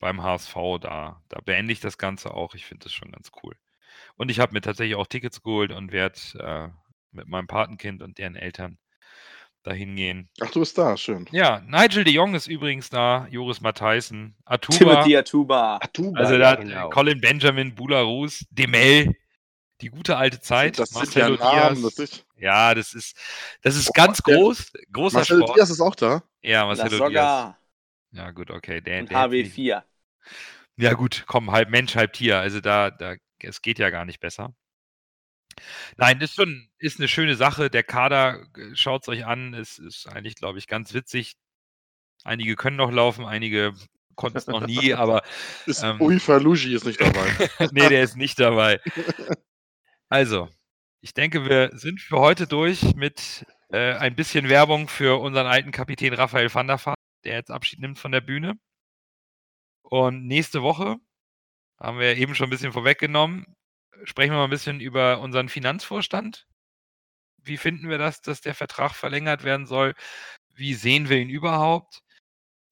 beim 0.00 0.22
HSV, 0.22 0.54
da, 0.80 1.22
da 1.28 1.40
beende 1.40 1.72
ich 1.72 1.80
das 1.80 1.98
Ganze 1.98 2.34
auch. 2.34 2.54
Ich 2.54 2.66
finde 2.66 2.84
das 2.84 2.92
schon 2.92 3.12
ganz 3.12 3.30
cool. 3.42 3.56
Und 4.16 4.30
ich 4.30 4.40
habe 4.40 4.52
mir 4.52 4.60
tatsächlich 4.60 4.96
auch 4.96 5.06
Tickets 5.06 5.42
geholt 5.42 5.72
und 5.72 5.92
werde 5.92 6.18
äh, 6.38 6.68
mit 7.12 7.28
meinem 7.28 7.46
Patenkind 7.46 8.02
und 8.02 8.18
deren 8.18 8.36
Eltern 8.36 8.78
dahin 9.62 9.94
gehen. 9.96 10.28
Ach, 10.40 10.50
du 10.50 10.60
bist 10.60 10.76
da, 10.78 10.96
schön. 10.96 11.26
Ja, 11.32 11.60
Nigel 11.66 12.04
de 12.04 12.12
Jong 12.12 12.34
ist 12.34 12.46
übrigens 12.46 12.88
da, 12.90 13.26
Joris 13.30 13.60
Matthijssen, 13.60 14.36
Atuba, 14.44 14.76
Timothy 14.78 15.16
Atuba. 15.16 15.76
Atuba, 15.82 16.18
also 16.18 16.32
ja, 16.34 16.38
da 16.38 16.54
genau. 16.56 16.88
Colin 16.90 17.20
Benjamin, 17.20 17.74
Bularus, 17.74 18.44
Demel, 18.50 19.14
die 19.80 19.88
gute 19.88 20.16
alte 20.16 20.40
Zeit. 20.40 20.78
das 20.78 20.90
sind 20.90 21.14
ja 21.14 21.28
Marcelo 21.30 21.36
Namen. 21.36 21.80
Diaz. 21.82 21.94
Das 21.96 21.98
ist, 22.10 22.26
Ja, 22.36 22.74
das 22.74 22.94
ist, 22.94 23.16
das 23.62 23.76
ist 23.76 23.86
Boah, 23.86 23.92
ganz 24.06 24.18
der- 24.22 24.36
groß, 24.36 24.72
großer 24.92 25.18
Marcelo 25.18 25.40
Sport. 25.42 25.56
Diaz 25.58 25.70
ist 25.70 25.80
auch 25.80 25.94
da. 25.94 26.22
Ja, 26.42 26.64
Marcelo 26.66 27.08
Diaz. 27.08 27.54
Ja, 28.12 28.30
gut, 28.32 28.50
okay. 28.50 28.80
Der, 28.80 29.00
und 29.00 29.10
der 29.10 29.18
hat 29.18 29.30
sich- 29.30 29.54
HW4. 29.54 29.82
Ja, 30.76 30.94
gut, 30.94 31.24
komm, 31.26 31.50
halb 31.52 31.68
Mensch, 31.68 31.94
halb 31.96 32.14
Tier. 32.14 32.38
Also 32.38 32.60
da, 32.60 32.90
da, 32.90 33.14
es 33.40 33.60
geht 33.62 33.78
ja 33.78 33.90
gar 33.90 34.04
nicht 34.06 34.20
besser. 34.20 34.54
Nein, 35.96 36.18
das 36.18 36.30
ist 36.30 36.36
schon, 36.36 36.68
ist 36.78 36.98
eine 36.98 37.08
schöne 37.08 37.36
Sache. 37.36 37.70
Der 37.70 37.82
Kader, 37.82 38.46
schaut 38.74 39.02
es 39.02 39.08
euch 39.08 39.26
an, 39.26 39.54
es 39.54 39.78
ist 39.78 40.06
eigentlich, 40.06 40.36
glaube 40.36 40.58
ich, 40.58 40.66
ganz 40.66 40.94
witzig. 40.94 41.36
Einige 42.24 42.56
können 42.56 42.76
noch 42.76 42.90
laufen, 42.90 43.24
einige 43.24 43.74
konnten 44.14 44.38
es 44.38 44.46
noch 44.46 44.66
nie, 44.66 44.94
aber 44.94 45.22
Ist 45.66 45.82
Ähm. 45.82 46.00
Uifa 46.00 46.36
Luigi 46.36 46.74
ist 46.74 46.84
nicht 46.84 47.00
dabei. 47.00 47.28
nee, 47.72 47.88
der 47.88 48.02
ist 48.02 48.16
nicht 48.16 48.38
dabei. 48.38 48.80
Also, 50.08 50.48
ich 51.00 51.14
denke, 51.14 51.46
wir 51.46 51.70
sind 51.72 52.00
für 52.00 52.18
heute 52.18 52.46
durch 52.46 52.94
mit 52.94 53.46
äh, 53.70 53.94
ein 53.94 54.16
bisschen 54.16 54.48
Werbung 54.48 54.88
für 54.88 55.20
unseren 55.20 55.46
alten 55.46 55.70
Kapitän 55.70 56.12
Raphael 56.12 56.52
van 56.52 56.66
der 56.66 56.84
Vaart, 56.84 56.98
der 57.24 57.34
jetzt 57.34 57.50
Abschied 57.50 57.80
nimmt 57.80 57.98
von 57.98 58.12
der 58.12 58.20
Bühne. 58.20 58.54
Und 59.82 60.26
nächste 60.26 60.62
Woche 60.62 60.96
haben 61.78 61.98
wir 61.98 62.16
eben 62.16 62.34
schon 62.34 62.48
ein 62.48 62.50
bisschen 62.50 62.72
vorweggenommen. 62.72 63.46
Sprechen 64.04 64.32
wir 64.32 64.38
mal 64.38 64.44
ein 64.44 64.50
bisschen 64.50 64.80
über 64.80 65.20
unseren 65.20 65.48
Finanzvorstand. 65.48 66.46
Wie 67.42 67.56
finden 67.56 67.88
wir 67.88 67.98
das, 67.98 68.22
dass 68.22 68.40
der 68.40 68.54
Vertrag 68.54 68.94
verlängert 68.94 69.44
werden 69.44 69.66
soll? 69.66 69.94
Wie 70.54 70.74
sehen 70.74 71.08
wir 71.08 71.18
ihn 71.18 71.30
überhaupt? 71.30 72.02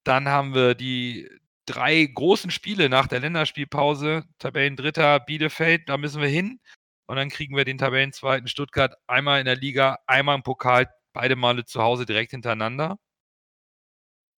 Dann 0.04 0.28
haben 0.28 0.54
wir 0.54 0.74
die 0.74 1.28
drei 1.66 2.04
großen 2.06 2.50
Spiele 2.50 2.88
nach 2.88 3.06
der 3.08 3.20
Länderspielpause. 3.20 4.24
Tabellendritter 4.38 5.20
Bielefeld, 5.20 5.88
da 5.88 5.96
müssen 5.98 6.22
wir 6.22 6.28
hin. 6.28 6.60
Und 7.06 7.16
dann 7.16 7.30
kriegen 7.30 7.56
wir 7.56 7.64
den 7.64 7.78
Tabellenzweiten 7.78 8.48
Stuttgart 8.48 8.94
einmal 9.06 9.40
in 9.40 9.46
der 9.46 9.56
Liga, 9.56 9.98
einmal 10.06 10.36
im 10.36 10.42
Pokal, 10.42 10.88
beide 11.12 11.36
Male 11.36 11.64
zu 11.64 11.82
Hause 11.82 12.06
direkt 12.06 12.32
hintereinander. 12.32 12.98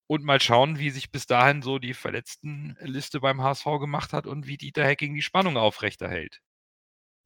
Und 0.08 0.24
mal 0.24 0.40
schauen, 0.40 0.78
wie 0.78 0.90
sich 0.90 1.10
bis 1.12 1.26
dahin 1.26 1.62
so 1.62 1.78
die 1.78 1.94
Verletztenliste 1.94 3.20
beim 3.20 3.40
HSV 3.42 3.64
gemacht 3.80 4.12
hat 4.12 4.26
und 4.26 4.46
wie 4.46 4.56
Dieter 4.58 4.84
Hecking 4.84 5.14
die 5.14 5.22
Spannung 5.22 5.56
aufrechterhält. 5.56 6.40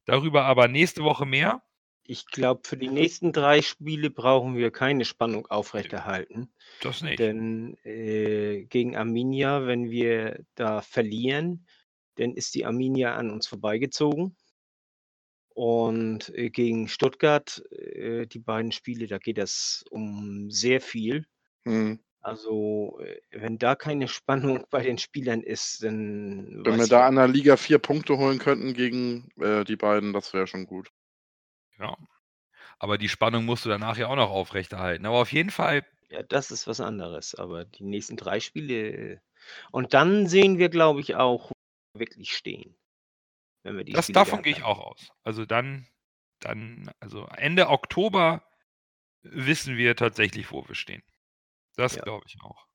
Darüber 0.05 0.45
aber 0.45 0.67
nächste 0.67 1.03
Woche 1.03 1.25
mehr. 1.25 1.63
Ich 2.07 2.27
glaube, 2.27 2.61
für 2.63 2.77
die 2.77 2.89
nächsten 2.89 3.33
drei 3.33 3.63
Spiele 3.63 4.11
brauchen 4.11 4.55
wir 4.55 4.69
keine 4.69 5.05
Spannung 5.05 5.47
aufrechterhalten. 5.47 6.53
Das 6.81 7.01
nicht. 7.01 7.17
Denn 7.17 7.77
äh, 7.83 8.65
gegen 8.65 8.95
Arminia, 8.95 9.65
wenn 9.65 9.89
wir 9.89 10.45
da 10.53 10.81
verlieren, 10.81 11.65
dann 12.15 12.35
ist 12.35 12.53
die 12.53 12.65
Arminia 12.65 13.15
an 13.15 13.31
uns 13.31 13.47
vorbeigezogen. 13.47 14.37
Und 15.55 16.29
äh, 16.35 16.51
gegen 16.51 16.87
Stuttgart, 16.87 17.63
äh, 17.71 18.27
die 18.27 18.39
beiden 18.39 18.71
Spiele, 18.71 19.07
da 19.07 19.17
geht 19.17 19.39
es 19.39 19.83
um 19.89 20.51
sehr 20.51 20.81
viel. 20.81 21.25
Hm. 21.63 21.99
Also, 22.25 22.99
äh, 23.01 23.21
wenn 23.29 23.59
da 23.59 23.75
keine 23.75 24.07
Spannung 24.07 24.65
bei 24.71 24.81
den 24.81 24.97
Spielern 24.97 25.41
ist, 25.41 25.83
dann 25.83 26.65
Wenn 26.65 26.79
wir 26.79 26.87
da 26.87 27.05
an 27.05 27.17
der 27.17 27.27
Liga 27.27 27.55
vier 27.55 27.77
Punkte 27.77 28.17
holen 28.17 28.39
könnten 28.39 28.73
gegen 28.73 29.29
äh, 29.39 29.63
die 29.63 29.75
beiden, 29.75 30.11
das 30.11 30.33
wäre 30.33 30.47
schon 30.47 30.65
gut. 30.65 30.89
Ja. 31.77 31.95
Aber 32.79 32.97
die 32.97 33.09
Spannung 33.09 33.45
musst 33.45 33.63
du 33.65 33.69
danach 33.69 33.97
ja 33.97 34.07
auch 34.07 34.15
noch 34.15 34.31
aufrechterhalten. 34.31 35.05
Aber 35.05 35.17
auf 35.17 35.31
jeden 35.31 35.51
Fall, 35.51 35.85
Ja, 36.09 36.23
das 36.23 36.49
ist 36.49 36.65
was 36.65 36.81
anderes. 36.81 37.35
Aber 37.35 37.63
die 37.63 37.83
nächsten 37.83 38.17
drei 38.17 38.39
Spiele. 38.39 39.21
Und 39.71 39.93
dann 39.93 40.25
sehen 40.25 40.57
wir, 40.57 40.69
glaube 40.69 41.01
ich, 41.01 41.15
auch, 41.15 41.51
wo 41.51 41.53
wir 41.93 42.07
wirklich 42.07 42.35
stehen. 42.35 42.75
Wenn 43.61 43.77
wir 43.77 43.83
die 43.83 43.93
das, 43.93 44.05
Spiele 44.05 44.15
davon 44.15 44.41
gehe 44.41 44.53
ich 44.53 44.63
auch 44.63 44.79
aus. 44.79 45.09
Also 45.23 45.45
dann, 45.45 45.87
dann, 46.39 46.89
also 46.99 47.27
Ende 47.37 47.69
Oktober 47.69 48.43
wissen 49.21 49.77
wir 49.77 49.95
tatsächlich, 49.95 50.51
wo 50.51 50.67
wir 50.67 50.73
stehen. 50.73 51.03
Das 51.75 51.95
Ja. 51.95 52.01
glaube 52.03 52.25
ich 52.27 52.37
auch. 52.41 52.67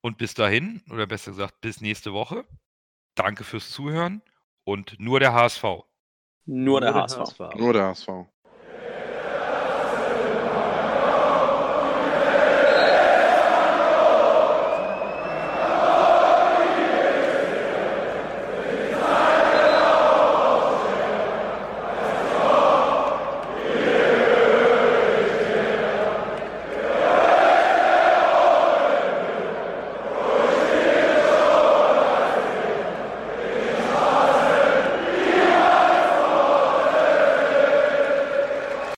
Und 0.00 0.18
bis 0.18 0.34
dahin, 0.34 0.82
oder 0.90 1.06
besser 1.06 1.30
gesagt, 1.30 1.60
bis 1.60 1.80
nächste 1.80 2.12
Woche. 2.12 2.44
Danke 3.14 3.44
fürs 3.44 3.70
Zuhören 3.70 4.22
und 4.64 4.98
nur 4.98 5.20
der 5.20 5.32
HSV. 5.32 5.64
Nur 6.44 6.80
der 6.80 6.94
HSV. 6.94 7.40
Nur 7.54 7.72
der 7.72 7.86
HSV. 7.88 8.08